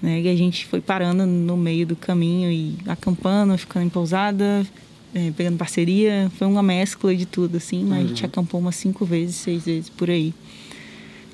Né? 0.04 0.20
E 0.20 0.28
a 0.28 0.36
gente 0.36 0.66
foi 0.66 0.82
parando 0.82 1.24
no 1.24 1.56
meio 1.56 1.86
do 1.86 1.96
caminho 1.96 2.50
e 2.52 2.76
acampando, 2.86 3.56
ficando 3.56 3.86
em 3.86 3.88
pousada, 3.88 4.66
é, 5.14 5.32
pegando 5.34 5.56
parceria. 5.56 6.30
Foi 6.36 6.46
uma 6.46 6.62
mescla 6.62 7.16
de 7.16 7.24
tudo, 7.24 7.56
assim, 7.56 7.82
mas 7.82 7.98
uhum. 8.00 8.04
a 8.04 8.08
gente 8.08 8.22
uhum. 8.22 8.28
acampou 8.28 8.60
umas 8.60 8.76
cinco 8.76 9.06
vezes, 9.06 9.36
seis 9.36 9.64
vezes 9.64 9.88
por 9.88 10.10
aí. 10.10 10.34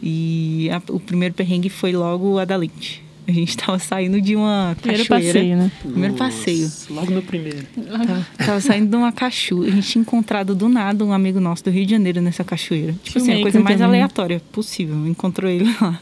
E 0.00 0.70
a, 0.70 0.80
o 0.92 1.00
primeiro 1.00 1.35
perrengue 1.35 1.68
foi 1.68 1.90
logo 1.92 2.38
a 2.38 2.44
da 2.44 2.54
lente. 2.54 3.02
A 3.26 3.33
gente 3.33 3.48
estava 3.59 3.76
saindo 3.80 4.20
de 4.20 4.37
uma 4.37 4.76
primeiro 4.80 5.04
cachoeira. 5.04 5.33
Passeio, 5.33 5.56
né? 5.56 5.72
Primeiro 5.83 6.16
Nossa, 6.16 6.24
passeio. 6.24 6.72
Logo 6.90 7.11
no 7.11 7.22
primeiro. 7.22 7.66
Tava, 7.74 8.26
tava, 8.38 8.61
saindo 8.61 8.88
de 8.88 8.94
uma 8.94 9.11
cachoeira. 9.11 9.72
A 9.72 9.74
gente 9.74 9.88
tinha 9.88 10.02
encontrado 10.02 10.54
do 10.54 10.68
nada 10.68 11.04
um 11.04 11.12
amigo 11.12 11.40
nosso 11.40 11.64
do 11.64 11.70
Rio 11.70 11.85
de 11.85 11.90
Janeiro 11.90 12.22
nessa 12.22 12.44
cachoeira. 12.44 12.94
Tipo 13.02 13.18
assim, 13.18 13.33
a 13.33 13.42
coisa 13.42 13.59
mais 13.59 13.78
também. 13.78 14.00
aleatória 14.00 14.40
possível. 14.52 15.09
Encontrou 15.09 15.50
ele 15.50 15.68
lá. 15.80 16.00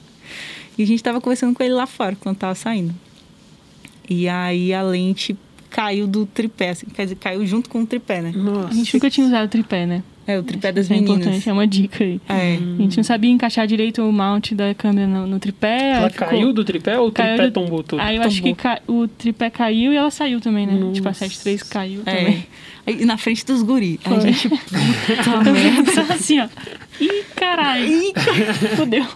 E 0.79 0.83
a 0.85 0.87
gente 0.87 1.03
tava 1.03 1.21
conversando 1.21 1.55
com 1.55 1.63
ele 1.63 1.75
lá 1.75 1.87
fora 1.87 2.17
quando 2.21 2.37
tava 2.37 2.55
saindo. 2.55 2.95
E 4.09 4.29
aí 4.29 4.73
a 4.73 4.81
lente 4.81 5.37
caiu 5.69 6.07
do 6.07 6.25
tripé, 6.25 6.71
assim, 6.71 6.87
quer 6.87 7.03
dizer, 7.03 7.17
caiu 7.17 7.45
junto 7.45 7.69
com 7.69 7.83
o 7.83 7.87
tripé, 7.87 8.23
né? 8.23 8.33
Nossa. 8.35 8.69
A 8.69 8.73
gente 8.73 8.95
nunca 8.95 9.11
tinha 9.11 9.27
usado 9.27 9.49
tripé, 9.49 9.85
né? 9.85 10.03
É, 10.27 10.39
o 10.39 10.43
tripé 10.43 10.71
das 10.71 10.91
é 10.91 10.95
meninas. 10.95 11.11
É 11.11 11.21
importante, 11.21 11.49
é 11.49 11.53
uma 11.53 11.67
dica 11.67 12.05
aí. 12.05 12.21
É. 12.29 12.57
A 12.57 12.83
gente 12.83 12.97
não 12.99 13.05
sabia 13.05 13.31
encaixar 13.31 13.67
direito 13.67 14.03
o 14.03 14.13
mount 14.13 14.53
da 14.53 14.75
câmera 14.75 15.07
no, 15.07 15.27
no 15.27 15.39
tripé. 15.39 15.93
Ela 15.93 16.11
ficou... 16.11 16.29
caiu 16.29 16.53
do 16.53 16.63
tripé 16.65 16.99
ou 16.99 17.09
o 17.09 17.11
tripé 17.11 17.47
do... 17.47 17.51
tombou 17.51 17.83
tudo? 17.83 18.01
Aí 18.01 18.17
eu 18.17 18.23
tombou. 18.23 18.33
acho 18.33 18.43
que 18.43 18.55
ca... 18.55 18.81
o 18.87 19.09
tripé 19.09 19.49
caiu 19.49 19.91
e 19.91 19.97
ela 19.97 20.11
saiu 20.11 20.39
também, 20.39 20.67
né? 20.67 20.75
Nossa. 20.75 20.93
Tipo, 20.93 21.09
a 21.09 21.15
73 21.15 21.63
caiu 21.63 22.03
é. 22.05 22.15
também. 22.15 22.47
Aí, 22.87 23.05
na 23.07 23.17
frente 23.17 23.45
dos 23.47 23.63
guri. 23.63 23.99
Foi. 24.03 24.17
A 24.17 24.21
gente... 24.21 24.49
Puta 24.51 26.13
assim, 26.13 26.41
ó. 26.41 26.49
Ih, 27.01 27.25
caralho. 27.35 27.87
Ih, 27.87 28.13
Fudeu. 28.77 29.07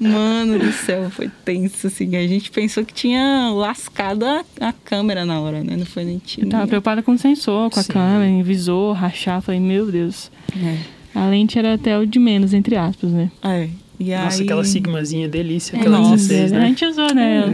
Mano 0.00 0.58
do 0.58 0.72
céu, 0.72 1.10
foi 1.10 1.30
tenso, 1.44 1.86
assim. 1.86 2.16
A 2.16 2.26
gente 2.26 2.50
pensou 2.50 2.84
que 2.84 2.92
tinha 2.92 3.50
lascado 3.52 4.24
a, 4.24 4.44
a 4.60 4.72
câmera 4.72 5.24
na 5.24 5.40
hora, 5.40 5.62
né? 5.62 5.76
Não 5.76 5.86
foi 5.86 6.04
nem 6.04 6.18
tinha. 6.18 6.46
Eu 6.46 6.50
tava 6.50 6.66
preocupada 6.66 7.02
com 7.02 7.12
o 7.12 7.18
sensor, 7.18 7.70
com 7.70 7.80
Sim. 7.80 7.90
a 7.90 7.92
câmera, 7.92 8.42
visor, 8.42 8.94
rachar. 8.94 9.40
Falei, 9.42 9.60
meu 9.60 9.90
Deus. 9.90 10.30
É. 10.56 10.78
A 11.14 11.28
lente 11.28 11.58
era 11.58 11.74
até 11.74 11.98
o 11.98 12.06
de 12.06 12.18
menos, 12.18 12.54
entre 12.54 12.76
aspas, 12.76 13.10
né? 13.10 13.30
É. 13.42 13.68
E 13.98 14.14
Nossa, 14.14 14.38
aí... 14.38 14.44
aquela 14.44 14.62
sigmazinha 14.62 15.28
delícia, 15.28 15.76
é, 15.76 15.80
aquela 15.80 15.98
Nossa, 15.98 16.28
16, 16.28 16.52
né? 16.52 16.58
A 16.58 16.66
gente 16.66 16.84
usou, 16.84 17.12
né? 17.12 17.44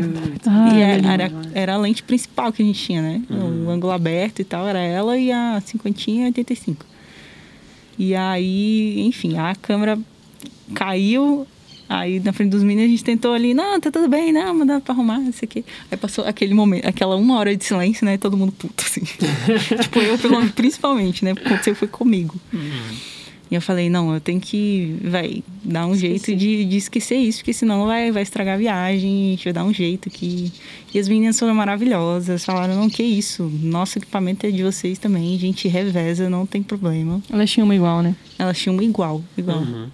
Ah, 0.47 0.75
e 0.75 0.81
era, 0.81 1.13
era, 1.13 1.33
era, 1.55 1.75
a 1.75 1.79
lente 1.79 2.03
principal 2.03 2.53
que 2.53 2.63
a 2.63 2.67
gente 2.67 2.79
tinha, 2.85 3.01
né? 3.01 3.23
Uhum. 3.31 3.67
O 3.67 3.71
ângulo 3.71 3.93
aberto 3.93 4.41
e 4.41 4.45
tal, 4.45 4.69
era 4.69 4.79
ela 4.79 5.17
e 5.17 5.33
a 5.33 5.63
50 5.65 6.11
e 6.11 6.25
85. 6.25 6.85
E 7.99 8.15
aí, 8.15 9.01
enfim, 9.07 9.39
a 9.39 9.55
câmera 9.55 9.99
caiu, 10.75 11.47
Aí 11.89 12.21
na 12.21 12.33
frente 12.33 12.51
dos 12.51 12.63
meninos 12.63 12.89
a 12.89 12.91
gente 12.91 13.05
tentou 13.05 13.33
ali, 13.33 13.53
não, 13.53 13.79
tá 13.79 13.91
tudo 13.91 14.09
bem, 14.09 14.33
não, 14.33 14.55
mas 14.55 14.67
dá 14.67 14.81
pra 14.81 14.95
arrumar, 14.95 15.21
isso 15.21 15.45
aqui. 15.45 15.65
Aí 15.91 15.97
passou 15.97 16.25
aquele 16.25 16.55
momento, 16.55 16.87
aquela 16.87 17.17
uma 17.17 17.39
hora 17.39 17.55
de 17.55 17.65
silêncio, 17.65 18.05
né? 18.05 18.17
Todo 18.17 18.37
mundo 18.37 18.53
puto, 18.53 18.85
assim. 18.85 19.03
tipo, 19.83 19.99
eu 19.99 20.19
pelo 20.19 20.49
principalmente, 20.51 21.25
né? 21.25 21.35
Porque 21.35 21.49
aconteceu 21.49 21.75
foi 21.75 21.89
comigo. 21.89 22.35
Uhum. 22.53 23.15
E 23.51 23.55
eu 23.55 23.61
falei, 23.61 23.91
não, 23.91 24.13
eu 24.15 24.21
tenho 24.21 24.41
que, 24.41 24.97
vai, 25.03 25.43
dar 25.63 25.87
um 25.87 25.95
Esqueci. 25.95 26.27
jeito 26.27 26.37
de, 26.37 26.65
de 26.65 26.77
esquecer 26.77 27.17
isso, 27.17 27.39
porque 27.39 27.53
senão 27.53 27.87
vai, 27.87 28.11
vai 28.11 28.23
estragar 28.23 28.55
a 28.55 28.59
viagem, 28.59 29.29
a 29.29 29.31
gente 29.31 29.45
vai 29.45 29.53
dar 29.53 29.65
um 29.65 29.73
jeito 29.73 30.09
que... 30.09 30.51
E 30.93 30.99
as 30.99 31.09
meninas 31.09 31.39
foram 31.39 31.55
maravilhosas, 31.55 32.45
falaram, 32.45 32.75
não, 32.75 32.89
que 32.89 33.03
isso, 33.03 33.45
nosso 33.63 33.99
equipamento 33.99 34.47
é 34.47 34.51
de 34.51 34.63
vocês 34.63 34.99
também, 34.99 35.35
a 35.35 35.39
gente 35.39 35.69
reveza, 35.69 36.31
não 36.31 36.47
tem 36.47 36.63
problema. 36.63 37.23
Elas 37.31 37.51
tinham 37.51 37.67
uma 37.67 37.75
igual, 37.75 38.03
né? 38.03 38.17
Elas 38.39 38.59
tinham 38.59 38.75
uma 38.75 38.85
igual, 38.85 39.23
igual. 39.37 39.59
Uhum. 39.59 39.89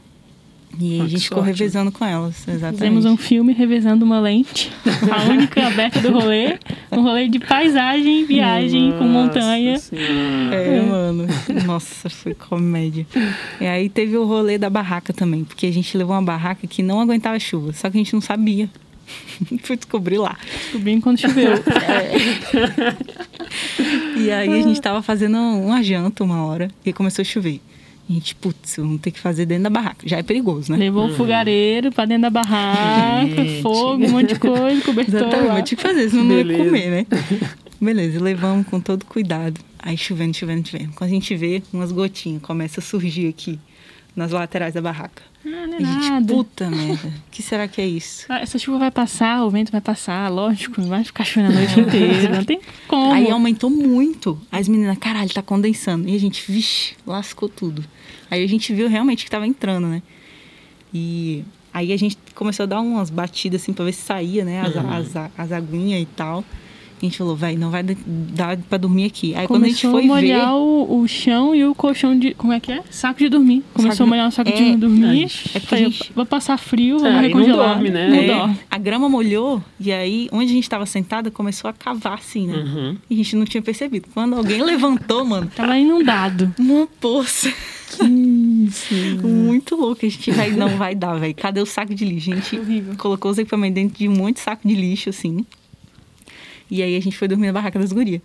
E 0.79 1.01
ah, 1.01 1.05
a 1.05 1.09
gente 1.09 1.25
ficou 1.25 1.43
revezando 1.43 1.91
com 1.91 2.05
elas, 2.05 2.47
exatamente. 2.47 2.79
Fizemos 2.79 3.05
um 3.05 3.17
filme 3.17 3.53
revezando 3.53 4.05
uma 4.05 4.21
lente, 4.21 4.71
a 5.11 5.25
única 5.29 5.67
aberta 5.67 6.01
do 6.01 6.13
rolê. 6.13 6.59
Um 6.93 7.03
rolê 7.03 7.29
de 7.29 7.39
paisagem, 7.39 8.25
viagem 8.25 8.91
Nossa 8.91 8.99
com 8.99 9.05
montanha. 9.05 9.79
Senhora. 9.79 10.55
É, 10.55 10.81
mano. 10.81 11.27
Nossa, 11.67 12.09
foi 12.09 12.35
comédia. 12.35 13.07
E 13.61 13.67
aí 13.67 13.89
teve 13.89 14.17
o 14.17 14.25
rolê 14.25 14.59
da 14.59 14.71
barraca 14.71 15.13
também, 15.13 15.45
porque 15.45 15.67
a 15.67 15.73
gente 15.73 15.97
levou 15.99 16.15
uma 16.15 16.23
barraca 16.23 16.67
que 16.67 16.83
não 16.83 17.01
aguentava 17.01 17.39
chuva, 17.39 17.73
só 17.73 17.91
que 17.91 17.97
a 17.97 18.01
gente 18.01 18.15
não 18.15 18.21
sabia. 18.21 18.71
Fui 19.63 19.77
descobrir 19.77 20.19
lá. 20.19 20.39
Descobri 20.53 20.93
enquanto 20.93 21.21
choveu. 21.21 21.53
É. 21.53 23.21
E 24.17 24.31
aí 24.31 24.61
a 24.61 24.63
gente 24.63 24.81
tava 24.81 25.03
fazendo 25.03 25.37
uma 25.37 25.83
janta 25.83 26.23
uma 26.23 26.45
hora 26.45 26.71
e 26.85 26.93
começou 26.93 27.23
a 27.23 27.25
chover. 27.25 27.61
A 28.11 28.13
gente, 28.13 28.35
putz, 28.35 28.75
vamos 28.77 29.01
ter 29.01 29.13
que 29.13 29.21
fazer 29.21 29.47
dentro 29.47 29.63
da 29.63 29.71
barraca. 29.71 30.01
Já 30.05 30.17
é 30.17 30.23
perigoso, 30.25 30.73
né? 30.73 30.79
Levou 30.79 31.07
o 31.07 31.15
fogareiro 31.15 31.93
pra 31.93 32.05
dentro 32.05 32.23
da 32.23 32.31
barraca, 32.31 33.29
gente. 33.29 33.63
fogo, 33.63 34.05
um 34.05 34.11
monte 34.11 34.35
de 34.35 34.41
coisa, 34.41 34.83
cobertor. 34.85 35.21
Exatamente, 35.21 35.71
ter 35.71 35.77
que 35.77 35.83
fazer, 35.83 36.11
senão 36.11 36.27
Beleza. 36.27 36.59
não 36.59 36.59
ia 36.59 36.65
comer, 36.65 36.91
né? 36.91 37.07
Beleza, 37.81 38.21
levamos 38.21 38.67
com 38.67 38.81
todo 38.81 39.07
cuidado. 39.07 39.61
Aí 39.79 39.97
chovendo, 39.97 40.37
chovendo, 40.37 40.67
chovendo. 40.69 40.93
Quando 40.97 41.09
a 41.09 41.13
gente 41.13 41.37
vê, 41.37 41.63
umas 41.73 41.93
gotinhas 41.93 42.43
começam 42.43 42.83
a 42.83 42.85
surgir 42.85 43.29
aqui 43.29 43.61
nas 44.17 44.33
laterais 44.33 44.75
da 44.75 44.83
barraca. 44.83 45.23
Não, 45.45 45.67
não 45.67 45.77
é 45.77 45.81
nada. 45.81 46.35
puta 46.35 46.69
merda, 46.69 47.09
o 47.09 47.31
que 47.31 47.43
será 47.43 47.67
que 47.67 47.81
é 47.81 47.87
isso? 47.87 48.27
Ah, 48.29 48.41
essa 48.41 48.59
chuva 48.59 48.79
vai 48.79 48.91
passar, 48.91 49.43
o 49.43 49.51
vento 49.51 49.73
vai 49.73 49.81
passar, 49.81 50.29
lógico, 50.29 50.81
não 50.81 50.89
vai 50.89 51.03
ficar 51.03 51.25
chovendo 51.25 51.53
a 51.53 51.57
noite 51.57 51.81
inteira, 51.81 52.37
não 52.37 52.45
tem 52.45 52.61
como. 52.87 53.13
Aí 53.13 53.31
aumentou 53.31 53.71
muito. 53.71 54.39
As 54.53 54.69
meninas, 54.69 54.99
caralho, 54.99 55.33
tá 55.33 55.43
condensando. 55.43 56.09
E 56.09 56.15
a 56.15 56.19
gente, 56.21 56.51
vixe, 56.51 56.95
lascou 57.07 57.49
tudo. 57.49 57.83
Aí 58.31 58.45
a 58.45 58.47
gente 58.47 58.75
viu 58.75 58.87
realmente 58.87 59.25
que 59.25 59.31
tava 59.31 59.47
entrando, 59.47 59.87
né? 59.87 60.03
E 60.93 61.43
aí 61.73 61.93
a 61.93 61.97
gente 61.97 62.19
começou 62.35 62.65
a 62.65 62.67
dar 62.67 62.81
umas 62.81 63.09
batidas 63.09 63.63
assim 63.63 63.73
pra 63.73 63.85
ver 63.85 63.93
se 63.93 64.03
saía, 64.03 64.45
né? 64.45 64.61
As, 64.61 64.75
uhum. 64.75 64.91
as, 64.91 65.17
as, 65.17 65.31
as 65.39 65.53
aguinhas 65.53 66.03
e 66.03 66.07
tal. 66.07 66.45
A 67.03 67.07
gente 67.07 67.17
falou, 67.17 67.35
vai, 67.35 67.57
não 67.57 67.71
vai 67.71 67.83
dar 67.83 68.59
pra 68.69 68.77
dormir 68.77 69.07
aqui. 69.07 69.35
Aí 69.35 69.47
Começou 69.47 69.49
quando 69.49 69.65
a 69.65 69.69
gente 69.69 69.89
foi 69.89 70.03
a 70.03 70.07
molhar 70.07 70.53
ver... 70.53 70.55
o, 70.55 71.01
o 71.01 71.09
chão 71.09 71.55
e 71.55 71.65
o 71.65 71.75
colchão 71.75 72.19
de... 72.19 72.35
Como 72.35 72.53
é 72.53 72.61
que 72.61 72.71
é? 72.73 72.83
Saco 72.91 73.19
de 73.19 73.29
dormir. 73.29 73.65
Começou 73.73 73.97
saco... 73.97 74.03
a 74.03 74.07
molhar 74.07 74.29
o 74.29 74.31
saco 74.31 74.51
é, 74.51 74.53
de 74.53 74.77
dormir. 74.77 75.31
É, 75.55 75.57
é 75.57 75.61
porque 75.61 75.77
gente... 75.77 76.13
Vai 76.15 76.27
passar 76.27 76.59
frio, 76.59 76.99
vamos 76.99 77.19
é, 77.19 77.21
recongelar. 77.23 77.69
Não 77.69 77.75
dorme, 77.75 77.91
né? 77.91 78.09
Não 78.09 78.17
é, 78.17 78.27
dorme. 78.27 78.61
A 78.71 78.79
grama 78.79 79.09
molhou 79.09 79.65
e 79.79 79.91
aí, 79.91 80.29
onde 80.31 80.51
a 80.51 80.55
gente 80.55 80.69
tava 80.69 80.85
sentada, 80.85 81.31
começou 81.31 81.71
a 81.71 81.73
cavar 81.73 82.19
assim, 82.19 82.47
né? 82.47 82.59
Uhum. 82.59 82.97
E 83.09 83.15
a 83.15 83.17
gente 83.17 83.37
não 83.37 83.47
tinha 83.47 83.63
percebido. 83.63 84.09
Quando 84.13 84.37
alguém 84.37 84.63
levantou, 84.63 85.25
mano... 85.25 85.51
Tava 85.57 85.79
inundado. 85.79 86.55
Uma 86.59 86.87
poça. 87.01 87.51
Que 87.91 88.05
isso. 88.69 88.95
Muito 89.27 89.75
louco. 89.75 90.05
A 90.05 90.09
gente 90.09 90.31
vai, 90.31 90.51
não 90.51 90.69
vai 90.69 90.95
dar, 90.95 91.15
velho. 91.15 91.35
Cadê 91.35 91.61
o 91.61 91.67
saco 91.67 91.95
de 91.95 92.05
lixo? 92.05 92.33
A 92.33 92.37
gente 92.37 92.59
Horrível. 92.59 92.95
colocou 92.97 93.31
os 93.31 93.39
equipamentos 93.39 93.75
dentro 93.75 93.99
de 93.99 94.09
um 94.09 94.13
monte 94.13 94.37
de 94.37 94.43
saco 94.43 94.69
de 94.69 94.75
lixo, 94.75 95.11
assim. 95.11 95.45
E 96.71 96.83
aí 96.83 96.97
a 96.97 97.01
gente 97.01 97.17
foi 97.17 97.27
dormir 97.27 97.49
na 97.49 97.53
barraca 97.53 97.79
das 97.79 97.93
gurias. 97.93 98.21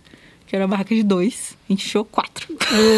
Que 0.46 0.54
era 0.54 0.64
uma 0.64 0.70
barraca 0.70 0.94
de 0.94 1.02
dois. 1.02 1.56
A 1.68 1.72
gente 1.72 1.84
fechou 1.84 2.04
quatro. 2.04 2.46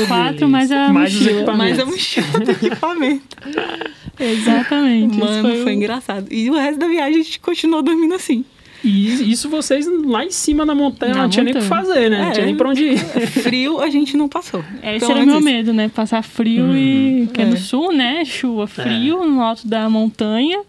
quatro, 0.06 0.48
mais 0.48 0.70
a 0.70 0.92
mais 0.92 1.14
mochila. 1.14 1.56
Mais 1.56 1.78
a 1.78 1.86
mochila 1.86 2.40
do 2.40 2.50
equipamento. 2.50 3.36
Exatamente. 4.20 5.16
Mano, 5.16 5.48
foi, 5.48 5.62
foi 5.62 5.72
engraçado. 5.72 6.26
E 6.30 6.50
o 6.50 6.54
resto 6.54 6.78
da 6.78 6.86
viagem 6.86 7.20
a 7.20 7.22
gente 7.22 7.40
continuou 7.40 7.82
dormindo 7.82 8.14
assim. 8.14 8.44
E 8.84 9.30
isso 9.30 9.48
vocês 9.48 9.86
lá 10.04 10.24
em 10.24 10.30
cima 10.30 10.64
na 10.64 10.74
montanha 10.74 11.14
na 11.14 11.22
não 11.22 11.28
tinha 11.28 11.42
nem 11.42 11.54
o 11.54 11.58
que 11.58 11.64
fazer, 11.64 12.10
né? 12.10 12.20
É, 12.20 12.24
não 12.24 12.32
tinha 12.32 12.46
nem 12.46 12.56
pra 12.56 12.68
onde 12.68 12.84
ir. 12.84 12.98
Frio 13.42 13.80
a 13.80 13.90
gente 13.90 14.16
não 14.16 14.28
passou. 14.28 14.64
Esse 14.82 15.10
era 15.10 15.20
o 15.20 15.26
meu 15.26 15.40
medo, 15.40 15.72
né? 15.72 15.88
Passar 15.88 16.22
frio 16.22 16.64
hum. 16.64 16.76
e. 16.76 17.28
Que 17.32 17.40
é, 17.40 17.44
é 17.44 17.46
no 17.46 17.56
sul, 17.56 17.92
né? 17.92 18.24
Chuva, 18.24 18.66
frio, 18.66 19.22
é. 19.22 19.26
no 19.26 19.42
alto 19.42 19.66
da 19.66 19.88
montanha. 19.90 20.60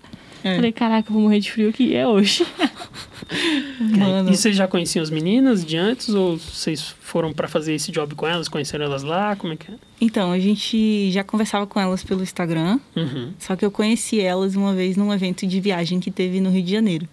É. 0.43 0.55
Falei, 0.55 0.71
caraca, 0.71 1.09
eu 1.09 1.13
vou 1.13 1.23
morrer 1.23 1.39
de 1.39 1.51
frio 1.51 1.69
aqui. 1.69 1.93
É 1.95 2.07
hoje. 2.07 2.45
Mano. 3.79 4.31
E 4.31 4.37
vocês 4.37 4.55
já 4.55 4.67
conheciam 4.67 5.03
as 5.03 5.09
meninas 5.09 5.65
de 5.65 5.77
antes? 5.77 6.09
Ou 6.09 6.37
vocês 6.37 6.95
foram 7.01 7.31
para 7.33 7.47
fazer 7.47 7.73
esse 7.73 7.91
job 7.91 8.15
com 8.15 8.27
elas? 8.27 8.47
Conheceram 8.47 8.85
elas 8.85 9.03
lá? 9.03 9.35
Como 9.35 9.53
é 9.53 9.55
que 9.55 9.71
é? 9.71 9.75
Então, 10.01 10.31
a 10.31 10.39
gente 10.39 11.11
já 11.11 11.23
conversava 11.23 11.67
com 11.67 11.79
elas 11.79 12.03
pelo 12.03 12.23
Instagram. 12.23 12.79
Uhum. 12.95 13.33
Só 13.37 13.55
que 13.55 13.65
eu 13.65 13.71
conheci 13.71 14.19
elas 14.19 14.55
uma 14.55 14.73
vez 14.73 14.95
num 14.97 15.13
evento 15.13 15.45
de 15.45 15.59
viagem 15.59 15.99
que 15.99 16.09
teve 16.09 16.39
no 16.39 16.49
Rio 16.49 16.63
de 16.63 16.71
Janeiro. 16.71 17.07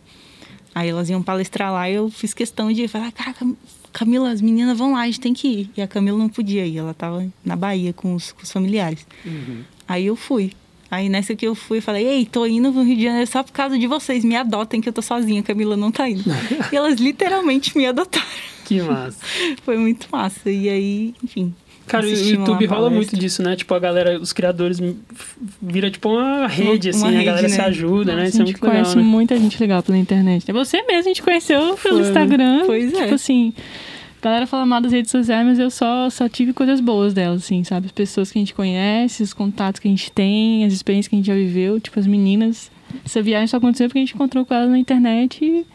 Aí 0.74 0.90
elas 0.90 1.08
iam 1.08 1.22
palestrar 1.22 1.72
lá 1.72 1.88
e 1.88 1.94
eu 1.94 2.10
fiz 2.10 2.34
questão 2.34 2.70
de 2.70 2.86
falar, 2.86 3.10
caraca, 3.10 3.46
Camila, 3.94 4.30
as 4.30 4.42
meninas 4.42 4.76
vão 4.76 4.92
lá, 4.92 5.00
a 5.00 5.06
gente 5.06 5.20
tem 5.20 5.32
que 5.32 5.48
ir. 5.48 5.70
E 5.74 5.80
a 5.80 5.88
Camila 5.88 6.18
não 6.18 6.28
podia 6.28 6.66
ir, 6.66 6.76
ela 6.76 6.90
estava 6.90 7.26
na 7.42 7.56
Bahia 7.56 7.94
com 7.94 8.14
os, 8.14 8.30
com 8.30 8.42
os 8.42 8.52
familiares. 8.52 9.06
Uhum. 9.24 9.62
Aí 9.88 10.04
eu 10.04 10.14
fui. 10.14 10.52
Aí 10.90 11.09
nessa 11.09 11.35
que 11.35 11.46
eu 11.46 11.55
fui, 11.55 11.81
falei, 11.81 12.07
ei, 12.07 12.27
tô 12.27 12.46
indo 12.46 12.72
pro 12.72 12.83
Rio 12.83 12.96
de 12.96 13.05
Janeiro 13.05 13.31
só 13.31 13.42
por 13.42 13.53
causa 13.53 13.79
de 13.79 13.87
vocês, 13.87 14.25
me 14.25 14.37
adotem 14.37 14.81
que 14.81 14.88
eu 14.88 14.92
tô 14.92 15.03
sozinha, 15.03 15.42
Camila 15.42 15.77
não 15.77 15.90
tá 15.90 16.09
indo. 16.09 16.25
e 16.72 16.77
elas 16.77 17.01
literalmente 17.01 17.77
me 17.77 17.87
adotaram. 17.87 18.27
Que 18.64 18.81
massa. 18.81 19.18
Foi 19.64 19.77
muito 19.77 20.07
massa. 20.11 20.51
E 20.51 20.68
aí, 20.68 21.14
enfim. 21.22 21.55
Cara, 21.87 22.05
o 22.05 22.11
YouTube 22.11 22.66
rola 22.66 22.90
muito 22.90 23.16
disso, 23.16 23.42
né? 23.42 23.55
Tipo, 23.55 23.72
a 23.75 23.79
galera, 23.79 24.18
os 24.20 24.33
criadores 24.33 24.81
vira 25.62 25.88
tipo 25.88 26.09
uma 26.09 26.49
rede, 26.49 26.90
assim, 26.90 27.09
uma 27.09 27.20
a 27.20 27.25
galera 27.25 27.42
né? 27.42 27.49
se 27.49 27.61
ajuda, 27.61 28.16
né? 28.16 28.27
Isso 28.27 28.40
a 28.40 28.42
é 28.42 28.46
gente 28.46 28.59
conhece 28.59 28.88
legal, 28.90 28.96
né? 28.96 29.03
muita 29.03 29.38
gente 29.38 29.61
legal 29.61 29.83
pela 29.85 29.96
internet. 29.96 30.51
É 30.51 30.53
você 30.53 30.83
mesmo, 30.83 30.99
a 30.99 31.03
gente 31.03 31.22
conheceu 31.22 31.79
pelo 31.81 31.99
Foi, 31.99 32.09
Instagram. 32.09 32.62
Pois 32.66 32.92
é. 32.92 33.03
Tipo 33.03 33.14
assim, 33.14 33.55
a 34.20 34.24
galera 34.24 34.46
fala 34.46 34.66
mal 34.66 34.81
das 34.81 34.92
redes 34.92 35.11
sociais, 35.11 35.46
mas 35.46 35.59
eu 35.59 35.70
só, 35.70 36.09
só 36.11 36.29
tive 36.29 36.52
coisas 36.52 36.81
boas 36.81 37.14
delas, 37.14 37.44
assim, 37.44 37.62
sabe? 37.64 37.87
As 37.87 37.92
pessoas 37.92 38.31
que 38.31 38.38
a 38.38 38.40
gente 38.40 38.55
conhece, 38.55 39.22
os 39.22 39.33
contatos 39.33 39.81
que 39.81 39.88
a 39.88 39.90
gente 39.90 40.11
tem, 40.11 40.64
as 40.64 40.72
experiências 40.72 41.09
que 41.09 41.16
a 41.16 41.18
gente 41.18 41.26
já 41.26 41.35
viveu, 41.35 41.81
tipo, 41.81 41.98
as 41.98 42.07
meninas 42.07 42.70
essa 43.05 43.22
viagem 43.22 43.46
só 43.46 43.57
aconteceu 43.57 43.88
porque 43.88 43.98
a 43.98 44.02
gente 44.02 44.14
encontrou 44.14 44.44
com 44.44 44.55
ela 44.55 44.66
na 44.66 44.79
internet 44.79 45.44
e, 45.44 45.66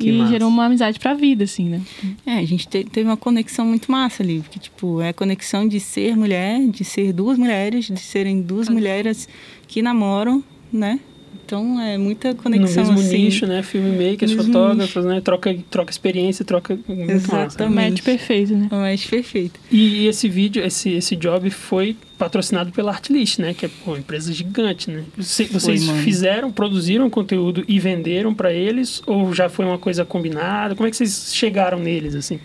e 0.00 0.26
gerou 0.28 0.48
uma 0.48 0.66
amizade 0.66 0.98
pra 0.98 1.14
vida, 1.14 1.44
assim, 1.44 1.68
né? 1.68 1.82
É, 2.26 2.38
a 2.38 2.44
gente 2.44 2.66
te, 2.68 2.84
teve 2.84 3.08
uma 3.08 3.16
conexão 3.16 3.66
muito 3.66 3.90
massa 3.90 4.22
ali, 4.22 4.40
porque, 4.40 4.58
tipo, 4.58 5.00
é 5.00 5.08
a 5.08 5.12
conexão 5.12 5.66
de 5.66 5.80
ser 5.80 6.16
mulher, 6.16 6.66
de 6.68 6.84
ser 6.84 7.12
duas 7.12 7.38
mulheres, 7.38 7.86
de 7.86 7.98
serem 7.98 8.40
duas 8.40 8.68
mulheres 8.68 9.28
que 9.66 9.82
namoram, 9.82 10.42
né? 10.72 11.00
Então 11.48 11.80
é 11.80 11.96
muita 11.96 12.34
conexão 12.34 12.84
no 12.84 12.90
mesmo 12.90 13.06
assim. 13.06 13.24
nicho, 13.24 13.46
né? 13.46 13.62
Filmmakers, 13.62 14.32
fotógrafos, 14.34 15.02
né? 15.06 15.18
Troca, 15.22 15.56
troca 15.70 15.90
experiência, 15.90 16.44
troca 16.44 16.78
muito 16.86 17.10
Exatamente. 17.10 17.90
Match 17.90 18.02
perfeito, 18.02 18.54
né? 18.54 18.68
O 18.70 18.74
match 18.74 19.08
perfeito. 19.08 19.58
E, 19.72 20.02
e, 20.02 20.06
esse 20.08 20.28
vídeo, 20.28 20.62
esse, 20.62 20.90
esse 20.90 21.16
job 21.16 21.48
foi 21.48 21.96
patrocinado 22.18 22.70
pela 22.70 22.92
Artlist, 22.92 23.38
né? 23.38 23.54
Que 23.54 23.64
é 23.64 23.70
uma 23.86 23.96
empresa 23.96 24.30
gigante, 24.30 24.90
né? 24.90 25.04
Vocês 25.16 25.50
foi, 25.64 25.78
fizeram, 25.78 26.52
produziram 26.52 27.08
conteúdo 27.08 27.64
e 27.66 27.80
venderam 27.80 28.34
para 28.34 28.52
eles? 28.52 29.02
Ou 29.06 29.32
já 29.32 29.48
foi 29.48 29.64
uma 29.64 29.78
coisa 29.78 30.04
combinada? 30.04 30.74
Como 30.74 30.86
é 30.86 30.90
que 30.90 30.98
vocês 30.98 31.34
chegaram 31.34 31.78
neles, 31.78 32.14
assim? 32.14 32.38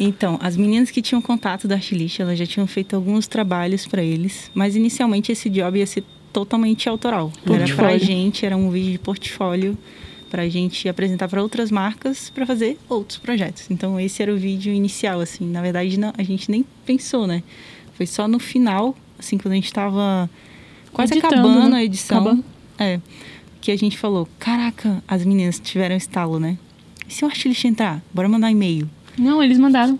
Então, 0.00 0.36
as 0.42 0.56
meninas 0.56 0.90
que 0.90 1.00
tinham 1.00 1.22
contato 1.22 1.68
da 1.68 1.76
Artlist, 1.76 2.18
elas 2.18 2.36
já 2.36 2.46
tinham 2.46 2.66
feito 2.66 2.96
alguns 2.96 3.28
trabalhos 3.28 3.86
para 3.86 4.02
eles, 4.02 4.50
mas 4.52 4.74
inicialmente 4.74 5.30
esse 5.30 5.48
job 5.48 5.78
ia 5.78 5.86
ser 5.86 6.02
totalmente 6.32 6.88
autoral. 6.88 7.30
Portfólio. 7.44 7.64
Era 7.64 7.74
pra 7.76 7.98
gente, 7.98 8.44
era 8.46 8.56
um 8.56 8.70
vídeo 8.70 8.92
de 8.92 8.98
portfólio 8.98 9.76
para 10.30 10.42
a 10.42 10.48
gente 10.48 10.88
apresentar 10.88 11.28
para 11.28 11.42
outras 11.42 11.70
marcas 11.70 12.30
para 12.30 12.44
fazer 12.46 12.78
outros 12.88 13.18
projetos. 13.18 13.70
Então 13.70 13.98
esse 13.98 14.22
era 14.22 14.32
o 14.32 14.36
vídeo 14.36 14.72
inicial, 14.72 15.20
assim. 15.20 15.46
Na 15.48 15.62
verdade 15.62 15.98
não, 15.98 16.12
a 16.16 16.22
gente 16.22 16.50
nem 16.50 16.64
pensou, 16.84 17.26
né? 17.26 17.42
Foi 17.94 18.06
só 18.06 18.28
no 18.28 18.38
final, 18.38 18.94
assim, 19.18 19.38
quando 19.38 19.52
a 19.52 19.56
gente 19.56 19.66
estava 19.66 20.30
quase 20.92 21.14
Editando, 21.14 21.34
acabando 21.34 21.70
né? 21.70 21.78
a 21.78 21.84
edição, 21.84 22.18
acabando. 22.18 22.44
é, 22.78 23.00
que 23.60 23.72
a 23.72 23.76
gente 23.76 23.98
falou: 23.98 24.28
caraca, 24.38 25.02
as 25.08 25.24
meninas 25.24 25.58
tiveram 25.58 25.96
estalo, 25.96 26.38
né? 26.38 26.56
E 27.08 27.12
se 27.12 27.24
o 27.24 27.28
artilista 27.28 27.66
entrar, 27.66 28.02
bora 28.12 28.28
mandar 28.28 28.50
e-mail. 28.50 28.88
Não, 29.18 29.42
eles 29.42 29.58
mandaram. 29.58 29.98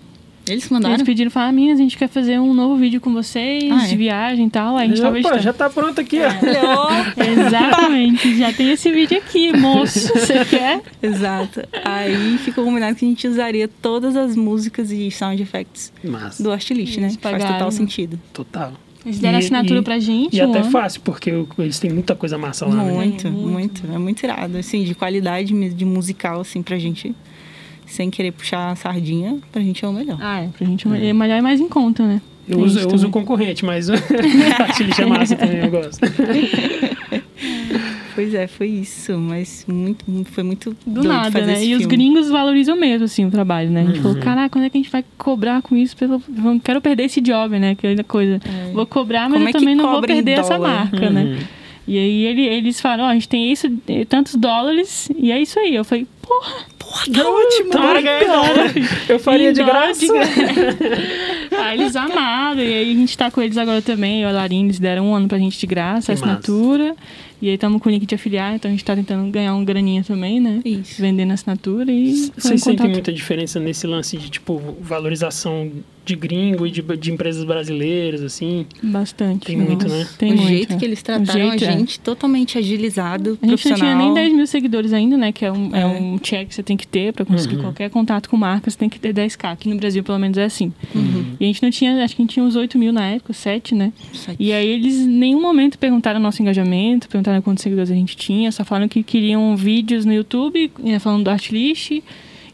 Eles 0.49 0.68
mandaram? 0.68 0.94
Eles 0.94 1.07
pediram, 1.07 1.30
falaram, 1.30 1.55
meninas, 1.55 1.78
a 1.78 1.82
gente 1.82 1.96
quer 1.96 2.09
fazer 2.09 2.38
um 2.38 2.55
novo 2.55 2.76
vídeo 2.76 3.01
com 3.01 3.12
vocês, 3.12 3.70
ah, 3.70 3.84
é? 3.84 3.88
de 3.88 3.96
viagem 3.96 4.46
e 4.46 4.51
tal. 4.51 4.76
Aí 4.76 4.86
a 4.86 4.88
gente 4.88 5.05
Opa, 5.05 5.22
tava 5.22 5.38
já 5.40 5.53
tá 5.53 5.70
pronto 5.70 6.01
aqui, 6.01 6.18
ó. 6.20 6.28
É. 6.28 7.09
Exatamente, 7.46 8.36
já 8.36 8.53
tem 8.53 8.70
esse 8.70 8.90
vídeo 8.90 9.18
aqui, 9.18 9.57
moço, 9.57 10.09
você 10.14 10.44
quer? 10.44 10.82
Exato. 11.03 11.62
Aí 11.84 12.38
ficou 12.38 12.64
combinado 12.64 12.96
que 12.96 13.05
a 13.05 13.09
gente 13.09 13.26
usaria 13.26 13.68
todas 13.68 14.16
as 14.16 14.36
músicas 14.36 14.90
e 14.90 15.11
sound 15.11 15.42
effects 15.42 15.92
Massa. 16.03 16.42
do 16.42 16.51
Artlist, 16.51 16.99
né? 16.99 17.11
Faz 17.20 17.44
total 17.44 17.70
sentido. 17.70 18.18
Total. 18.32 18.72
Eles 19.05 19.20
deram 19.20 19.38
e, 19.38 19.42
assinatura 19.42 19.80
e, 19.80 19.82
pra 19.82 19.99
gente. 19.99 20.36
E 20.36 20.42
um 20.42 20.51
até 20.51 20.61
ano. 20.61 20.70
fácil, 20.70 21.01
porque 21.03 21.32
eles 21.59 21.78
têm 21.78 21.90
muita 21.90 22.14
coisa 22.14 22.36
massa 22.36 22.66
lá, 22.66 22.74
muito, 22.74 23.24
né? 23.24 23.30
Muito, 23.30 23.49
muito. 23.49 23.82
É 23.92 23.99
muito 23.99 24.22
irado, 24.22 24.59
assim, 24.59 24.84
de 24.84 24.94
qualidade 24.94 25.55
de 25.70 25.84
musical, 25.84 26.40
assim, 26.40 26.62
pra 26.62 26.78
gente 26.78 27.14
sem 27.89 28.11
querer 28.11 28.32
puxar 28.32 28.70
a 28.70 28.76
sardinha, 28.76 29.39
pra 29.51 29.61
gente 29.62 29.84
é 29.84 29.89
o 29.89 29.93
melhor. 29.93 30.18
Ah, 30.20 30.41
é. 30.41 30.49
Pra 30.49 30.66
gente 30.66 30.86
é, 30.89 31.09
é 31.09 31.12
melhor 31.12 31.39
e 31.39 31.43
mais 31.43 31.61
em 31.61 31.68
conta, 31.68 32.07
né? 32.07 32.20
Eu, 32.49 32.61
uso, 32.61 32.78
eu 32.78 32.89
uso 32.89 33.09
o 33.09 33.11
concorrente, 33.11 33.64
mas 33.64 33.91
a 33.91 33.97
Chile 34.72 34.93
massa 35.07 35.36
também, 35.36 35.64
eu 35.64 35.70
gosto. 35.70 36.01
Pois 38.18 38.34
é, 38.34 38.49
foi 38.49 38.66
isso, 38.66 39.16
mas 39.16 39.64
muito, 39.68 40.05
foi 40.32 40.43
muito 40.43 40.76
do 40.84 41.05
nada, 41.05 41.41
né? 41.41 41.62
E 41.62 41.68
filme. 41.68 41.76
os 41.76 41.86
gringos 41.86 42.28
valorizam 42.28 42.74
mesmo 42.74 43.05
assim 43.05 43.24
o 43.24 43.30
trabalho, 43.30 43.70
né? 43.70 43.82
A 43.82 43.84
gente 43.84 43.99
uhum. 43.99 44.03
falou, 44.03 44.18
caraca, 44.18 44.49
quando 44.49 44.64
é 44.64 44.70
que 44.70 44.76
a 44.76 44.80
gente 44.82 44.91
vai 44.91 45.05
cobrar 45.16 45.62
com 45.62 45.76
isso? 45.76 45.97
Pelo, 45.97 46.20
não 46.28 46.59
quero 46.59 46.80
perder 46.80 47.05
esse 47.05 47.20
job, 47.20 47.57
né? 47.61 47.70
Aquela 47.70 48.03
coisa. 48.03 48.41
É. 48.45 48.72
Vou 48.72 48.84
cobrar, 48.84 49.28
mas 49.28 49.34
Como 49.34 49.45
eu 49.45 49.49
é 49.51 49.53
também 49.53 49.76
não 49.76 49.89
vou 49.89 50.01
perder 50.01 50.32
essa 50.32 50.59
marca, 50.59 51.11
né? 51.11 51.22
uhum. 51.22 51.30
né? 51.36 51.47
E 51.86 51.97
aí 51.97 52.24
ele, 52.24 52.43
eles 52.43 52.80
falam, 52.80 53.05
ó, 53.05 53.09
oh, 53.09 53.11
a 53.12 53.14
gente 53.14 53.28
tem 53.28 53.53
isso, 53.53 53.70
tantos 54.09 54.34
dólares, 54.34 55.09
e 55.16 55.30
é 55.30 55.41
isso 55.41 55.57
aí. 55.61 55.76
Eu 55.76 55.84
falei, 55.84 56.05
porra, 56.20 56.66
porra, 56.89 57.05
tá 57.12 57.30
ótimo, 57.30 57.70
bora 57.70 58.01
ganhar 58.01 58.72
Eu 59.09 59.18
faria 59.18 59.53
de 59.53 59.62
graça. 59.62 60.01
De 60.01 60.11
aí 61.57 61.80
eles 61.80 61.95
amaram, 61.95 62.61
e 62.61 62.74
aí 62.74 62.93
a 62.93 62.95
gente 62.95 63.16
tá 63.16 63.30
com 63.30 63.43
eles 63.43 63.59
agora 63.59 63.82
também, 63.82 64.24
o 64.24 64.28
Alarim, 64.28 64.64
eles 64.64 64.78
deram 64.78 65.07
um 65.11 65.14
ano 65.14 65.28
pra 65.28 65.39
gente 65.39 65.59
de 65.59 65.66
graça, 65.66 66.12
a 66.12 66.14
assinatura. 66.14 66.89
Massa. 66.89 67.28
E 67.41 67.49
aí 67.49 67.55
estamos 67.55 67.80
com 67.80 67.89
o 67.89 67.93
link 67.93 68.05
de 68.05 68.14
afiliar, 68.14 68.55
então 68.55 68.68
a 68.68 68.72
gente 68.72 68.82
está 68.82 68.95
tentando 68.97 69.30
ganhar 69.30 69.55
um 69.55 69.64
graninha 69.64 70.03
também, 70.03 70.41
né? 70.41 70.61
Isso. 70.64 71.01
Vendendo 71.01 71.32
assinatura 71.32 71.91
e. 71.91 72.30
Vocês 72.36 72.62
sentem 72.62 72.91
muita 72.91 73.12
diferença 73.12 73.61
nesse 73.61 73.86
lance 73.86 74.16
de, 74.16 74.30
tipo, 74.30 74.61
valorização 74.80 75.70
de 76.09 76.16
gringo 76.16 76.66
e 76.66 76.70
de, 76.70 76.80
de 76.80 77.12
empresas 77.12 77.45
brasileiras, 77.45 78.22
assim? 78.22 78.64
Bastante. 78.82 79.47
Tem 79.47 79.57
muito, 79.59 79.86
né? 79.86 80.09
Tem 80.16 80.32
o 80.32 80.36
muito, 80.36 80.49
jeito 80.49 80.72
é. 80.72 80.76
que 80.76 80.84
eles 80.84 81.03
trataram 81.03 81.51
jeito, 81.51 81.64
a 81.64 81.66
é. 81.66 81.72
gente, 81.72 81.99
é. 81.99 82.03
totalmente 82.03 82.57
agilizado, 82.57 83.39
A 83.43 83.47
gente 83.47 83.68
não 83.68 83.76
tinha 83.76 83.95
nem 83.95 84.14
10 84.14 84.32
mil 84.32 84.47
seguidores 84.47 84.95
ainda, 84.95 85.18
né? 85.18 85.32
Que 85.32 85.45
é 85.45 85.53
um, 85.53 85.76
é. 85.76 85.82
é 85.82 85.86
um 85.86 86.18
check 86.18 86.49
que 86.49 86.55
você 86.55 86.62
tem 86.62 86.78
que 86.78 86.86
ter 86.86 87.12
para 87.12 87.26
conseguir 87.26 87.57
uhum. 87.57 87.62
qualquer 87.62 87.91
contato 87.91 88.30
com 88.30 88.39
marca, 88.39 88.70
você 88.70 88.78
tem 88.78 88.89
que 88.89 88.99
ter 88.99 89.12
10k. 89.12 89.53
Aqui 89.53 89.68
no 89.68 89.76
Brasil, 89.76 90.03
pelo 90.03 90.18
menos, 90.18 90.39
é 90.39 90.45
assim. 90.45 90.72
Uhum. 90.95 91.36
E 91.39 91.45
a 91.45 91.47
gente 91.47 91.62
não 91.62 91.70
tinha, 91.70 92.03
acho 92.03 92.16
que 92.16 92.22
a 92.22 92.24
gente 92.24 92.32
tinha 92.32 92.45
uns 92.45 92.57
8 92.57 92.78
mil 92.78 92.93
na 92.93 93.07
época, 93.07 93.34
7, 93.34 93.74
né? 93.74 93.93
7. 94.14 94.36
E 94.41 94.51
aí 94.51 94.66
eles 94.66 94.95
em 95.01 95.07
nenhum 95.09 95.43
momento 95.43 95.78
perguntaram 95.78 96.18
nosso 96.18 96.41
engajamento, 96.41 97.07
perguntaram 97.07 97.28
perguntaram 97.29 97.43
quantos 97.43 97.62
seguidores 97.62 97.91
a 97.91 97.95
gente 97.95 98.16
tinha, 98.16 98.51
só 98.51 98.64
falaram 98.64 98.89
que 98.89 99.03
queriam 99.03 99.57
vídeos 99.57 100.05
no 100.05 100.12
YouTube, 100.12 100.70
né, 100.79 100.99
falando 100.99 101.24
do 101.24 101.31
Artlist, 101.31 102.03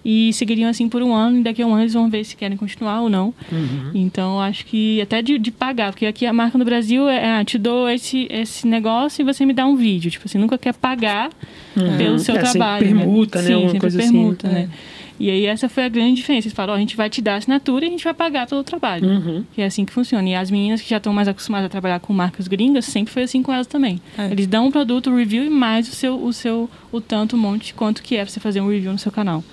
e 0.05 0.33
seguiriam 0.35 0.69
assim 0.69 0.89
por 0.89 1.03
um 1.03 1.15
ano, 1.15 1.39
e 1.39 1.43
daqui 1.43 1.63
a 1.63 1.67
um 1.67 1.73
ano 1.73 1.83
eles 1.83 1.95
vão 1.95 2.11
ver 2.11 2.25
se 2.25 2.37
querem 2.37 2.59
continuar 2.59 3.01
ou 3.01 3.09
não. 3.09 3.33
Uhum. 3.51 3.91
Então, 3.95 4.39
acho 4.39 4.67
que 4.67 5.01
até 5.01 5.23
de, 5.23 5.39
de, 5.39 5.51
pagar, 5.51 5.93
porque 5.93 6.05
aqui 6.05 6.27
a 6.27 6.33
marca 6.33 6.59
no 6.59 6.65
Brasil 6.65 7.09
é, 7.09 7.39
ah, 7.39 7.45
te 7.45 7.57
dou 7.57 7.89
esse, 7.89 8.27
esse 8.31 8.67
negócio 8.67 9.23
e 9.23 9.25
você 9.25 9.47
me 9.47 9.55
dá 9.55 9.65
um 9.65 9.77
vídeo. 9.77 10.11
Tipo, 10.11 10.29
você 10.29 10.37
nunca 10.37 10.59
quer 10.59 10.75
pagar 10.75 11.31
uhum. 11.75 11.97
pelo 11.97 12.19
seu 12.19 12.37
é, 12.37 12.39
trabalho. 12.39 12.87
Sempre 12.87 13.03
permuta, 13.03 13.41
né? 13.41 13.49
né? 13.49 13.55
Sim, 13.55 13.63
sempre 13.63 13.81
coisa 13.81 13.99
permuta, 13.99 14.47
assim. 14.47 14.57
né? 14.57 14.69
É. 14.71 15.04
E 15.19 15.31
aí 15.31 15.47
essa 15.47 15.69
foi 15.69 15.85
a 15.85 15.89
grande 15.89 16.15
diferença. 16.15 16.49
Eles 16.49 16.57
falaram, 16.57 16.75
a 16.75 16.81
gente 16.81 16.97
vai 16.97 17.09
te 17.09 17.23
dar 17.23 17.37
assinatura 17.37 17.85
e 17.85 17.89
a 17.89 17.91
gente 17.91 18.03
vai 18.03 18.15
pagar 18.15 18.47
pelo 18.47 18.65
trabalho. 18.65 19.09
Uhum. 19.09 19.45
E 19.57 19.63
é 19.63 19.67
assim 19.67 19.85
que 19.85 19.93
funciona. 19.93 20.29
E 20.29 20.35
as 20.35 20.51
meninas 20.51 20.81
que 20.81 20.91
já 20.91 20.97
estão 20.97 21.13
mais 21.13 21.29
acostumadas 21.29 21.67
a 21.67 21.69
trabalhar 21.69 22.01
com 22.01 22.13
marcas 22.13 22.49
gringas, 22.49 22.85
sempre 22.85 23.13
foi 23.13 23.23
assim 23.23 23.43
com 23.43 23.53
elas 23.53 23.67
também. 23.67 24.01
É. 24.19 24.27
Eles 24.27 24.47
dão 24.47 24.67
um 24.67 24.71
produto, 24.71 25.11
o 25.11 25.17
review 25.17 25.45
e 25.45 25.51
mais 25.51 25.89
o 25.89 25.93
seu, 25.93 26.23
o 26.23 26.33
seu, 26.33 26.69
o 26.91 27.01
tanto, 27.01 27.37
um 27.37 27.39
monte, 27.39 27.75
quanto 27.75 28.03
que 28.03 28.17
é 28.17 28.25
pra 28.25 28.31
você 28.31 28.41
fazer 28.41 28.61
um 28.61 28.69
review 28.69 28.93
no 28.93 28.99
seu 28.99 29.13
canal. 29.13 29.45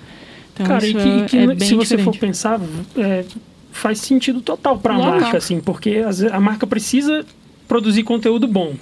Então, 0.52 0.66
Cara, 0.66 0.86
e 0.86 0.92
que, 0.92 0.98
é, 0.98 1.26
que 1.26 1.36
é 1.38 1.66
se 1.66 1.74
você 1.74 1.96
for 1.96 2.16
pensar, 2.16 2.60
é, 2.96 3.24
faz 3.70 4.00
sentido 4.00 4.40
total 4.40 4.78
para 4.78 4.94
a 4.94 4.98
marca, 4.98 5.38
assim, 5.38 5.60
porque 5.60 6.02
a 6.30 6.40
marca 6.40 6.66
precisa 6.66 7.24
produzir 7.66 8.02
conteúdo 8.02 8.46
bom. 8.46 8.74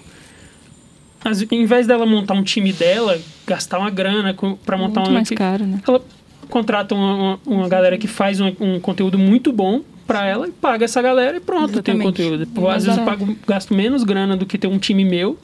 Mas, 1.22 1.42
em 1.42 1.66
vez 1.66 1.86
dela 1.86 2.06
montar 2.06 2.34
um 2.34 2.42
time 2.42 2.72
dela, 2.72 3.20
gastar 3.46 3.78
uma 3.78 3.90
grana 3.90 4.34
para 4.64 4.76
montar 4.76 5.00
Muito 5.00 5.10
uma. 5.10 5.18
mais 5.18 5.28
caro, 5.28 5.66
né? 5.66 5.80
Ela 5.86 6.02
contrata 6.50 6.94
uma, 6.94 7.40
uma 7.46 7.68
galera 7.68 7.96
que 7.96 8.06
faz 8.06 8.40
um, 8.40 8.52
um 8.60 8.80
conteúdo 8.80 9.18
muito 9.18 9.52
bom 9.52 9.82
para 10.10 10.26
ela 10.26 10.48
e 10.48 10.50
paga 10.50 10.84
essa 10.84 11.00
galera 11.00 11.36
e 11.36 11.40
pronto, 11.40 11.70
Exatamente. 11.70 11.84
tem 11.84 12.00
o 12.00 12.02
conteúdo. 12.02 12.46
Pô, 12.48 12.68
às 12.68 12.84
vezes 12.84 12.98
eu 12.98 13.04
pago, 13.04 13.36
gasto 13.46 13.72
menos 13.72 14.02
grana 14.02 14.36
do 14.36 14.44
que 14.44 14.58
ter 14.58 14.66
um 14.66 14.76
time 14.76 15.04
meu 15.04 15.38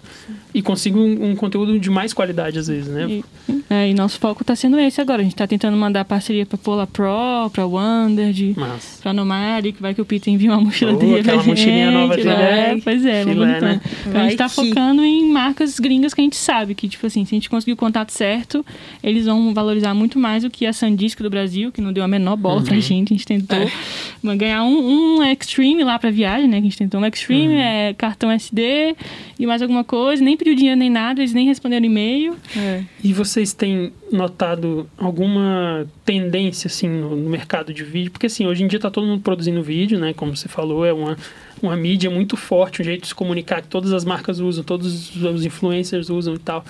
e 0.53 0.61
consigo 0.61 0.99
um, 0.99 1.31
um 1.31 1.37
conteúdo 1.37 1.79
de 1.79 1.91
mais 1.91 2.13
qualidade 2.13 2.59
às 2.59 2.67
vezes, 2.67 2.89
né? 2.89 3.07
E, 3.07 3.25
é, 3.69 3.91
e 3.91 3.95
nosso 3.95 4.19
foco 4.19 4.43
está 4.43 4.57
sendo 4.57 4.79
esse 4.81 5.01
agora. 5.01 5.21
A 5.21 5.23
gente 5.23 5.35
está 5.35 5.47
tentando 5.47 5.77
mandar 5.77 6.05
parceria 6.05 6.47
para 6.47 6.57
Pola 6.57 6.87
Pro, 6.87 7.51
para 7.53 7.67
Wondered, 7.67 8.57
para 9.03 9.13
Nomadic, 9.13 9.81
vai 9.81 9.95
que 9.95 10.01
o 10.01 10.05
Peter 10.05 10.33
envia 10.33 10.51
uma 10.51 10.61
mochila 10.61 10.95
oh, 10.95 10.97
dele 10.97 11.21
aquela 11.21 11.43
mochilinha 11.43 11.91
nova 11.91 12.17
dele. 12.17 12.31
É, 12.31 12.79
pois 12.83 13.05
é, 13.05 13.23
filé, 13.23 13.61
né? 13.61 13.81
Então, 14.07 14.21
a 14.21 14.23
gente 14.25 14.33
está 14.33 14.49
focando 14.49 15.05
em 15.05 15.31
marcas 15.31 15.79
gringas 15.79 16.15
que 16.15 16.23
a 16.23 16.25
gente 16.25 16.37
sabe 16.37 16.75
que, 16.75 16.89
tipo 16.89 17.07
assim, 17.07 17.25
se 17.25 17.35
a 17.35 17.37
gente 17.37 17.51
conseguir 17.51 17.73
o 17.73 17.77
contato 17.77 18.11
certo, 18.11 18.65
eles 19.03 19.27
vão 19.27 19.53
valorizar 19.53 19.95
muito 19.95 20.19
mais 20.19 20.43
do 20.43 20.51
que 20.51 20.67
a 20.67 20.73
Sandisk 20.73 21.21
do 21.21 21.29
Brasil, 21.31 21.71
que 21.71 21.81
não 21.81 21.93
deu 21.93 22.03
a 22.03 22.09
menor 22.09 22.35
bola 22.35 22.61
uhum. 22.61 22.65
pra 22.65 22.81
gente, 22.81 23.13
a 23.13 23.17
gente 23.17 23.27
tentou 23.27 23.59
é. 23.59 24.37
ganhar 24.37 24.56
um, 24.63 25.19
um 25.19 25.23
Extreme 25.25 25.85
lá 25.85 25.99
para 25.99 26.11
viagem, 26.11 26.49
né? 26.49 26.57
Que 26.61 26.67
a 26.67 26.71
gente 26.71 26.79
tentou 26.79 27.01
um 27.01 27.07
Extreme, 27.07 27.55
uhum. 27.55 27.61
é, 27.61 27.95
cartão 27.95 28.31
SD 28.31 28.97
e 29.39 29.47
mais 29.47 29.63
alguma 29.63 29.85
coisa, 29.85 30.23
nem 30.23 30.37
pediu 30.37 30.55
dinheiro 30.55 30.79
nem 30.79 30.91
nada, 30.91 31.21
eles 31.21 31.33
nem 31.33 31.47
responderam 31.47 31.87
e-mail. 31.87 32.37
É. 32.57 32.83
E 33.03 33.13
vocês 33.13 33.53
têm 33.53 33.93
notado 34.11 34.89
alguma 34.97 35.87
tendência 36.05 36.69
assim 36.69 36.89
no, 36.89 37.15
no, 37.17 37.29
mercado 37.29 37.73
de 37.73 37.85
vídeo? 37.85 38.11
Porque 38.11 38.27
assim, 38.27 38.47
hoje 38.47 38.63
em 38.63 38.67
dia 38.67 38.79
está 38.79 38.91
todo 38.91 39.07
mundo 39.07 39.23
produzindo 39.23 39.63
vídeo, 39.63 39.99
né? 39.99 40.13
Como 40.13 40.37
você 40.37 40.49
falou, 40.49 40.85
é 40.85 40.93
uma, 40.93 41.17
uma 41.63 41.77
mídia 41.77 42.11
muito 42.11 42.37
forte, 42.37 42.83
um 42.83 42.85
jeito 42.85 43.03
de 43.03 43.09
se 43.09 43.15
comunicar 43.15 43.63
que 43.63 43.69
todas 43.69 43.93
as 43.93 44.05
marcas 44.05 44.41
usam, 44.41 44.65
todos 44.65 45.15
os 45.17 45.45
influencers 45.45 46.09
usam 46.11 46.35
e 46.35 46.39
tal. 46.39 46.65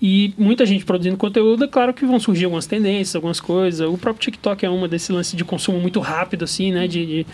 E 0.00 0.34
muita 0.36 0.66
gente 0.66 0.84
produzindo 0.84 1.16
conteúdo, 1.16 1.64
é 1.64 1.68
claro 1.68 1.94
que 1.94 2.04
vão 2.04 2.18
surgir 2.20 2.44
algumas 2.44 2.66
tendências, 2.66 3.14
algumas 3.14 3.40
coisas. 3.40 3.88
O 3.88 3.96
próprio 3.96 4.22
TikTok 4.24 4.64
é 4.64 4.68
uma 4.68 4.88
desse 4.88 5.12
lance 5.12 5.36
de 5.36 5.44
consumo 5.44 5.80
muito 5.80 6.00
rápido, 6.00 6.44
assim, 6.44 6.72
né? 6.72 6.86
de, 6.86 7.24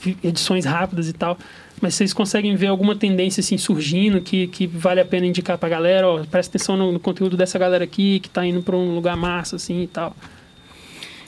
de 0.00 0.16
edições 0.22 0.64
rápidas 0.64 1.08
e 1.08 1.12
tal. 1.12 1.38
Mas 1.80 1.94
vocês 1.94 2.12
conseguem 2.12 2.56
ver 2.56 2.66
alguma 2.66 2.96
tendência 2.96 3.40
assim 3.40 3.56
surgindo 3.56 4.20
que, 4.20 4.48
que 4.48 4.66
vale 4.66 5.00
a 5.00 5.04
pena 5.04 5.26
indicar 5.26 5.56
pra 5.56 5.68
galera, 5.68 6.08
ó, 6.08 6.24
presta 6.24 6.56
atenção 6.56 6.76
no, 6.76 6.92
no 6.92 7.00
conteúdo 7.00 7.36
dessa 7.36 7.58
galera 7.58 7.84
aqui 7.84 8.18
que 8.20 8.28
tá 8.28 8.44
indo 8.44 8.62
para 8.62 8.76
um 8.76 8.94
lugar 8.94 9.16
massa 9.16 9.56
assim 9.56 9.82
e 9.82 9.86
tal. 9.86 10.14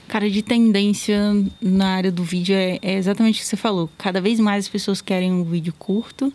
Cara, 0.09 0.29
de 0.29 0.43
tendência 0.43 1.21
na 1.63 1.91
área 1.91 2.11
do 2.11 2.25
vídeo 2.25 2.53
é, 2.53 2.81
é, 2.83 2.95
exatamente 2.95 3.37
o 3.37 3.39
que 3.43 3.47
você 3.47 3.57
falou. 3.57 3.89
Cada 3.97 4.21
vez 4.21 4.41
mais 4.41 4.65
as 4.65 4.69
pessoas 4.69 5.01
querem 5.01 5.31
um 5.33 5.45
vídeo 5.45 5.73
curto, 5.79 6.33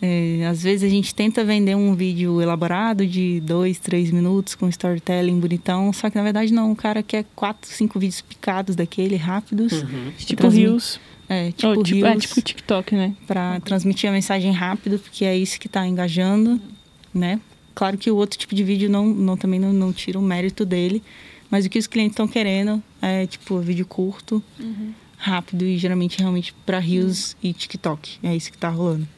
É, 0.00 0.46
às 0.46 0.62
vezes 0.62 0.82
a 0.82 0.88
gente 0.88 1.14
tenta 1.14 1.42
vender 1.42 1.74
um 1.74 1.94
vídeo 1.94 2.40
elaborado 2.40 3.06
de 3.06 3.40
dois, 3.40 3.78
três 3.78 4.10
minutos 4.10 4.54
com 4.54 4.68
storytelling 4.68 5.40
bonitão, 5.40 5.92
só 5.92 6.10
que 6.10 6.16
na 6.16 6.22
verdade 6.22 6.52
não, 6.52 6.72
o 6.72 6.76
cara 6.76 7.02
quer 7.02 7.24
quatro, 7.34 7.70
cinco 7.70 7.98
vídeos 7.98 8.20
picados 8.20 8.76
daquele, 8.76 9.16
rápidos. 9.16 9.72
Uhum. 9.72 10.12
Tipo 10.18 10.48
Reels. 10.48 11.00
É, 11.28 11.50
tipo, 11.50 11.68
oh, 11.72 11.82
tipo, 11.82 12.06
é, 12.06 12.16
tipo 12.16 12.40
TikTok, 12.40 12.94
né? 12.94 13.14
Pra 13.26 13.58
transmitir 13.60 14.08
a 14.08 14.12
mensagem 14.12 14.52
rápido, 14.52 14.98
porque 14.98 15.24
é 15.24 15.36
isso 15.36 15.58
que 15.58 15.68
tá 15.68 15.84
engajando, 15.86 16.60
né? 17.12 17.40
Claro 17.74 17.98
que 17.98 18.10
o 18.10 18.16
outro 18.16 18.38
tipo 18.38 18.54
de 18.54 18.62
vídeo 18.62 18.88
não, 18.88 19.06
não 19.06 19.36
também 19.36 19.58
não, 19.58 19.72
não 19.72 19.92
tira 19.92 20.18
o 20.18 20.22
mérito 20.22 20.64
dele, 20.64 21.02
mas 21.50 21.66
o 21.66 21.70
que 21.70 21.78
os 21.78 21.86
clientes 21.86 22.12
estão 22.12 22.28
querendo 22.28 22.82
é, 23.02 23.26
tipo, 23.26 23.58
vídeo 23.58 23.84
curto, 23.84 24.42
uhum. 24.58 24.92
rápido 25.16 25.64
e 25.64 25.76
geralmente 25.76 26.18
realmente 26.18 26.54
para 26.64 26.78
Reels 26.78 27.32
uhum. 27.32 27.50
e 27.50 27.52
TikTok. 27.52 28.18
É 28.22 28.36
isso 28.36 28.52
que 28.52 28.58
tá 28.58 28.68
rolando. 28.68 29.08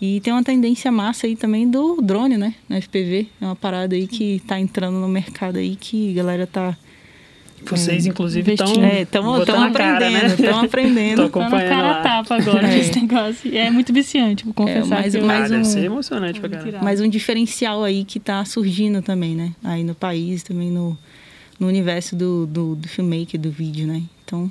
E 0.00 0.20
tem 0.20 0.32
uma 0.32 0.44
tendência 0.44 0.92
massa 0.92 1.26
aí 1.26 1.34
também 1.34 1.68
do 1.68 2.00
drone, 2.00 2.36
né? 2.36 2.54
Na 2.68 2.80
FPV. 2.80 3.26
É 3.40 3.44
uma 3.44 3.56
parada 3.56 3.96
aí 3.96 4.06
que 4.06 4.40
tá 4.46 4.58
entrando 4.58 4.96
no 4.98 5.08
mercado 5.08 5.58
aí 5.58 5.74
que 5.74 6.12
a 6.12 6.14
galera 6.14 6.46
tá. 6.46 6.76
Vocês, 7.66 8.06
é, 8.06 8.10
inclusive, 8.10 8.52
estão 8.52 8.84
é, 8.84 9.02
aprendendo, 9.02 9.72
cara, 9.72 10.10
né? 10.10 10.26
Estão 10.26 10.60
aprendendo. 10.62 11.16
Tô 11.16 11.24
acompanhando 11.24 11.68
tá 11.68 11.76
na 11.76 11.82
cara 11.82 12.02
tapa 12.02 12.36
agora 12.36 12.72
é. 12.72 12.78
esse 12.78 13.00
negócio. 13.00 13.52
E 13.52 13.58
é 13.58 13.68
muito 13.68 13.92
viciante, 13.92 14.44
vou 14.44 14.54
confessar. 14.54 14.98
É, 14.98 15.00
mais, 15.00 15.14
que 15.16 15.20
mais 15.20 15.42
ah, 15.42 15.46
um, 15.46 15.58
deve 15.58 15.64
ser 15.64 15.84
emocionante 15.84 16.38
pra 16.38 16.48
caramba. 16.48 16.78
Mais 16.80 17.00
um 17.00 17.08
diferencial 17.08 17.82
aí 17.82 18.04
que 18.04 18.20
tá 18.20 18.44
surgindo 18.44 19.02
também, 19.02 19.34
né? 19.34 19.52
Aí 19.64 19.82
no 19.82 19.96
país, 19.96 20.44
também 20.44 20.70
no, 20.70 20.96
no 21.58 21.66
universo 21.66 22.14
do, 22.14 22.46
do, 22.46 22.76
do 22.76 22.88
filmmaker, 22.88 23.40
do 23.40 23.50
vídeo, 23.50 23.88
né? 23.88 24.02
Então, 24.24 24.48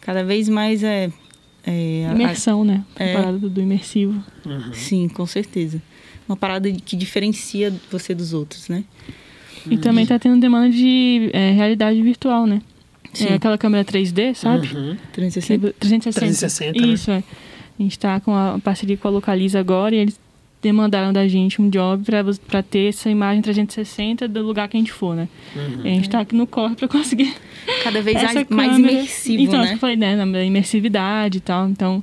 cada 0.00 0.24
vez 0.24 0.48
mais 0.48 0.82
é 0.82 1.10
é, 1.70 2.10
Imersão, 2.12 2.62
a, 2.62 2.64
né? 2.64 2.84
É, 2.96 3.12
a 3.12 3.16
parada 3.18 3.38
do 3.38 3.60
imersivo. 3.60 4.22
Uhum. 4.44 4.72
Sim, 4.72 5.08
com 5.08 5.26
certeza. 5.26 5.82
Uma 6.28 6.36
parada 6.36 6.70
que 6.70 6.96
diferencia 6.96 7.74
você 7.90 8.14
dos 8.14 8.32
outros, 8.32 8.68
né? 8.68 8.84
E 9.66 9.74
uhum. 9.74 9.80
também 9.80 10.06
tá 10.06 10.18
tendo 10.18 10.40
demanda 10.40 10.70
de 10.70 11.30
é, 11.32 11.50
realidade 11.52 12.00
virtual, 12.00 12.46
né? 12.46 12.62
Sim. 13.12 13.26
É 13.26 13.34
aquela 13.34 13.58
câmera 13.58 13.84
3D, 13.84 14.34
sabe? 14.34 14.68
Uhum. 14.74 14.96
360. 15.12 15.74
360. 15.78 16.20
360 16.20 16.86
Isso, 16.86 17.10
né? 17.10 17.24
é. 17.26 17.48
A 17.78 17.82
gente 17.82 17.98
tá 17.98 18.20
com 18.20 18.34
a 18.34 18.58
parceria 18.58 18.96
com 18.96 19.08
a 19.08 19.10
Localiza 19.10 19.58
agora 19.58 19.94
e 19.94 19.98
eles 19.98 20.18
demandaram 20.60 21.12
da 21.12 21.26
gente 21.28 21.62
um 21.62 21.68
job 21.68 22.04
para 22.46 22.62
ter 22.62 22.88
essa 22.88 23.08
imagem 23.08 23.42
360 23.42 24.26
do 24.26 24.42
lugar 24.42 24.68
que 24.68 24.76
a 24.76 24.80
gente 24.80 24.92
for, 24.92 25.14
né? 25.14 25.28
Uhum. 25.54 25.80
a 25.82 25.88
gente 25.88 26.08
está 26.08 26.20
aqui 26.20 26.34
no 26.34 26.46
corre 26.46 26.74
para 26.74 26.88
conseguir 26.88 27.34
cada 27.84 28.02
vez 28.02 28.22
mais, 28.22 28.48
mais 28.48 28.78
imersivo, 28.78 29.42
então, 29.42 29.60
né? 29.62 29.74
eu 29.74 29.78
falei, 29.78 29.96
né, 29.96 30.24
na 30.24 30.44
imersividade 30.44 31.38
e 31.38 31.40
tal, 31.40 31.68
então 31.68 32.02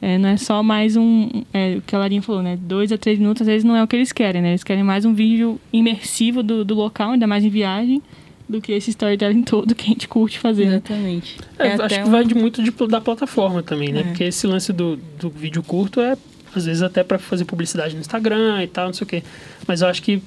é, 0.00 0.18
não 0.18 0.30
é 0.30 0.36
só 0.36 0.62
mais 0.62 0.96
um, 0.96 1.28
é, 1.54 1.76
o 1.76 1.82
que 1.82 1.94
a 1.94 1.98
Larinha 1.98 2.22
falou, 2.22 2.42
né, 2.42 2.58
dois 2.60 2.90
a 2.90 2.98
três 2.98 3.18
minutos 3.18 3.42
às 3.42 3.48
vezes 3.48 3.64
não 3.64 3.76
é 3.76 3.82
o 3.82 3.86
que 3.86 3.94
eles 3.94 4.10
querem, 4.10 4.42
né? 4.42 4.50
Eles 4.50 4.64
querem 4.64 4.82
mais 4.82 5.04
um 5.04 5.14
vídeo 5.14 5.60
imersivo 5.72 6.42
do, 6.42 6.64
do 6.64 6.74
local, 6.74 7.12
ainda 7.12 7.26
mais 7.26 7.44
em 7.44 7.48
viagem 7.48 8.02
do 8.48 8.60
que 8.60 8.72
esse 8.72 8.90
storytelling 8.90 9.42
todo 9.42 9.74
que 9.74 9.84
a 9.84 9.88
gente 9.88 10.08
curte 10.08 10.38
fazer. 10.38 10.66
Né? 10.66 10.70
Exatamente. 10.72 11.38
É, 11.58 11.68
é 11.68 11.72
acho 11.74 12.02
que 12.02 12.08
um... 12.08 12.10
vai 12.10 12.24
de 12.24 12.34
muito 12.34 12.62
de, 12.62 12.70
da 12.88 13.00
plataforma 13.00 13.62
também, 13.62 13.92
né? 13.92 14.00
É. 14.00 14.02
Porque 14.02 14.24
esse 14.24 14.46
lance 14.46 14.72
do, 14.72 14.96
do 15.18 15.30
vídeo 15.30 15.62
curto 15.62 16.00
é 16.00 16.16
às 16.58 16.66
vezes 16.66 16.82
até 16.82 17.02
para 17.02 17.18
fazer 17.18 17.44
publicidade 17.44 17.94
no 17.94 18.00
Instagram 18.00 18.62
e 18.62 18.66
tal, 18.66 18.86
não 18.86 18.92
sei 18.92 19.04
o 19.04 19.08
quê. 19.08 19.22
Mas 19.66 19.82
eu 19.82 19.88
acho 19.88 20.02
que 20.02 20.22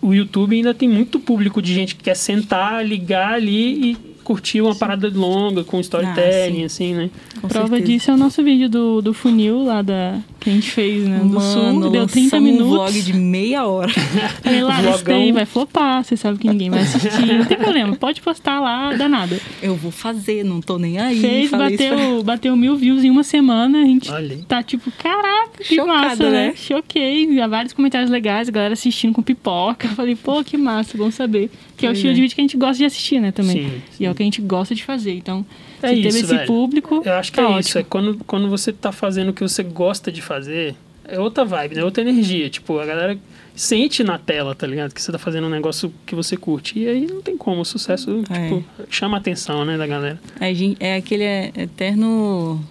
o 0.00 0.12
YouTube 0.12 0.54
ainda 0.54 0.74
tem 0.74 0.88
muito 0.88 1.18
público 1.18 1.62
de 1.62 1.72
gente 1.72 1.94
que 1.94 2.04
quer 2.04 2.14
sentar, 2.14 2.86
ligar 2.86 3.34
ali 3.34 3.90
e 3.90 3.96
curtir 4.22 4.60
uma 4.60 4.72
Sim. 4.72 4.78
parada 4.78 5.10
longa 5.14 5.64
com 5.64 5.78
storytelling, 5.80 6.62
ah, 6.62 6.66
assim, 6.66 6.94
né? 6.94 7.10
Com 7.40 7.48
Prova 7.48 7.68
certeza. 7.68 7.92
disso 7.92 8.10
é 8.10 8.14
o 8.14 8.16
nosso 8.16 8.42
vídeo 8.42 8.68
do, 8.68 9.02
do 9.02 9.14
funil 9.14 9.64
lá 9.64 9.82
da, 9.82 10.18
que 10.44 10.50
a 10.50 10.52
gente 10.52 10.70
fez, 10.70 11.08
né? 11.08 11.18
Do 11.18 11.24
Mano, 11.24 11.82
sul, 11.82 11.90
deu 11.90 12.06
30 12.06 12.38
minutos. 12.38 12.66
um 12.66 12.70
vlog 12.70 13.02
de 13.02 13.12
meia 13.14 13.66
hora. 13.66 13.90
Isso 14.94 15.04
daí 15.04 15.32
vai 15.32 15.46
flopar, 15.46 16.04
você 16.04 16.16
sabe 16.16 16.38
que 16.38 16.46
ninguém 16.46 16.68
vai 16.68 16.80
assistir. 16.82 17.26
Não 17.26 17.46
tem 17.46 17.56
problema, 17.56 17.96
pode 17.96 18.20
postar 18.20 18.60
lá, 18.60 18.92
dá 18.92 19.08
nada. 19.08 19.40
Eu 19.62 19.74
vou 19.74 19.90
fazer, 19.90 20.44
não 20.44 20.60
tô 20.60 20.78
nem 20.78 20.98
aí. 20.98 21.18
Fez, 21.18 21.50
bateu, 21.50 22.22
bateu 22.22 22.54
mil 22.56 22.76
views 22.76 23.02
em 23.02 23.10
uma 23.10 23.22
semana, 23.22 23.78
a 23.78 23.84
gente 23.86 24.10
Olha. 24.10 24.38
tá 24.46 24.62
tipo, 24.62 24.90
caraca, 24.92 25.64
que 25.64 25.76
Chocada, 25.76 26.08
massa, 26.08 26.30
né? 26.30 26.48
né? 26.48 26.54
Choquei, 26.54 27.40
há 27.40 27.46
vários 27.46 27.72
comentários 27.72 28.10
legais, 28.10 28.48
a 28.48 28.52
galera 28.52 28.74
assistindo 28.74 29.14
com 29.14 29.22
pipoca. 29.22 29.88
Falei, 29.96 30.14
pô, 30.14 30.44
que 30.44 30.58
massa, 30.58 30.98
bom 30.98 31.10
saber. 31.10 31.50
Que 31.76 31.86
é 31.86 31.88
o 31.88 31.92
estilo 31.92 32.12
é. 32.12 32.14
de 32.14 32.20
vídeo 32.20 32.34
que 32.34 32.40
a 32.40 32.44
gente 32.44 32.56
gosta 32.56 32.76
de 32.76 32.84
assistir, 32.84 33.18
né, 33.18 33.32
também. 33.32 33.64
Sim, 33.64 33.82
sim. 33.90 34.04
E 34.04 34.06
é 34.06 34.10
o 34.10 34.14
que 34.14 34.22
a 34.22 34.26
gente 34.26 34.42
gosta 34.42 34.74
de 34.74 34.84
fazer. 34.84 35.14
Então, 35.14 35.44
é 35.86 35.88
se 35.88 36.00
isso, 36.00 36.02
teve 36.02 36.18
esse 36.24 36.34
velho. 36.34 36.46
público. 36.46 37.02
Eu 37.04 37.12
acho 37.14 37.30
que 37.30 37.36
tá 37.36 37.42
é 37.42 37.46
ótimo. 37.46 37.60
isso. 37.60 37.78
É 37.78 37.82
quando, 37.82 38.18
quando 38.26 38.48
você 38.48 38.72
tá 38.72 38.92
fazendo 38.92 39.30
o 39.30 39.32
que 39.32 39.42
você 39.42 39.62
gosta 39.62 40.10
de 40.10 40.22
fazer, 40.22 40.74
é 41.06 41.18
outra 41.18 41.44
vibe, 41.44 41.76
né? 41.76 41.82
É 41.82 41.84
outra 41.84 42.02
energia. 42.02 42.48
Tipo, 42.48 42.78
a 42.78 42.86
galera 42.86 43.18
sente 43.54 44.02
na 44.02 44.18
tela, 44.18 44.54
tá 44.54 44.66
ligado? 44.66 44.92
Que 44.92 45.00
você 45.00 45.12
tá 45.12 45.18
fazendo 45.18 45.46
um 45.46 45.50
negócio 45.50 45.92
que 46.06 46.14
você 46.14 46.36
curte. 46.36 46.78
E 46.78 46.88
aí 46.88 47.06
não 47.06 47.20
tem 47.20 47.36
como. 47.36 47.60
O 47.60 47.64
sucesso, 47.64 48.24
é. 48.30 48.48
tipo, 48.48 48.64
chama 48.90 49.16
a 49.16 49.20
atenção, 49.20 49.64
né, 49.64 49.76
da 49.76 49.86
galera. 49.86 50.20
É, 50.40 50.52
é 50.80 50.96
aquele 50.96 51.24
eterno. 51.56 52.62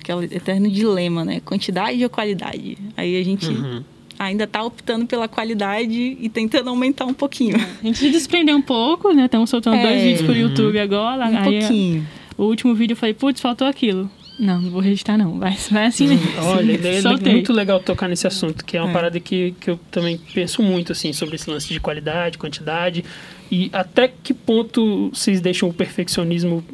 Aquele 0.00 0.34
eterno 0.34 0.70
dilema, 0.70 1.24
né? 1.24 1.40
Quantidade 1.40 2.02
ou 2.02 2.10
qualidade? 2.10 2.78
Aí 2.96 3.20
a 3.20 3.24
gente. 3.24 3.48
Uhum 3.48 3.82
ainda 4.18 4.44
está 4.44 4.62
optando 4.62 5.06
pela 5.06 5.26
qualidade 5.26 6.16
e 6.20 6.28
tentando 6.28 6.70
aumentar 6.70 7.04
um 7.04 7.14
pouquinho. 7.14 7.56
A 7.56 7.86
gente 7.86 7.98
se 7.98 8.10
desprendeu 8.10 8.56
um 8.56 8.62
pouco, 8.62 9.12
né? 9.12 9.24
Estamos 9.24 9.50
soltando 9.50 9.76
é, 9.76 9.82
dois 9.82 10.02
vídeos 10.02 10.22
por 10.22 10.36
YouTube 10.36 10.78
agora. 10.78 11.28
Um 11.28 11.38
aí, 11.38 11.58
pouquinho. 11.60 12.06
O 12.42 12.46
último 12.46 12.74
vídeo 12.74 12.94
eu 12.94 12.96
falei, 12.96 13.14
putz, 13.14 13.40
faltou 13.40 13.68
aquilo. 13.68 14.10
Não, 14.36 14.60
não 14.60 14.70
vou 14.72 14.80
registrar 14.80 15.16
não. 15.16 15.38
Vai, 15.38 15.56
vai 15.70 15.86
assim 15.86 16.08
mesmo. 16.08 16.26
Olha, 16.40 16.72
é 16.74 17.30
muito 17.30 17.52
legal 17.52 17.78
tocar 17.78 18.08
nesse 18.08 18.26
assunto, 18.26 18.64
que 18.64 18.76
é 18.76 18.82
uma 18.82 18.90
é. 18.90 18.92
parada 18.92 19.20
que, 19.20 19.54
que 19.60 19.70
eu 19.70 19.78
também 19.92 20.18
penso 20.34 20.60
muito, 20.60 20.90
assim, 20.90 21.12
sobre 21.12 21.36
esse 21.36 21.48
lance 21.48 21.68
de 21.68 21.78
qualidade, 21.78 22.38
quantidade. 22.38 23.04
E 23.48 23.70
até 23.72 24.08
que 24.08 24.34
ponto 24.34 25.10
vocês 25.10 25.40
deixam 25.40 25.68
o 25.68 25.72
perfeccionismo 25.72 26.64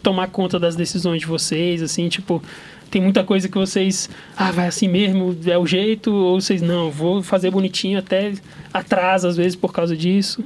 tomar 0.00 0.28
conta 0.28 0.56
das 0.56 0.76
decisões 0.76 1.22
de 1.22 1.26
vocês, 1.26 1.82
assim, 1.82 2.08
tipo 2.08 2.40
tem 2.92 3.02
muita 3.02 3.24
coisa 3.24 3.48
que 3.48 3.58
vocês, 3.58 4.08
ah, 4.36 4.52
vai 4.52 4.68
assim 4.68 4.86
mesmo, 4.86 5.36
é 5.46 5.58
o 5.58 5.66
jeito, 5.66 6.14
ou 6.14 6.40
vocês, 6.40 6.62
não, 6.62 6.92
vou 6.92 7.24
fazer 7.24 7.50
bonitinho 7.50 7.98
até 7.98 8.34
atrás, 8.72 9.24
às 9.24 9.36
vezes, 9.36 9.56
por 9.56 9.72
causa 9.72 9.96
disso? 9.96 10.44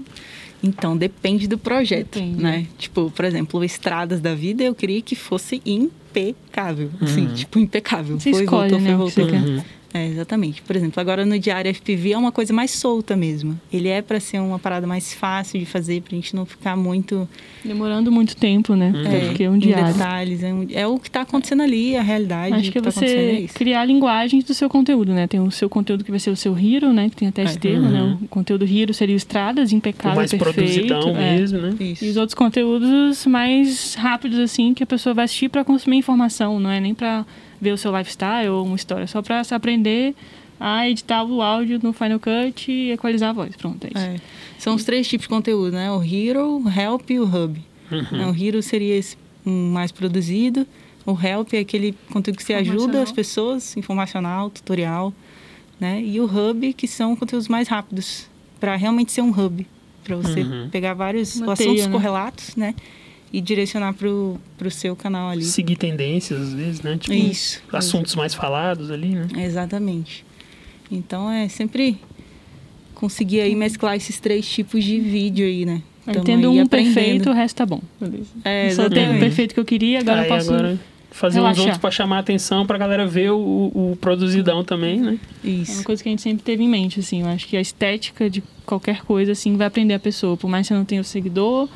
Então, 0.62 0.96
depende 0.96 1.46
do 1.46 1.56
projeto, 1.56 2.18
depende. 2.18 2.42
né? 2.42 2.66
Tipo, 2.78 3.10
por 3.10 3.24
exemplo, 3.24 3.62
Estradas 3.62 4.20
da 4.20 4.34
Vida, 4.34 4.64
eu 4.64 4.74
queria 4.74 5.00
que 5.00 5.14
fosse 5.14 5.62
impecável. 5.64 6.90
Uhum. 7.00 7.06
Assim, 7.06 7.26
tipo, 7.28 7.58
impecável. 7.58 8.18
Você 8.18 8.30
foi, 8.30 8.42
escolhe, 8.44 8.70
voltou, 8.70 8.80
né, 8.80 8.96
foi, 8.96 9.24
voltou. 9.24 9.40
Uhum. 9.40 9.62
É, 9.92 10.06
exatamente. 10.06 10.60
Por 10.62 10.76
exemplo, 10.76 11.00
agora 11.00 11.24
no 11.24 11.38
Diário 11.38 11.74
FPV 11.74 12.12
é 12.12 12.18
uma 12.18 12.30
coisa 12.30 12.52
mais 12.52 12.72
solta 12.72 13.16
mesmo. 13.16 13.58
Ele 13.72 13.88
é 13.88 14.02
para 14.02 14.20
ser 14.20 14.38
uma 14.38 14.58
parada 14.58 14.86
mais 14.86 15.14
fácil 15.14 15.58
de 15.58 15.64
fazer, 15.64 16.02
pra 16.02 16.14
gente 16.14 16.36
não 16.36 16.44
ficar 16.44 16.76
muito... 16.76 17.26
Demorando 17.64 18.12
muito 18.12 18.36
tempo, 18.36 18.74
né? 18.74 18.92
É, 19.06 19.26
Porque 19.26 19.44
é 19.44 19.50
um 19.50 19.58
diário. 19.58 19.92
detalhes. 19.94 20.42
É, 20.42 20.52
um, 20.52 20.66
é, 20.70 20.86
o 20.86 20.98
que 20.98 21.08
está 21.08 21.22
acontecendo 21.22 21.62
ali, 21.62 21.96
a 21.96 22.02
realidade. 22.02 22.54
Acho 22.54 22.64
que, 22.64 22.72
que 22.72 22.78
é 22.78 22.82
você 22.82 23.44
é 23.44 23.54
criar 23.54 23.84
linguagens 23.84 24.44
do 24.44 24.52
seu 24.52 24.68
conteúdo, 24.68 25.12
né? 25.12 25.26
Tem 25.26 25.40
o 25.40 25.50
seu 25.50 25.70
conteúdo 25.70 26.04
que 26.04 26.10
vai 26.10 26.20
ser 26.20 26.30
o 26.30 26.36
seu 26.36 26.56
hero, 26.56 26.92
né? 26.92 27.08
Que 27.08 27.16
tem 27.16 27.28
até 27.28 27.42
esse 27.44 27.56
é. 27.56 27.60
termo, 27.60 27.88
né? 27.88 28.02
uhum. 28.02 28.10
né? 28.10 28.18
O 28.22 28.28
conteúdo 28.28 28.66
hero 28.66 28.92
seria 28.92 29.16
estradas, 29.16 29.72
impecável, 29.72 30.12
o 30.12 30.16
mais 30.16 30.30
perfeito. 30.30 30.54
produzidão 30.54 31.16
é. 31.16 31.36
mesmo, 31.36 31.58
né? 31.58 31.74
Isso. 31.80 32.04
E 32.04 32.10
os 32.10 32.16
outros 32.16 32.34
conteúdos 32.34 33.24
mais 33.26 33.94
rápidos, 33.94 34.38
assim, 34.38 34.74
que 34.74 34.82
a 34.82 34.86
pessoa 34.86 35.14
vai 35.14 35.24
assistir 35.24 35.48
para 35.48 35.64
consumir 35.64 35.96
informação, 35.96 36.60
não 36.60 36.70
é 36.70 36.78
nem 36.78 36.94
para 36.94 37.24
ver 37.60 37.72
o 37.72 37.78
seu 37.78 37.96
lifestyle 37.96 38.48
ou 38.48 38.64
uma 38.64 38.76
história, 38.76 39.06
só 39.06 39.22
para 39.22 39.42
aprender 39.50 40.14
a 40.60 40.88
editar 40.88 41.24
o 41.24 41.40
áudio 41.40 41.78
no 41.82 41.92
Final 41.92 42.18
Cut 42.18 42.70
e 42.70 42.92
equalizar 42.92 43.30
a 43.30 43.32
voz. 43.32 43.54
Pronto, 43.56 43.84
é 43.84 43.88
isso. 43.88 44.06
É. 44.06 44.20
São 44.58 44.74
os 44.74 44.84
três 44.84 45.06
tipos 45.08 45.24
de 45.24 45.28
conteúdo, 45.28 45.72
né? 45.72 45.90
O 45.92 46.02
Hero, 46.02 46.62
o 46.64 46.68
Help 46.68 47.10
e 47.10 47.20
o 47.20 47.24
Hub. 47.24 47.60
Uhum. 47.90 48.30
O 48.30 48.36
Hero 48.36 48.62
seria 48.62 48.96
esse 48.96 49.16
um 49.46 49.70
mais 49.70 49.92
produzido. 49.92 50.66
O 51.06 51.12
Help 51.12 51.54
é 51.54 51.58
aquele 51.58 51.94
conteúdo 52.12 52.36
que 52.36 52.42
você 52.42 52.54
ajuda 52.54 53.02
as 53.02 53.12
pessoas, 53.12 53.76
informacional, 53.76 54.50
tutorial. 54.50 55.12
Né? 55.80 56.02
E 56.02 56.20
o 56.20 56.24
Hub, 56.24 56.72
que 56.72 56.88
são 56.88 57.14
conteúdos 57.14 57.48
mais 57.48 57.68
rápidos, 57.68 58.28
para 58.58 58.74
realmente 58.76 59.12
ser 59.12 59.22
um 59.22 59.30
hub. 59.30 59.66
Para 60.02 60.16
você 60.16 60.40
uhum. 60.40 60.68
pegar 60.70 60.94
vários 60.94 61.36
Uma 61.36 61.52
assuntos 61.52 61.86
né? 61.86 61.92
correlatos, 61.92 62.56
né? 62.56 62.74
E 63.32 63.40
direcionar 63.40 63.94
para 63.94 64.08
o 64.08 64.70
seu 64.70 64.96
canal 64.96 65.30
ali. 65.30 65.44
Seguir 65.44 65.76
tendências, 65.76 66.40
às 66.40 66.54
vezes, 66.54 66.82
né? 66.82 66.96
Tipo, 66.98 67.14
Isso. 67.14 67.62
Assuntos 67.72 68.14
mais 68.14 68.34
falados 68.34 68.90
ali, 68.90 69.08
né? 69.08 69.26
Exatamente. 69.36 70.24
Então 70.90 71.30
é 71.30 71.48
sempre 71.48 71.98
conseguir 72.94 73.40
aí 73.40 73.54
mesclar 73.54 73.96
esses 73.96 74.18
três 74.18 74.48
tipos 74.48 74.82
de 74.82 74.98
vídeo 74.98 75.46
aí, 75.46 75.64
né? 75.64 75.82
Tamo 76.04 76.24
Tendo 76.24 76.50
um 76.50 76.62
aprendendo. 76.62 76.94
perfeito, 76.94 77.30
o 77.30 77.32
resto 77.34 77.56
tá 77.56 77.66
bom. 77.66 77.82
Beleza. 78.00 78.30
É, 78.44 78.70
Só 78.70 78.88
tem 78.88 79.16
o 79.16 79.20
perfeito 79.20 79.52
que 79.52 79.60
eu 79.60 79.64
queria, 79.64 80.00
agora 80.00 80.22
aí, 80.22 80.28
eu 80.28 80.34
posso 80.34 80.52
agora 80.52 80.80
fazer 81.10 81.36
relaxar. 81.36 81.52
uns 81.52 81.66
outros 81.66 81.78
para 81.78 81.90
chamar 81.90 82.16
a 82.16 82.20
atenção, 82.20 82.66
para 82.66 82.76
a 82.76 82.78
galera 82.78 83.06
ver 83.06 83.30
o, 83.30 83.36
o, 83.38 83.98
produzidão 84.00 84.64
também, 84.64 85.00
né? 85.00 85.18
Isso. 85.44 85.72
É 85.72 85.74
uma 85.74 85.84
coisa 85.84 86.02
que 86.02 86.08
a 86.08 86.12
gente 86.12 86.22
sempre 86.22 86.42
teve 86.42 86.64
em 86.64 86.68
mente, 86.68 87.00
assim. 87.00 87.20
Eu 87.20 87.28
acho 87.28 87.46
que 87.46 87.56
a 87.56 87.60
estética 87.60 88.30
de 88.30 88.42
qualquer 88.64 89.02
coisa, 89.02 89.32
assim, 89.32 89.56
vai 89.56 89.66
aprender 89.66 89.94
a 89.94 89.98
pessoa. 89.98 90.36
Por 90.36 90.48
mais 90.48 90.66
que 90.66 90.72
você 90.72 90.78
não 90.78 90.84
tenha 90.84 91.00
o 91.00 91.04
seguidor 91.04 91.68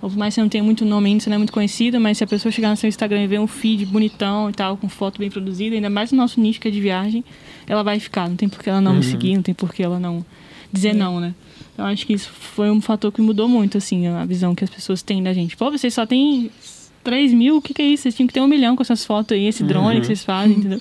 ou 0.00 0.10
por 0.10 0.18
mais 0.18 0.34
que 0.34 0.36
você 0.36 0.42
não 0.42 0.48
tenha 0.48 0.62
muito 0.62 0.84
nome 0.84 1.08
ainda, 1.08 1.22
você 1.22 1.30
não 1.30 1.36
é 1.36 1.38
muito 1.38 1.52
conhecido, 1.52 1.98
mas 1.98 2.18
se 2.18 2.24
a 2.24 2.26
pessoa 2.26 2.52
chegar 2.52 2.70
no 2.70 2.76
seu 2.76 2.88
Instagram 2.88 3.24
e 3.24 3.26
ver 3.26 3.40
um 3.40 3.46
feed 3.46 3.86
bonitão 3.86 4.50
e 4.50 4.52
tal, 4.52 4.76
com 4.76 4.88
foto 4.88 5.18
bem 5.18 5.30
produzida, 5.30 5.74
ainda 5.74 5.88
mais 5.88 6.12
no 6.12 6.18
nosso 6.18 6.40
nicho 6.40 6.60
que 6.60 6.68
é 6.68 6.70
de 6.70 6.80
viagem, 6.80 7.24
ela 7.66 7.82
vai 7.82 7.98
ficar. 7.98 8.28
Não 8.28 8.36
tem 8.36 8.48
por 8.48 8.62
que 8.62 8.68
ela 8.68 8.80
não 8.80 8.92
uhum. 8.92 8.98
me 8.98 9.04
seguir, 9.04 9.34
não 9.34 9.42
tem 9.42 9.54
por 9.54 9.72
que 9.72 9.82
ela 9.82 9.98
não 9.98 10.24
dizer 10.72 10.92
uhum. 10.92 10.98
não, 10.98 11.20
né? 11.20 11.34
Então 11.72 11.86
acho 11.86 12.06
que 12.06 12.12
isso 12.12 12.30
foi 12.30 12.70
um 12.70 12.80
fator 12.80 13.10
que 13.12 13.20
mudou 13.20 13.48
muito, 13.48 13.78
assim, 13.78 14.06
a 14.06 14.24
visão 14.24 14.54
que 14.54 14.64
as 14.64 14.70
pessoas 14.70 15.02
têm 15.02 15.22
da 15.22 15.32
gente. 15.32 15.56
Pô, 15.56 15.70
vocês 15.70 15.92
só 15.92 16.06
têm 16.06 16.50
3 17.02 17.32
mil, 17.32 17.56
o 17.56 17.62
que, 17.62 17.72
que 17.72 17.82
é 17.82 17.86
isso? 17.86 18.04
Vocês 18.04 18.14
tinham 18.14 18.26
que 18.26 18.34
ter 18.34 18.40
um 18.40 18.48
milhão 18.48 18.76
com 18.76 18.82
essas 18.82 19.04
fotos 19.04 19.36
aí, 19.36 19.46
esse 19.46 19.62
drone 19.62 19.94
uhum. 19.94 20.00
que 20.00 20.06
vocês 20.06 20.24
fazem, 20.24 20.56
entendeu? 20.58 20.80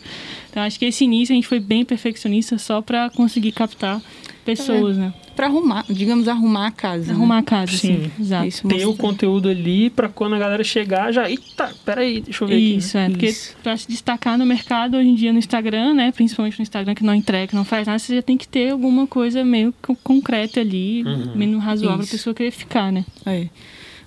Então 0.50 0.64
acho 0.64 0.78
que 0.78 0.86
esse 0.86 1.04
início 1.04 1.34
a 1.34 1.36
gente 1.36 1.48
foi 1.48 1.60
bem 1.60 1.86
perfeccionista 1.86 2.58
só 2.58 2.82
para 2.82 3.10
conseguir 3.10 3.52
captar 3.52 4.02
pessoas, 4.44 4.98
é. 4.98 5.02
né? 5.02 5.14
Para 5.36 5.48
arrumar, 5.48 5.86
digamos, 5.90 6.28
arrumar 6.28 6.68
a 6.68 6.72
casa. 6.72 7.12
Arrumar 7.12 7.36
né? 7.36 7.40
a 7.42 7.44
casa, 7.44 7.72
sim. 7.74 8.04
sim. 8.04 8.12
Exato. 8.20 8.48
Isso 8.48 8.68
Ter 8.68 8.86
o 8.86 8.96
conteúdo 8.96 9.50
ali 9.50 9.90
para 9.90 10.08
quando 10.08 10.36
a 10.36 10.40
galera 10.40 10.64
chegar 10.64 11.12
já. 11.12 11.30
Eita, 11.30 11.76
peraí, 11.84 12.22
deixa 12.22 12.44
eu 12.44 12.48
ver 12.48 12.58
Isso, 12.58 12.98
aqui. 12.98 12.98
Né? 12.98 13.06
é. 13.06 13.10
Porque 13.10 13.36
para 13.62 13.78
se 13.78 13.88
destacar 13.88 14.38
no 14.38 14.46
mercado 14.46 14.96
hoje 14.96 15.10
em 15.10 15.16
dia 15.16 15.34
no 15.34 15.40
Instagram, 15.40 15.94
né? 15.94 16.12
Principalmente 16.12 16.58
no 16.58 16.64
Instagram 16.64 16.96
que 16.96 17.04
não 17.04 17.14
entrega, 17.14 17.48
que 17.48 17.56
não 17.56 17.66
faz 17.66 17.86
nada, 17.86 18.00
você 18.00 18.16
já 18.16 18.22
tem 18.22 18.38
que 18.38 18.48
ter 18.48 18.72
alguma 18.72 19.06
coisa 19.06 19.44
meio 19.44 19.74
concreta 20.04 20.62
ali, 20.62 21.04
uhum. 21.04 21.36
menos 21.36 21.62
razoável 21.64 21.98
para 21.98 22.08
a 22.08 22.12
pessoa 22.12 22.34
querer 22.34 22.52
ficar, 22.52 22.92
né? 22.92 23.06
É. 23.26 23.48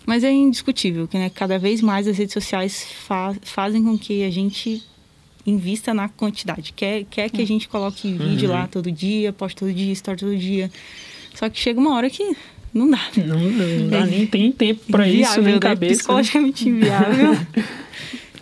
Mas 0.07 0.25
é 0.25 0.33
indiscutível 0.33 1.07
que 1.07 1.19
né, 1.19 1.29
cada 1.29 1.59
vez 1.59 1.83
mais 1.83 2.09
as 2.09 2.17
redes 2.17 2.33
sociais 2.33 2.87
fa 3.07 3.35
fazem 3.43 3.85
com 3.85 3.99
que 3.99 4.25
a 4.25 4.31
gente 4.31 4.83
invista 5.45 5.93
na 5.93 6.09
quantidade. 6.09 6.73
Quer, 6.73 7.05
quer 7.05 7.31
que 7.31 7.43
a 7.43 7.47
gente 7.47 7.69
coloque 7.69 8.13
vídeo 8.13 8.49
uhum. 8.49 8.55
lá 8.55 8.67
todo 8.67 8.91
dia, 8.91 9.33
poste 9.33 9.57
todo 9.57 9.73
dia, 9.73 9.93
story 9.93 10.19
todo 10.19 10.37
dia. 10.37 10.71
Só 11.39 11.49
que 11.49 11.59
chega 11.61 11.79
uma 11.79 11.95
hora 11.95 12.11
que 12.11 12.37
não 12.75 12.91
dá. 12.91 13.01
Não, 13.17 13.39
não 13.39 13.89
dá, 13.89 13.99
é, 13.99 14.07
nem 14.07 14.27
tem 14.27 14.51
tempo 14.51 14.81
para 14.91 15.09
isso, 15.09 15.41
nem 15.41 15.55
né? 15.55 15.61
cabeça. 15.61 15.95
Psicologicamente 15.95 16.69
inviável. 16.69 17.37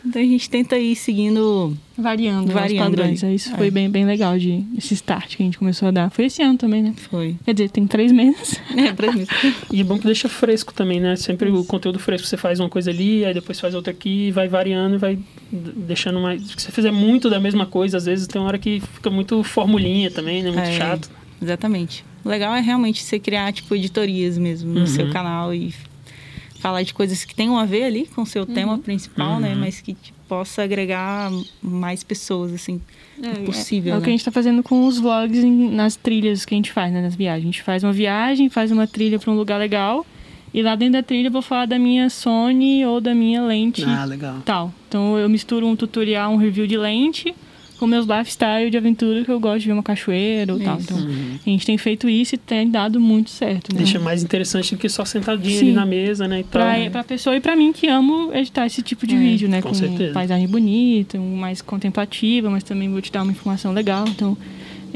Então 0.09 0.23
a 0.23 0.25
gente 0.25 0.49
tenta 0.49 0.79
ir 0.79 0.95
seguindo. 0.95 1.77
Variando, 1.99 2.53
variando 2.53 2.93
os 2.93 2.97
padrões. 2.97 3.25
Aí. 3.25 3.35
Isso 3.35 3.53
é. 3.53 3.57
foi 3.57 3.73
bem, 3.73 3.91
bem 3.91 4.07
legal 4.07 4.39
de 4.39 4.63
esse 4.79 4.95
start 4.95 5.37
que 5.37 5.43
a 5.43 5.47
gente 5.47 5.59
começou 5.59 5.89
a 5.89 5.91
dar. 5.91 6.11
Foi 6.11 6.27
esse 6.27 6.41
ano 6.43 6.57
também, 6.57 6.81
né? 6.81 6.95
Foi. 7.11 7.35
Quer 7.45 7.55
dizer, 7.55 7.71
tem 7.71 7.89
três 7.89 8.13
meses. 8.13 8.61
É, 8.77 8.93
três 8.93 9.13
meses. 9.17 9.29
e 9.73 9.81
é 9.81 9.85
bom 9.85 9.99
que 9.99 10.05
deixa 10.05 10.29
fresco 10.29 10.73
também, 10.73 11.01
né? 11.01 11.17
Sempre 11.17 11.51
Isso. 11.51 11.59
o 11.59 11.65
conteúdo 11.65 11.99
fresco. 11.99 12.25
Você 12.25 12.37
faz 12.37 12.61
uma 12.61 12.69
coisa 12.69 12.93
ali, 12.93 13.25
aí 13.25 13.35
depois 13.35 13.59
faz 13.59 13.75
outra 13.75 13.91
aqui, 13.91 14.31
vai 14.31 14.47
variando 14.47 14.95
e 14.95 14.99
vai 14.99 15.19
deixando 15.51 16.21
mais. 16.21 16.41
Se 16.41 16.55
você 16.57 16.71
fizer 16.71 16.93
muito 16.93 17.29
da 17.29 17.41
mesma 17.41 17.67
coisa, 17.67 17.97
às 17.97 18.07
vezes 18.07 18.29
tem 18.29 18.41
uma 18.41 18.47
hora 18.47 18.59
que 18.59 18.81
fica 18.81 19.11
muito 19.11 19.43
formulinha 19.43 20.09
também, 20.09 20.41
né? 20.41 20.53
Muito 20.53 20.69
é, 20.69 20.77
chato. 20.79 21.11
Exatamente. 21.43 22.05
O 22.27 22.29
legal 22.29 22.53
é 22.57 22.61
realmente 22.61 23.05
você 23.05 23.21
criar, 23.21 23.53
tipo, 23.53 23.73
editorias 23.73 24.37
mesmo 24.37 24.75
no 24.75 24.81
uhum. 24.81 24.87
seu 24.89 25.09
canal 25.11 25.55
e 25.55 25.73
falar 26.59 26.83
de 26.83 26.93
coisas 26.93 27.25
que 27.25 27.33
tenham 27.33 27.57
a 27.57 27.65
ver 27.65 27.85
ali 27.85 28.09
com 28.13 28.23
o 28.23 28.27
seu 28.27 28.43
uhum. 28.43 28.53
tema 28.53 28.79
principal, 28.79 29.39
né? 29.39 29.51
uhum. 29.51 29.55
né? 29.55 29.61
Mas 29.67 29.81
que 29.81 29.95
tipo, 29.95 30.19
possa 30.29 30.65
agregar 30.65 31.31
mais 31.63 32.03
pessoas, 32.03 32.53
assim, 32.53 32.81
é, 33.23 33.45
possível. 33.45 33.93
É, 33.93 33.93
é 33.93 33.95
né? 33.95 34.01
o 34.01 34.03
que 34.03 34.09
a 34.09 34.11
gente 34.11 34.23
está 34.23 34.33
fazendo 34.33 34.61
com 34.61 34.89
os 34.89 34.99
vlogs 34.99 35.45
em, 35.45 35.71
nas 35.71 35.95
trilhas 35.95 36.45
que 36.45 36.53
a 36.53 36.59
gente 36.59 36.73
faz, 36.73 36.93
né? 36.93 37.01
Nas 37.01 37.15
viagens. 37.15 37.45
A 37.45 37.47
gente 37.47 37.63
faz 37.63 37.85
uma 37.85 37.93
viagem, 37.93 38.51
faz 38.51 38.73
uma 38.73 38.89
trilha 38.89 39.21
para 39.21 39.31
um 39.31 39.37
lugar 39.37 39.59
legal. 39.59 40.05
E 40.53 40.63
lá 40.63 40.75
dentro 40.75 40.95
da 40.95 41.05
trilha 41.05 41.29
eu 41.29 41.33
vou 41.33 41.43
falar 41.43 41.67
da 41.67 41.79
minha 41.79 42.11
Sony 42.11 42.85
ou 42.85 43.01
da 43.01 43.15
minha 43.15 43.41
lente. 43.45 43.85
Ah, 43.85 44.05
legal. 44.05 44.43
Tal. 44.45 44.75
Então 44.89 45.17
eu 45.17 45.29
misturo 45.29 45.65
um 45.65 45.77
tutorial, 45.77 46.33
um 46.33 46.37
review 46.39 46.67
de 46.67 46.77
lente 46.77 47.33
com 47.79 47.87
meus 47.87 48.07
lifestyle 48.07 48.71
de 48.71 48.77
aventura 48.77 49.25
que 49.25 49.31
eu 49.31 49.39
gosto 49.39 49.61
de 49.61 49.67
ver 49.67 49.73
uma 49.73 49.83
cachoeira 49.83 50.53
ou 50.53 50.59
isso. 50.59 50.67
tal. 50.67 50.81
Então, 50.81 50.97
uhum. 50.97 51.39
a 51.47 51.51
gente 51.51 51.67
tem 51.67 51.79
feito 51.79 52.09
isso 52.09 52.35
e 52.35 52.39
tem 52.39 52.71
dado 52.71 53.01
muito 53.01 53.31
certo. 53.31 53.73
Né? 53.73 53.79
Deixa 53.79 53.99
mais 53.99 54.23
interessante 54.23 54.75
do 54.75 54.79
que 54.79 54.89
só 54.89 55.05
sentadinho 55.05 55.59
Sim. 55.59 55.67
ali 55.67 55.73
na 55.73 55.87
mesa, 55.87 56.27
né? 56.27 56.41
E 56.41 56.45
pra, 56.45 56.65
tal, 56.65 56.79
né? 56.79 56.91
pra 56.91 57.05
pessoa 57.05 57.37
e 57.37 57.41
pra 57.41 57.55
mim 57.55 57.73
que 57.73 57.87
amo 57.87 58.33
editar 58.35 58.67
esse 58.67 58.83
tipo 58.83 59.07
de 59.07 59.15
é, 59.15 59.19
vídeo, 59.19 59.49
né? 59.49 59.63
Com, 59.63 59.69
com 59.69 59.75
certeza. 59.75 60.13
paisagem 60.13 60.49
bonita, 60.49 61.19
mais 61.19 61.63
contemplativa, 61.63 62.51
mas 62.51 62.63
também 62.63 62.91
vou 62.91 63.01
te 63.01 63.13
dar 63.13 63.23
uma 63.23 63.33
informação 63.33 63.73
legal. 63.73 64.07
Então, 64.09 64.37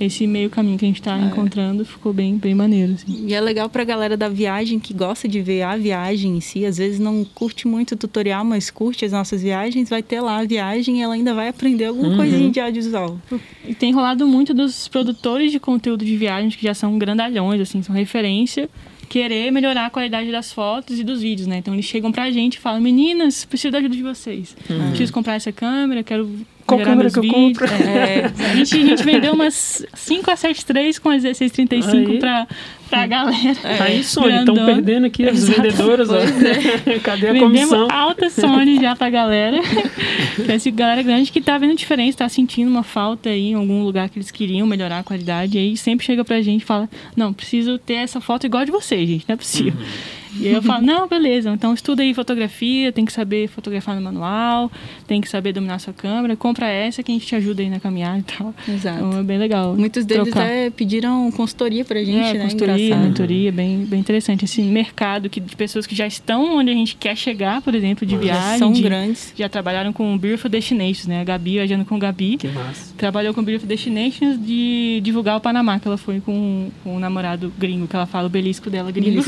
esse 0.00 0.26
meio 0.26 0.48
caminho 0.48 0.78
que 0.78 0.84
a 0.84 0.88
gente 0.88 1.00
está 1.00 1.18
é. 1.18 1.22
encontrando 1.22 1.84
ficou 1.84 2.12
bem, 2.12 2.36
bem 2.36 2.54
maneiro. 2.54 2.94
Assim. 2.94 3.26
E 3.26 3.34
é 3.34 3.40
legal 3.40 3.68
para 3.68 3.82
a 3.82 3.84
galera 3.84 4.16
da 4.16 4.28
viagem 4.28 4.78
que 4.78 4.94
gosta 4.94 5.28
de 5.28 5.40
ver 5.40 5.62
a 5.62 5.76
viagem 5.76 6.36
em 6.36 6.40
si. 6.40 6.64
Às 6.64 6.78
vezes 6.78 6.98
não 6.98 7.24
curte 7.24 7.68
muito 7.68 7.92
o 7.92 7.96
tutorial, 7.96 8.44
mas 8.44 8.70
curte 8.70 9.04
as 9.04 9.12
nossas 9.12 9.42
viagens. 9.42 9.90
Vai 9.90 10.02
ter 10.02 10.20
lá 10.20 10.38
a 10.38 10.44
viagem 10.44 10.98
e 10.98 11.02
ela 11.02 11.14
ainda 11.14 11.34
vai 11.34 11.48
aprender 11.48 11.84
alguma 11.84 12.08
uhum. 12.08 12.16
coisinha 12.16 12.50
de 12.50 12.58
audiovisual. 12.58 13.20
E 13.66 13.74
tem 13.74 13.92
rolado 13.92 14.26
muito 14.26 14.54
dos 14.54 14.88
produtores 14.88 15.52
de 15.52 15.60
conteúdo 15.60 16.04
de 16.04 16.16
viagens 16.16 16.56
que 16.56 16.62
já 16.62 16.74
são 16.74 16.98
grandalhões, 16.98 17.60
assim, 17.60 17.82
são 17.82 17.94
referência 17.94 18.68
querer 19.10 19.50
melhorar 19.50 19.86
a 19.86 19.90
qualidade 19.90 20.30
das 20.30 20.52
fotos 20.52 21.00
e 21.00 21.02
dos 21.02 21.20
vídeos, 21.20 21.48
né? 21.48 21.56
Então 21.56 21.74
eles 21.74 21.84
chegam 21.84 22.12
pra 22.12 22.30
gente 22.30 22.54
e 22.54 22.58
falam, 22.60 22.80
meninas, 22.80 23.44
preciso 23.44 23.72
da 23.72 23.78
ajuda 23.78 23.96
de 23.96 24.04
vocês. 24.04 24.56
Uhum. 24.70 24.90
Preciso 24.90 25.12
comprar 25.12 25.34
essa 25.34 25.50
câmera, 25.50 26.04
quero 26.04 26.30
qual 26.76 26.80
câmera 26.80 27.10
que 27.10 27.18
eu 27.18 27.22
vídeos. 27.22 27.58
compro? 27.58 27.66
É, 27.66 28.32
a, 28.52 28.56
gente, 28.56 28.76
a 28.76 28.80
gente 28.80 29.02
vendeu 29.02 29.32
umas 29.32 29.84
5 29.94 30.30
a 30.30 30.36
7 30.36 30.64
3 30.66 30.98
com 30.98 31.08
a 31.08 31.12
1635 31.12 32.18
para 32.18 32.46
pra 32.90 33.06
galera. 33.06 33.56
É. 33.62 33.82
Aí, 33.82 34.04
Sony, 34.04 34.38
estão 34.38 34.54
perdendo 34.54 35.06
aqui 35.06 35.26
as 35.26 35.48
vendedoras. 35.48 36.10
Ó. 36.10 36.16
É. 36.18 36.98
Cadê 37.02 37.28
a 37.28 37.32
Vendemos 37.32 37.68
comissão? 37.68 37.88
alta 37.90 38.28
Sony 38.28 38.80
já 38.80 38.96
pra 38.96 39.08
galera. 39.08 39.58
Essa 40.48 40.70
galera 40.70 41.02
grande 41.02 41.30
que 41.30 41.40
tá 41.40 41.56
vendo 41.56 41.76
diferença, 41.76 42.18
tá 42.18 42.28
sentindo 42.28 42.68
uma 42.68 42.82
falta 42.82 43.30
aí 43.30 43.50
em 43.50 43.54
algum 43.54 43.84
lugar 43.84 44.08
que 44.08 44.18
eles 44.18 44.30
queriam 44.30 44.66
melhorar 44.66 44.98
a 44.98 45.02
qualidade. 45.04 45.56
Aí 45.56 45.76
sempre 45.76 46.04
chega 46.04 46.24
pra 46.24 46.42
gente 46.42 46.62
e 46.62 46.64
fala: 46.64 46.90
Não, 47.16 47.32
preciso 47.32 47.78
ter 47.78 47.94
essa 47.94 48.20
foto 48.20 48.44
igual 48.44 48.64
de 48.64 48.72
vocês, 48.72 49.08
gente. 49.08 49.24
Não 49.28 49.34
é 49.34 49.36
possível. 49.36 49.72
Uhum. 49.80 50.19
E 50.38 50.48
aí 50.48 50.54
eu 50.54 50.62
falo, 50.62 50.84
não, 50.84 51.08
beleza, 51.08 51.50
então 51.50 51.74
estuda 51.74 52.02
aí 52.02 52.14
fotografia, 52.14 52.92
tem 52.92 53.04
que 53.04 53.12
saber 53.12 53.48
fotografar 53.48 53.96
no 53.96 54.02
manual, 54.02 54.70
tem 55.06 55.20
que 55.20 55.28
saber 55.28 55.52
dominar 55.52 55.78
sua 55.78 55.92
câmera, 55.92 56.36
compra 56.36 56.68
essa 56.68 57.02
que 57.02 57.10
a 57.10 57.14
gente 57.14 57.26
te 57.26 57.34
ajuda 57.34 57.62
aí 57.62 57.70
na 57.70 57.80
caminhada 57.80 58.18
e 58.18 58.22
tal. 58.22 58.54
Exato. 58.68 58.98
Então 58.98 59.20
é 59.20 59.22
bem 59.22 59.38
legal. 59.38 59.74
Muitos 59.74 60.04
deles 60.04 60.34
é, 60.36 60.70
pediram 60.70 61.30
consultoria 61.32 61.84
pra 61.84 62.02
gente, 62.02 62.18
é, 62.18 62.34
né? 62.34 62.44
Consultoria, 62.44 62.96
mentoria, 62.96 63.52
bem, 63.52 63.84
bem 63.84 64.00
interessante. 64.00 64.44
Esse 64.44 64.62
mercado 64.62 65.28
que, 65.28 65.40
de 65.40 65.56
pessoas 65.56 65.86
que 65.86 65.94
já 65.94 66.06
estão 66.06 66.58
onde 66.58 66.70
a 66.70 66.74
gente 66.74 66.96
quer 66.96 67.16
chegar, 67.16 67.60
por 67.62 67.74
exemplo, 67.74 68.06
de 68.06 68.16
viagem. 68.16 68.58
São 68.58 68.72
de, 68.72 68.82
grandes. 68.82 69.32
Já 69.36 69.48
trabalharam 69.48 69.92
com 69.92 70.16
Beautiful 70.16 70.50
Destinations, 70.50 71.06
né? 71.06 71.20
A 71.20 71.24
Gabi, 71.24 71.52
viajando 71.52 71.84
com 71.84 71.98
Gabi. 71.98 72.36
Que 72.36 72.48
massa. 72.48 72.94
Trabalhou 72.96 73.34
com 73.34 73.42
Beautiful 73.42 73.68
Destinations 73.68 74.38
de 74.44 75.00
divulgar 75.02 75.36
o 75.36 75.40
Panamá, 75.40 75.78
que 75.78 75.88
ela 75.88 75.98
foi 75.98 76.20
com, 76.20 76.70
com 76.82 76.96
um 76.96 76.98
namorado 76.98 77.52
gringo, 77.58 77.86
que 77.86 77.96
ela 77.96 78.06
fala 78.06 78.26
o 78.26 78.30
belisco 78.30 78.70
dela 78.70 78.90
gringo. 78.90 79.22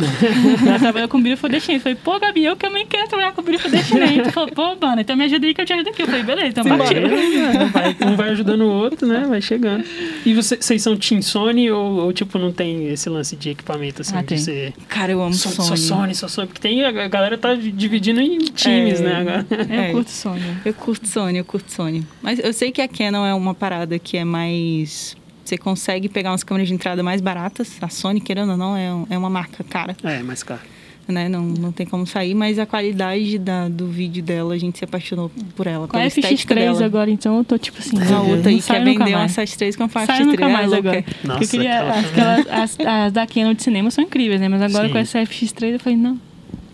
ela 0.67 0.79
trabalhou 0.93 1.09
com 1.09 1.23
eu 1.27 1.81
falei, 1.81 1.95
pô, 1.97 2.21
Gabi, 2.21 2.45
eu 2.45 2.55
também 2.57 2.87
quero 2.87 3.09
trabalhar 3.09 3.33
com. 3.33 3.43
Ele 3.49 4.31
falou, 4.31 4.51
pô, 4.51 4.77
mano, 4.81 5.01
então 5.01 5.17
me 5.17 5.25
ajuda 5.25 5.47
aí 5.47 5.55
que 5.55 5.61
eu 5.61 5.65
te 5.65 5.73
ajudo 5.73 5.89
aqui. 5.89 6.03
Eu 6.03 6.07
falei, 6.07 6.23
beleza, 6.23 6.49
então 6.49 6.65
partiu. 6.65 7.03
Um 7.03 7.69
vai, 7.69 7.97
um 8.07 8.17
vai 8.17 8.29
ajudando 8.31 8.63
o 8.63 8.71
outro, 8.71 9.07
né? 9.07 9.25
Vai 9.27 9.41
chegando. 9.41 9.85
E 10.25 10.35
você, 10.35 10.57
vocês 10.57 10.83
são 10.83 10.97
Team 10.97 11.23
Sony 11.23 11.71
ou, 11.71 12.05
ou, 12.05 12.13
tipo, 12.13 12.39
não 12.39 12.53
tem 12.53 12.89
esse 12.89 13.09
lance 13.09 13.35
de 13.37 13.51
equipamento 13.51 14.03
assim? 14.03 14.17
Ah, 14.17 14.23
de 14.23 14.39
ser... 14.39 14.75
Cara, 14.89 15.13
eu 15.13 15.23
amo 15.23 15.33
só, 15.33 15.49
Sony. 15.49 15.69
Só 15.69 15.77
Sony, 15.77 16.15
só 16.15 16.29
Sony. 16.29 16.47
Porque 16.49 16.61
tem, 16.61 16.85
a 16.85 17.09
galera 17.09 17.39
tá 17.39 17.55
dividindo 17.55 18.21
em 18.21 18.39
times, 18.39 19.01
é, 19.01 19.05
né? 19.05 19.17
Agora. 19.17 19.47
É, 19.71 19.89
eu 19.89 19.93
curto 19.93 20.11
Sony. 20.11 20.43
Eu 20.65 20.75
curto 20.75 21.09
Sony, 21.09 21.39
eu 21.39 21.45
curto 21.45 21.73
Sony. 21.73 22.07
Mas 22.21 22.39
eu 22.39 22.53
sei 22.53 22.71
que 22.71 22.83
a 22.83 22.89
Canon 22.89 23.25
é 23.25 23.35
uma 23.35 23.55
parada 23.55 23.99
que 23.99 24.17
é 24.17 24.25
mais 24.25 25.17
você 25.45 25.59
consegue 25.59 26.09
pegar 26.09 26.31
umas 26.31 26.45
câmeras 26.45 26.69
de 26.69 26.75
entrada 26.75 27.03
mais 27.03 27.21
baratas. 27.21 27.77
A 27.81 27.89
Sony, 27.89 28.21
querendo 28.21 28.53
ou 28.53 28.57
não, 28.57 28.77
é, 28.77 28.87
é 29.11 29.19
uma 29.19 29.29
marca 29.29 29.65
cara. 29.65 29.97
É, 30.03 30.23
mais 30.23 30.43
cara 30.43 30.63
né? 31.09 31.29
Não, 31.29 31.43
não 31.43 31.73
tem 31.73 31.87
como 31.87 32.07
sair, 32.07 32.35
mas 32.35 32.59
a 32.59 32.67
qualidade 32.67 33.39
da, 33.39 33.69
do 33.69 33.89
vídeo 33.89 34.23
dela, 34.23 34.55
a 34.55 34.59
gente 34.59 34.79
se 34.79 34.85
apaixonou 34.85 35.31
por 35.57 35.67
ela. 35.67 35.89
Com 35.89 35.97
a 35.97 36.01
FX3 36.01 36.55
dela. 36.55 36.85
agora, 36.85 37.11
então 37.11 37.39
eu 37.39 37.45
tô 37.45 37.59
tipo 37.59 37.79
assim. 37.79 37.97
A 38.01 38.21
outra 38.23 38.51
aí 38.51 38.61
quer 38.61 38.85
vender 38.85 39.15
uma 39.15 39.27
FX3 39.27 39.77
com 39.77 39.85
a 39.85 39.89
FX3. 39.89 40.07
Sai 40.07 40.25
nunca 40.25 40.49
mais 40.49 40.73
agora. 40.73 41.05
Nossa, 41.25 41.45
eu 41.45 41.49
queria, 41.49 41.91
aquela... 41.91 42.63
as, 42.63 42.79
as 42.81 43.13
da 43.13 43.27
Canon 43.27 43.55
de 43.55 43.63
cinema 43.63 43.91
são 43.91 44.05
incríveis, 44.05 44.41
né? 44.41 44.49
Mas 44.49 44.63
agora 44.63 44.87
Sim. 44.87 44.93
com 44.93 44.99
essa 44.99 45.19
FX3 45.21 45.73
eu 45.73 45.81
falei, 45.81 45.99
não. 45.99 46.19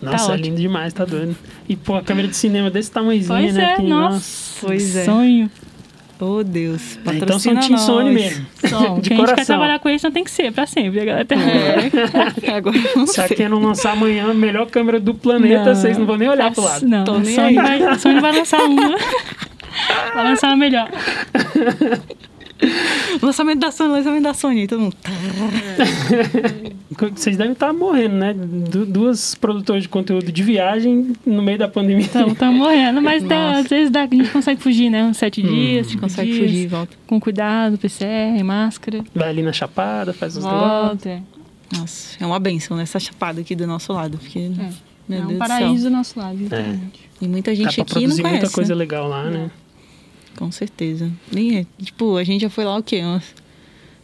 Nossa, 0.03 0.29
tá 0.29 0.35
é 0.35 0.37
lindo 0.37 0.61
demais, 0.61 0.93
tá 0.93 1.05
doido. 1.05 1.37
E, 1.69 1.75
pô, 1.77 1.97
a 1.97 2.03
câmera 2.03 2.29
de 2.29 2.37
cinema 2.37 2.71
desse 2.71 2.91
tamanhozinho, 2.91 3.41
pois 3.41 3.55
né? 3.55 3.73
É, 3.73 3.77
que, 3.77 3.83
nossa, 3.83 4.15
nossa, 4.15 4.67
pois 4.67 4.97
é. 4.97 5.05
Sonho. 5.05 5.51
Oh, 6.21 6.43
Deus. 6.43 6.99
É, 7.07 7.15
então 7.15 7.39
são 7.39 7.55
Team 7.55 7.79
Sony 7.79 8.11
mesmo. 8.11 8.47
Som. 8.67 8.99
de 9.01 9.09
Quem 9.11 9.19
coração. 9.19 9.37
quer 9.37 9.45
trabalhar 9.47 9.79
com 9.79 9.89
eles 9.89 10.03
não 10.03 10.11
tem 10.11 10.25
que 10.25 10.31
ser, 10.31 10.53
pra 10.53 10.67
sempre. 10.67 11.01
Agora, 11.09 11.23
até 11.23 11.35
é. 11.37 12.57
agora 12.57 12.77
não 12.97 13.07
Se 13.07 13.21
a 13.21 13.29
Canon 13.29 13.61
lançar 13.61 13.93
amanhã 13.93 14.31
a 14.31 14.35
melhor 14.35 14.67
câmera 14.67 14.99
do 14.99 15.15
planeta, 15.15 15.67
não. 15.67 15.75
vocês 15.75 15.97
não 15.97 16.07
vão 16.07 16.17
nem 16.17 16.29
olhar 16.29 16.53
pro 16.53 16.65
lado. 16.65 16.87
Não, 16.87 17.05
Tô 17.05 17.19
nem 17.19 17.35
Sony, 17.35 17.55
vai, 17.55 17.99
Sony 17.99 18.21
vai 18.21 18.33
lançar 18.37 18.61
uma. 18.65 18.97
vai 20.15 20.25
lançar 20.25 20.51
a 20.51 20.57
melhor. 20.57 20.89
Lançamento 23.23 23.61
da 23.61 23.71
Sony, 23.71 23.91
lançamento 23.91 24.23
da 24.23 24.35
Sony. 24.35 24.67
Todo 24.67 24.81
mundo. 24.81 24.97
Vocês 27.15 27.37
devem 27.37 27.53
estar 27.53 27.73
morrendo, 27.73 28.17
né? 28.17 28.35
Du 28.35 28.85
duas 28.87 29.35
produtoras 29.35 29.83
de 29.83 29.89
conteúdo 29.89 30.33
de 30.33 30.43
viagem 30.43 31.13
no 31.25 31.43
meio 31.43 31.59
da 31.59 31.69
pandemia. 31.69 32.07
Estão 32.07 32.35
tá 32.35 32.51
morrendo, 32.51 33.01
mas 33.01 33.23
dá, 33.23 33.59
às 33.59 33.69
vezes 33.69 33.91
dá, 33.91 34.03
a 34.03 34.07
gente 34.07 34.31
consegue 34.31 34.61
fugir, 34.61 34.91
né? 34.91 35.05
Uns 35.05 35.17
sete 35.17 35.41
hum. 35.41 35.49
dias, 35.49 35.87
cinco 35.87 36.03
consegue 36.03 36.33
dias, 36.33 36.47
fugir 36.47 36.65
e 36.65 36.67
volta. 36.67 36.97
Com 37.07 37.21
cuidado, 37.21 37.79
PCR, 37.79 38.43
máscara. 38.43 39.05
Vai 39.15 39.29
ali 39.29 39.43
na 39.43 39.53
chapada, 39.53 40.13
faz 40.13 40.37
os 40.37 40.45
volta. 40.45 41.23
Nossa, 41.77 42.17
é 42.23 42.27
uma 42.27 42.41
benção 42.41 42.77
nessa 42.77 42.99
chapada 42.99 43.41
aqui 43.41 43.55
do 43.55 43.67
nosso 43.67 43.93
lado, 43.93 44.19
porque. 44.19 44.39
É. 44.39 44.89
Meu 45.09 45.21
é 45.21 45.25
um 45.25 45.29
Deus 45.29 45.39
paraíso 45.39 45.85
do, 45.85 45.91
do 45.91 45.97
nosso 45.97 46.19
lado, 46.19 46.37
literalmente. 46.37 47.09
É. 47.21 47.25
E 47.25 47.29
muita 47.29 47.55
gente 47.55 47.69
Dá 47.69 47.73
pra 47.73 47.83
aqui 47.83 47.93
produzir 47.95 48.09
não 48.09 48.17
conhece. 48.17 48.41
muita 48.43 48.55
coisa 48.55 48.75
né? 48.75 48.79
legal 48.79 49.09
lá, 49.09 49.25
né? 49.25 49.51
Com 50.39 50.53
certeza. 50.53 51.11
Nem 51.33 51.59
é. 51.59 51.67
Tipo, 51.83 52.17
a 52.17 52.23
gente 52.25 52.43
já 52.43 52.51
foi 52.51 52.65
lá 52.65 52.77
o 52.79 52.83
quê? 52.83 53.01
Umas 53.01 53.25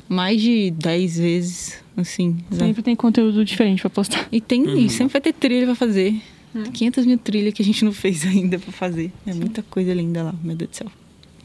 mais 0.08 0.40
de 0.40 0.70
10 0.72 1.18
vezes, 1.18 1.82
assim. 1.96 2.36
Sempre 2.50 2.82
tem 2.82 2.94
conteúdo 2.96 3.44
diferente 3.44 3.80
pra 3.80 3.88
postar. 3.90 4.28
E 4.32 4.40
tem, 4.40 4.62
Uhum. 4.66 4.88
sempre 4.88 5.12
vai 5.12 5.20
ter 5.22 5.32
trilha 5.32 5.64
pra 5.66 5.74
fazer. 5.74 6.20
É. 6.54 6.70
500 6.70 7.06
mil 7.06 7.18
trilhas 7.18 7.54
que 7.54 7.62
a 7.62 7.64
gente 7.64 7.84
não 7.84 7.92
fez 7.94 8.24
ainda 8.26 8.58
pra 8.58 8.72
fazer. 8.72 9.10
É 9.26 9.32
muita 9.32 9.62
coisa 9.62 9.94
linda 9.94 10.22
lá, 10.24 10.34
meu 10.42 10.56
Deus 10.56 10.70
do 10.70 10.76
céu. 10.76 10.86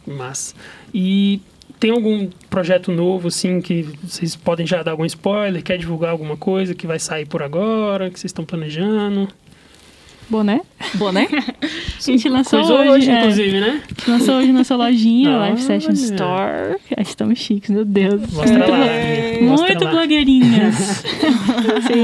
Massa. 0.08 0.56
E 0.94 1.40
tem 1.80 1.92
algum 1.92 2.28
projeto 2.50 2.92
novo, 2.92 3.28
assim, 3.28 3.62
que 3.62 3.84
vocês 4.04 4.36
podem 4.36 4.66
já 4.66 4.82
dar 4.84 4.92
algum 4.92 5.06
spoiler? 5.06 5.64
Quer 5.64 5.78
divulgar 5.78 6.12
alguma 6.12 6.36
coisa 6.36 6.74
que 6.74 6.88
vai 6.88 6.98
sair 7.00 7.28
por 7.28 7.44
agora, 7.44 8.10
que 8.10 8.20
vocês 8.20 8.30
estão 8.32 8.44
planejando? 8.44 9.28
Boné. 10.30 10.62
Boné? 10.96 11.28
A 12.00 12.02
gente 12.12 12.30
lançou 12.30 12.60
Coisa 12.60 12.76
hoje, 12.76 12.90
hoje, 12.92 13.12
é, 13.12 13.20
inclusive, 13.20 13.60
né? 13.60 13.82
lançou 14.08 14.36
hoje 14.38 14.52
nossa 14.54 14.76
lojinha, 14.76 15.30
Olha. 15.32 15.40
Live 15.40 15.62
Session 15.62 15.92
Store. 15.92 16.78
Estamos 16.98 17.38
chiques, 17.40 17.70
meu 17.70 17.84
Deus. 17.84 18.22
Mostra 18.32 18.58
Muito 18.58 18.72
lá. 18.72 18.78
Mostra 19.50 19.68
Muito 19.68 19.84
lá. 19.86 19.92
blogueirinhas. 19.92 21.04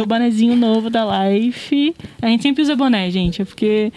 O 0.02 0.06
bonezinho 0.06 0.56
novo 0.56 0.90
da 0.90 1.06
Life. 1.28 1.96
A 2.22 2.28
gente 2.28 2.44
sempre 2.44 2.62
usa 2.62 2.76
boné, 2.76 3.10
gente, 3.12 3.42
é 3.42 3.46
porque 3.46 3.92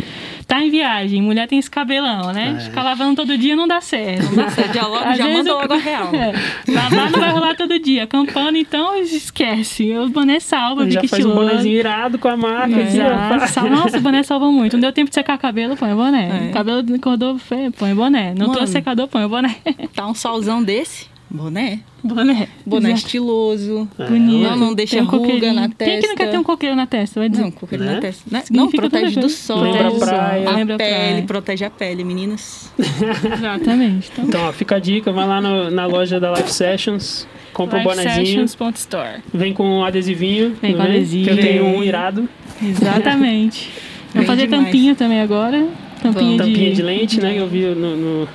tá 0.46 0.62
em 0.62 0.70
viagem, 0.70 1.20
mulher 1.22 1.46
tem 1.48 1.58
esse 1.58 1.70
cabelão, 1.70 2.32
né? 2.32 2.56
É. 2.58 2.60
Ficar 2.64 2.82
lavando 2.82 3.16
todo 3.16 3.36
dia 3.38 3.56
não 3.56 3.66
dá 3.66 3.80
certo. 3.80 4.24
Não 4.26 4.36
dá 4.44 4.50
certo. 4.50 4.74
Já 4.74 4.86
logo- 4.86 5.04
Às 5.04 5.16
já 5.18 5.28
manda 5.28 5.50
eu- 5.50 5.54
logo 5.56 5.72
a 5.72 5.76
real. 5.78 6.10
É, 6.14 6.32
lavar 6.70 7.10
não 7.10 7.20
vai 7.20 7.30
rolar 7.30 7.54
todo 7.56 7.78
dia. 7.78 8.04
Acampando, 8.04 8.56
então, 8.58 8.96
esquece. 9.00 9.92
O 9.96 10.08
boné 10.08 10.40
salva, 10.40 10.88
Já 10.90 11.00
fica 11.00 11.16
faz 11.16 11.26
um 11.26 11.34
bonezinho 11.34 11.74
irado 11.76 12.18
com 12.18 12.28
a 12.28 12.36
marca 12.36 12.76
ó. 12.76 12.80
Exato. 12.80 13.68
Nossa, 13.68 13.98
o 13.98 14.00
boné 14.00 14.17
salva 14.24 14.50
muito. 14.50 14.74
Não 14.74 14.80
deu 14.80 14.92
tempo 14.92 15.08
de 15.10 15.14
secar 15.14 15.36
cabelo, 15.38 15.76
põe 15.76 15.92
o 15.92 15.96
boné. 15.96 16.48
É. 16.48 16.52
Cabelo 16.52 16.82
acordou 16.94 17.38
feio, 17.38 17.70
põe 17.72 17.92
o 17.92 17.96
boné. 17.96 18.30
Não 18.34 18.46
Mano. 18.46 18.52
trouxe 18.54 18.72
secador, 18.72 19.08
põe 19.08 19.24
o 19.24 19.28
boné. 19.28 19.56
Tá 19.94 20.06
um 20.06 20.14
solzão 20.14 20.62
desse? 20.62 21.06
Boné. 21.30 21.80
boné. 22.02 22.48
Boné 22.64 22.88
Exato. 22.88 23.04
estiloso. 23.04 23.86
É, 23.98 24.06
Bonito. 24.06 24.48
Não, 24.48 24.56
não 24.56 24.74
deixa 24.74 24.96
um 24.98 25.04
ruga 25.04 25.18
coqueirinho. 25.18 25.52
na 25.54 25.68
Quem 25.68 26.00
que 26.00 26.06
não 26.06 26.14
quer 26.16 26.22
testa. 26.24 26.30
ter 26.32 26.38
um 26.38 26.42
coqueiro 26.42 26.74
na 26.74 26.86
testa? 26.86 27.20
Vai 27.20 27.28
dizer. 27.28 27.42
Não, 27.42 27.50
coqueiro 27.50 27.84
Né? 27.84 27.94
na 27.96 28.00
testa. 28.00 28.24
Não, 28.30 28.42
Não, 28.64 28.70
protege 28.70 29.20
do 29.20 29.28
sol. 29.28 29.60
Lembra 29.60 29.88
a 29.88 29.92
praia. 29.92 30.48
A 30.48 30.52
Lembra 30.52 30.76
pele, 30.78 30.90
praia. 30.94 31.22
protege 31.26 31.64
a 31.66 31.70
pele, 31.70 32.02
meninas. 32.02 32.72
Exatamente. 32.78 34.08
Então, 34.12 34.24
Então, 34.24 34.48
ó, 34.48 34.52
fica 34.52 34.76
a 34.76 34.78
dica, 34.78 35.12
vai 35.12 35.26
lá 35.26 35.38
no- 35.40 35.70
na 35.70 35.84
loja 35.84 36.18
da 36.18 36.30
Life 36.32 36.50
Sessions, 36.50 37.26
compra 37.52 37.80
um 37.80 37.82
bonezinho, 37.84 38.16
Livesessions.store. 38.24 39.22
vem 39.34 39.52
com 39.52 39.64
um 39.68 39.84
adesivinho, 39.84 40.56
Vem 40.62 40.72
com 40.72 40.82
vem? 40.82 40.92
adesivo. 40.92 41.24
que 41.24 41.30
eu 41.30 41.36
tenho 41.40 41.64
um 41.66 41.82
irado, 41.82 42.26
Exatamente. 42.62 43.70
Vamos 44.12 44.26
fazer 44.26 44.46
demais. 44.46 44.64
tampinha 44.66 44.94
também 44.94 45.20
agora. 45.20 45.68
Tampinha, 46.02 46.36
Vamos. 46.38 46.46
tampinha 46.46 46.74
de 46.74 46.82
lente, 46.82 47.20
né, 47.20 47.32
que 47.34 47.38
eu 47.38 47.48
vi 47.48 47.62
no... 47.74 47.96
no- 47.96 48.28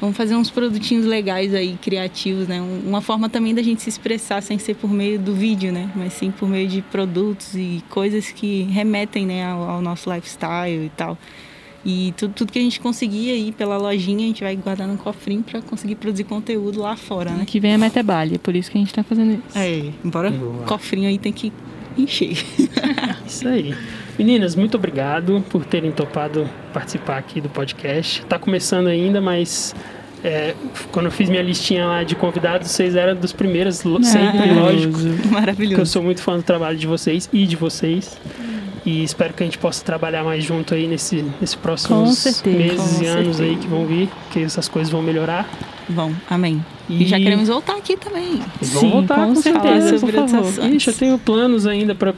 Vamos 0.00 0.16
fazer 0.18 0.34
uns 0.34 0.50
produtinhos 0.50 1.06
legais 1.06 1.54
aí, 1.54 1.78
criativos, 1.80 2.46
né? 2.48 2.60
Um- 2.60 2.82
Uma 2.88 3.00
forma 3.00 3.28
também 3.28 3.54
da 3.54 3.62
gente 3.62 3.80
se 3.80 3.88
expressar 3.88 4.42
sem 4.42 4.58
ser 4.58 4.74
por 4.74 4.90
meio 4.90 5.18
do 5.18 5.32
vídeo, 5.34 5.72
né? 5.72 5.88
Mas 5.94 6.12
sim 6.14 6.30
por 6.30 6.46
meio 6.48 6.68
de 6.68 6.82
produtos 6.82 7.54
e 7.54 7.82
coisas 7.88 8.30
que 8.30 8.64
remetem, 8.64 9.24
né, 9.24 9.46
ao, 9.46 9.62
ao 9.62 9.80
nosso 9.80 10.12
lifestyle 10.12 10.86
e 10.86 10.90
tal. 10.96 11.16
E 11.86 12.12
tudo, 12.16 12.32
tudo 12.34 12.52
que 12.52 12.58
a 12.58 12.62
gente 12.62 12.80
conseguir 12.80 13.30
aí 13.30 13.52
pela 13.52 13.76
lojinha, 13.78 14.24
a 14.24 14.26
gente 14.28 14.42
vai 14.42 14.56
guardar 14.56 14.88
num 14.88 14.96
cofrinho 14.96 15.42
para 15.42 15.62
conseguir 15.62 15.94
produzir 15.94 16.24
conteúdo 16.24 16.80
lá 16.80 16.96
fora, 16.96 17.30
né? 17.30 17.44
Que 17.46 17.60
vem 17.60 17.74
a 17.74 17.78
metabalha, 17.78 18.38
por 18.38 18.54
isso 18.56 18.70
que 18.70 18.76
a 18.76 18.80
gente 18.80 18.92
tá 18.92 19.02
fazendo 19.02 19.32
isso. 19.34 19.58
É, 19.58 19.90
embora 20.04 20.30
Boa. 20.30 20.62
o 20.62 20.66
cofrinho 20.66 21.08
aí 21.08 21.18
tem 21.18 21.32
que 21.32 21.52
encher. 21.96 22.36
Isso 23.26 23.46
aí. 23.48 23.74
Meninas, 24.18 24.54
muito 24.54 24.76
obrigado 24.76 25.44
por 25.50 25.64
terem 25.64 25.90
topado 25.90 26.48
participar 26.72 27.18
aqui 27.18 27.40
do 27.40 27.48
podcast. 27.48 28.24
Tá 28.26 28.38
começando 28.38 28.86
ainda, 28.86 29.20
mas 29.20 29.74
é, 30.22 30.54
quando 30.92 31.06
eu 31.06 31.12
fiz 31.12 31.28
minha 31.28 31.42
listinha 31.42 31.84
lá 31.86 32.02
de 32.04 32.14
convidados, 32.14 32.70
vocês 32.70 32.94
eram 32.94 33.16
dos 33.16 33.32
primeiros, 33.32 33.82
lo- 33.82 34.02
sempre, 34.04 34.52
lógico. 34.52 34.98
Porque 34.98 35.26
eu 35.28 35.30
Maravilhoso. 35.32 35.86
sou 35.86 36.02
muito 36.02 36.22
fã 36.22 36.36
do 36.36 36.42
trabalho 36.44 36.78
de 36.78 36.86
vocês 36.86 37.28
e 37.32 37.44
de 37.46 37.56
vocês. 37.56 38.16
E 38.86 39.02
espero 39.02 39.32
que 39.32 39.42
a 39.42 39.46
gente 39.46 39.58
possa 39.58 39.82
trabalhar 39.84 40.22
mais 40.22 40.44
junto 40.44 40.74
aí 40.74 40.86
nesse, 40.86 41.24
nesse 41.40 41.56
próximos 41.56 42.18
certeza, 42.18 42.56
meses 42.58 43.00
e 43.00 43.06
anos 43.06 43.40
aí 43.40 43.56
que 43.56 43.66
vão 43.66 43.86
vir, 43.86 44.08
que 44.30 44.42
essas 44.42 44.68
coisas 44.68 44.92
vão 44.92 45.00
melhorar. 45.02 45.48
Bom, 45.88 46.12
amém. 46.30 46.64
E, 46.88 47.02
E- 47.02 47.06
já 47.06 47.18
queremos 47.18 47.48
voltar 47.48 47.76
aqui 47.76 47.96
também. 47.96 48.40
E 48.60 48.64
Sim, 48.64 48.74
vão 48.80 48.90
voltar 48.90 49.26
com 49.26 49.34
com 49.34 49.40
certeza, 49.40 49.98
por 49.98 50.12
favor. 50.12 50.70
Ixi, 50.72 50.88
eu 50.90 50.94
tenho 50.94 51.18
planos 51.18 51.66
ainda 51.66 51.94
para 51.94 52.10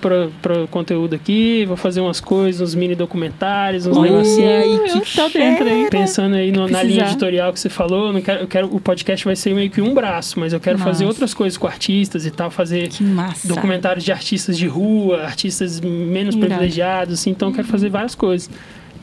o 0.62 0.68
conteúdo 0.68 1.14
aqui. 1.14 1.64
Vou 1.66 1.76
fazer 1.76 2.00
umas 2.00 2.18
coisas, 2.20 2.60
uns 2.70 2.74
mini 2.74 2.94
documentários, 2.94 3.86
uns 3.86 3.96
negocinhos. 3.96 4.50
aí, 4.50 5.00
que 5.02 5.16
tô 5.16 5.28
dentro 5.28 5.68
aí. 5.68 5.88
Pensando 5.90 6.34
aí 6.36 6.50
no- 6.50 6.68
na 6.68 6.82
linha 6.82 7.04
editorial 7.06 7.52
que 7.52 7.60
você 7.60 7.68
falou, 7.68 8.12
não 8.12 8.20
quero, 8.20 8.40
eu 8.40 8.46
quero, 8.48 8.74
o 8.74 8.80
podcast 8.80 9.24
vai 9.24 9.36
ser 9.36 9.54
meio 9.54 9.70
que 9.70 9.80
um 9.80 9.94
braço, 9.94 10.38
mas 10.40 10.52
eu 10.52 10.60
quero 10.60 10.78
fazer 10.78 11.04
Nossa. 11.04 11.14
outras 11.14 11.34
coisas 11.34 11.56
com 11.56 11.66
artistas 11.66 12.26
e 12.26 12.30
tal, 12.30 12.50
fazer 12.50 12.88
documentários 13.44 14.04
de 14.04 14.10
artistas 14.12 14.56
de 14.58 14.66
rua, 14.66 15.22
artistas 15.22 15.80
menos 15.80 16.34
Irado. 16.34 16.46
privilegiados, 16.46 17.14
assim, 17.14 17.30
então 17.30 17.48
eu 17.50 17.54
quero 17.54 17.68
fazer 17.68 17.88
várias 17.88 18.14
coisas. 18.14 18.50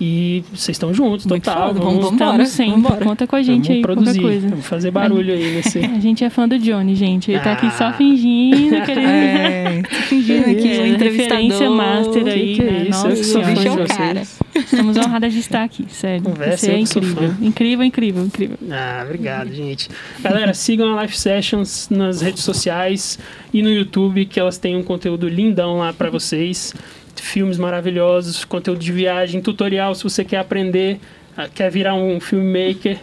E 0.06 0.44
vocês 0.54 0.76
estão 0.76 0.94
juntos, 0.94 1.26
Muito 1.26 1.46
total. 1.46 1.70
foda, 1.70 1.80
vamos, 1.80 2.18
vamos- 2.20 2.50
sempre. 2.50 2.74
vambora. 2.74 3.06
Conta 3.06 3.26
com 3.26 3.38
a 3.38 3.42
gente 3.42 3.68
vamos 3.68 3.70
aí, 3.70 3.82
produzir, 3.82 4.20
qualquer 4.20 4.22
coisa. 4.22 4.48
vamos 4.50 4.66
fazer 4.66 4.92
barulho 4.92 5.34
aí 5.34 5.56
nesse. 5.56 5.80
A 5.80 6.00
gente 6.00 6.26
é 6.26 6.30
fã 6.30 6.46
do 6.46 6.60
Johnny, 6.60 6.94
gente. 6.94 7.32
Ele 7.32 7.40
tá 7.40 7.54
aqui 7.54 7.72
só 7.72 7.86
Ah. 7.86 7.94
fingindo, 7.94 8.82
querendo. 8.84 9.08
É, 9.08 9.82
tô 9.84 9.96
fingindo 10.08 10.42
aqui, 10.50 10.68
É, 10.74 10.82
um 10.82 10.86
entrevistador. 10.88 11.38
referência 11.38 11.70
master 11.70 12.28
aí, 12.28 12.48
Que 12.48 12.56
que 12.56 12.62
é 12.62 12.66
né? 12.72 12.82
isso? 12.82 12.90
Nossa 12.90 13.08
Eu 13.08 13.16
que 13.16 13.24
sou 13.24 13.44
fã 13.44 13.54
de 13.54 13.68
é 13.68 13.72
o 13.72 13.88
cara. 13.88 14.14
vocês. 14.26 14.40
Estamos 14.56 14.98
honradas 14.98 15.34
de 15.34 15.40
estar 15.40 15.64
aqui, 15.64 15.86
sério. 15.90 16.24
Conversa, 16.24 16.58
Você 16.66 16.72
é 16.74 16.80
incrível. 16.80 17.16
fã. 17.30 17.38
Incrível, 17.42 17.86
incrível, 17.86 18.26
incrível. 18.26 18.58
Ah, 18.70 19.02
obrigado, 19.06 19.54
gente. 19.54 19.90
Galera, 20.22 20.54
sigam 20.54 20.98
a 20.98 21.02
Life 21.04 21.18
Sessions 21.18 21.88
nas 21.90 22.22
redes 22.22 22.44
sociais 22.44 23.18
e 23.54 23.62
no 23.62 23.70
YouTube, 23.70 24.26
que 24.26 24.38
elas 24.40 24.58
têm 24.58 24.76
um 24.76 24.84
conteúdo 24.84 25.30
lindão 25.30 25.78
lá 25.78 25.94
pra 25.94 26.10
vocês. 26.10 26.74
Filmes 27.16 27.58
maravilhosos, 27.58 28.46
conteúdo 28.46 28.80
de 28.80 28.92
viagem, 28.92 29.42
tutorial 29.42 29.96
se 29.96 30.04
você 30.04 30.24
quer 30.24 30.38
aprender, 30.38 31.00
ah, 31.36 31.48
quer 31.48 31.70
virar 31.72 31.96
um 31.96 32.20
filmmaker. 32.20 32.98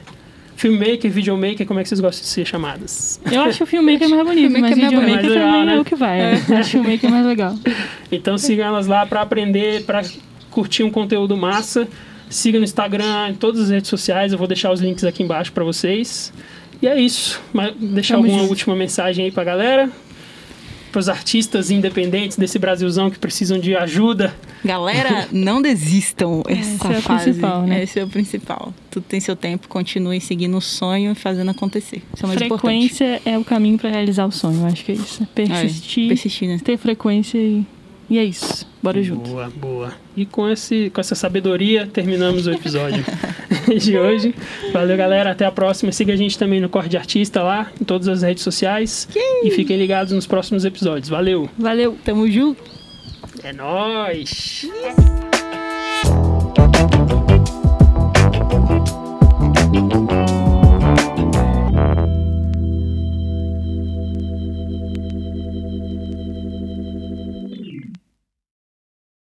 Filmmaker, 0.56 1.10
videomaker, 1.10 1.66
como 1.66 1.80
é 1.80 1.82
que 1.82 1.88
vocês 1.88 2.00
gostam 2.00 2.22
de 2.22 2.28
ser 2.28 2.44
chamadas? 2.44 3.18
Eu 3.32 3.40
acho 3.40 3.64
o 3.64 3.66
filmmaker 3.66 4.08
mais 4.10 4.22
bonito, 4.26 4.52
Filmmaker 4.52 4.60
mas 4.60 4.70
é 4.72 4.74
videomaker 4.74 5.16
bonito. 5.16 5.22
também 5.22 5.38
Mais 5.40 5.52
legal, 5.54 5.62
é 5.62 5.64
né? 5.64 5.80
o 5.80 5.84
que 5.84 5.94
vai. 5.94 6.20
Eu 6.20 6.56
acho 6.58 6.68
o 6.68 6.82
filmmaker 6.82 7.10
mais 7.10 7.26
legal. 7.26 7.54
Então 8.12 8.36
sigam 8.36 8.66
elas 8.66 8.86
lá 8.86 9.06
pra 9.06 9.22
aprender, 9.22 9.84
pra 9.84 10.02
curtir 10.50 10.82
um 10.82 10.90
conteúdo 10.90 11.36
massa. 11.36 11.88
Siga 12.28 12.58
no 12.58 12.64
Instagram, 12.64 13.30
em 13.30 13.34
todas 13.34 13.60
as 13.62 13.70
redes 13.70 13.88
sociais, 13.88 14.32
eu 14.32 14.38
vou 14.38 14.46
deixar 14.46 14.70
os 14.70 14.80
links 14.80 15.04
aqui 15.04 15.22
embaixo 15.22 15.52
pra 15.52 15.64
vocês. 15.64 16.32
E 16.82 16.86
é 16.86 17.00
isso. 17.00 17.40
Mas 17.52 17.72
deixar 17.76 18.16
Tamo 18.16 18.26
alguma 18.26 18.48
última 18.48 18.76
mensagem 18.76 19.24
aí 19.24 19.30
pra 19.30 19.44
galera? 19.44 19.90
Pros 20.92 21.08
artistas 21.08 21.70
independentes 21.70 22.36
desse 22.36 22.58
Brasilzão 22.58 23.10
que 23.10 23.18
precisam 23.18 23.58
de 23.58 23.76
ajuda. 23.76 24.34
Galera, 24.64 25.28
não 25.32 25.62
desistam 25.62 26.42
essa 26.48 26.60
Esse 26.60 26.86
é 26.86 26.98
o 26.98 27.02
fase. 27.02 27.24
principal, 27.24 27.62
né? 27.62 27.82
Esse 27.82 28.00
é 28.00 28.04
o 28.04 28.08
principal. 28.08 28.74
Tudo 28.90 29.04
tem 29.04 29.20
seu 29.20 29.36
tempo, 29.36 29.68
continue 29.68 30.20
seguindo 30.20 30.56
o 30.56 30.60
sonho 30.60 31.12
e 31.12 31.14
fazendo 31.14 31.50
acontecer. 31.50 32.02
Isso 32.14 32.24
é 32.24 32.26
o 32.26 32.28
mais 32.28 32.40
importante. 32.42 32.60
Frequência 32.88 33.22
é 33.24 33.38
o 33.38 33.44
caminho 33.44 33.78
pra 33.78 33.88
realizar 33.90 34.26
o 34.26 34.32
sonho, 34.32 34.66
acho 34.66 34.84
que 34.84 34.92
é 34.92 34.94
isso. 34.96 35.26
Persistir, 35.34 36.04
É, 36.04 36.08
persistir, 36.08 36.48
né? 36.48 36.58
ter 36.62 36.76
frequência 36.76 37.38
e, 37.38 37.64
e 38.10 38.18
é 38.18 38.24
isso. 38.24 38.66
Bora 38.82 39.00
junto. 39.00 39.30
Boa, 39.30 39.48
boa. 39.48 39.92
E 40.16 40.26
com, 40.26 40.48
esse, 40.48 40.90
com 40.90 41.00
essa 41.00 41.14
sabedoria 41.14 41.86
terminamos 41.86 42.48
o 42.48 42.50
episódio 42.50 43.04
de 43.78 43.96
hoje. 43.96 44.34
Valeu, 44.72 44.96
galera. 44.96 45.30
Até 45.30 45.46
a 45.46 45.52
próxima. 45.52 45.92
Siga 45.92 46.12
a 46.12 46.16
gente 46.16 46.36
também 46.36 46.60
no 46.60 46.68
Corre 46.68 46.88
de 46.88 46.96
Artista 46.96 47.40
lá, 47.40 47.70
em 47.80 47.84
todas 47.84 48.08
as 48.08 48.22
redes 48.22 48.42
sociais. 48.42 49.08
Yay! 49.14 49.42
E 49.44 49.50
fiquem 49.52 49.76
ligados 49.76 50.12
nos 50.12 50.26
próximos 50.26 50.64
episódios. 50.64 51.08
Valeu. 51.08 51.48
Valeu. 51.56 51.96
Tamo 52.04 52.28
junto. 52.28 52.60
É 53.44 53.52
nóis. 53.52 54.66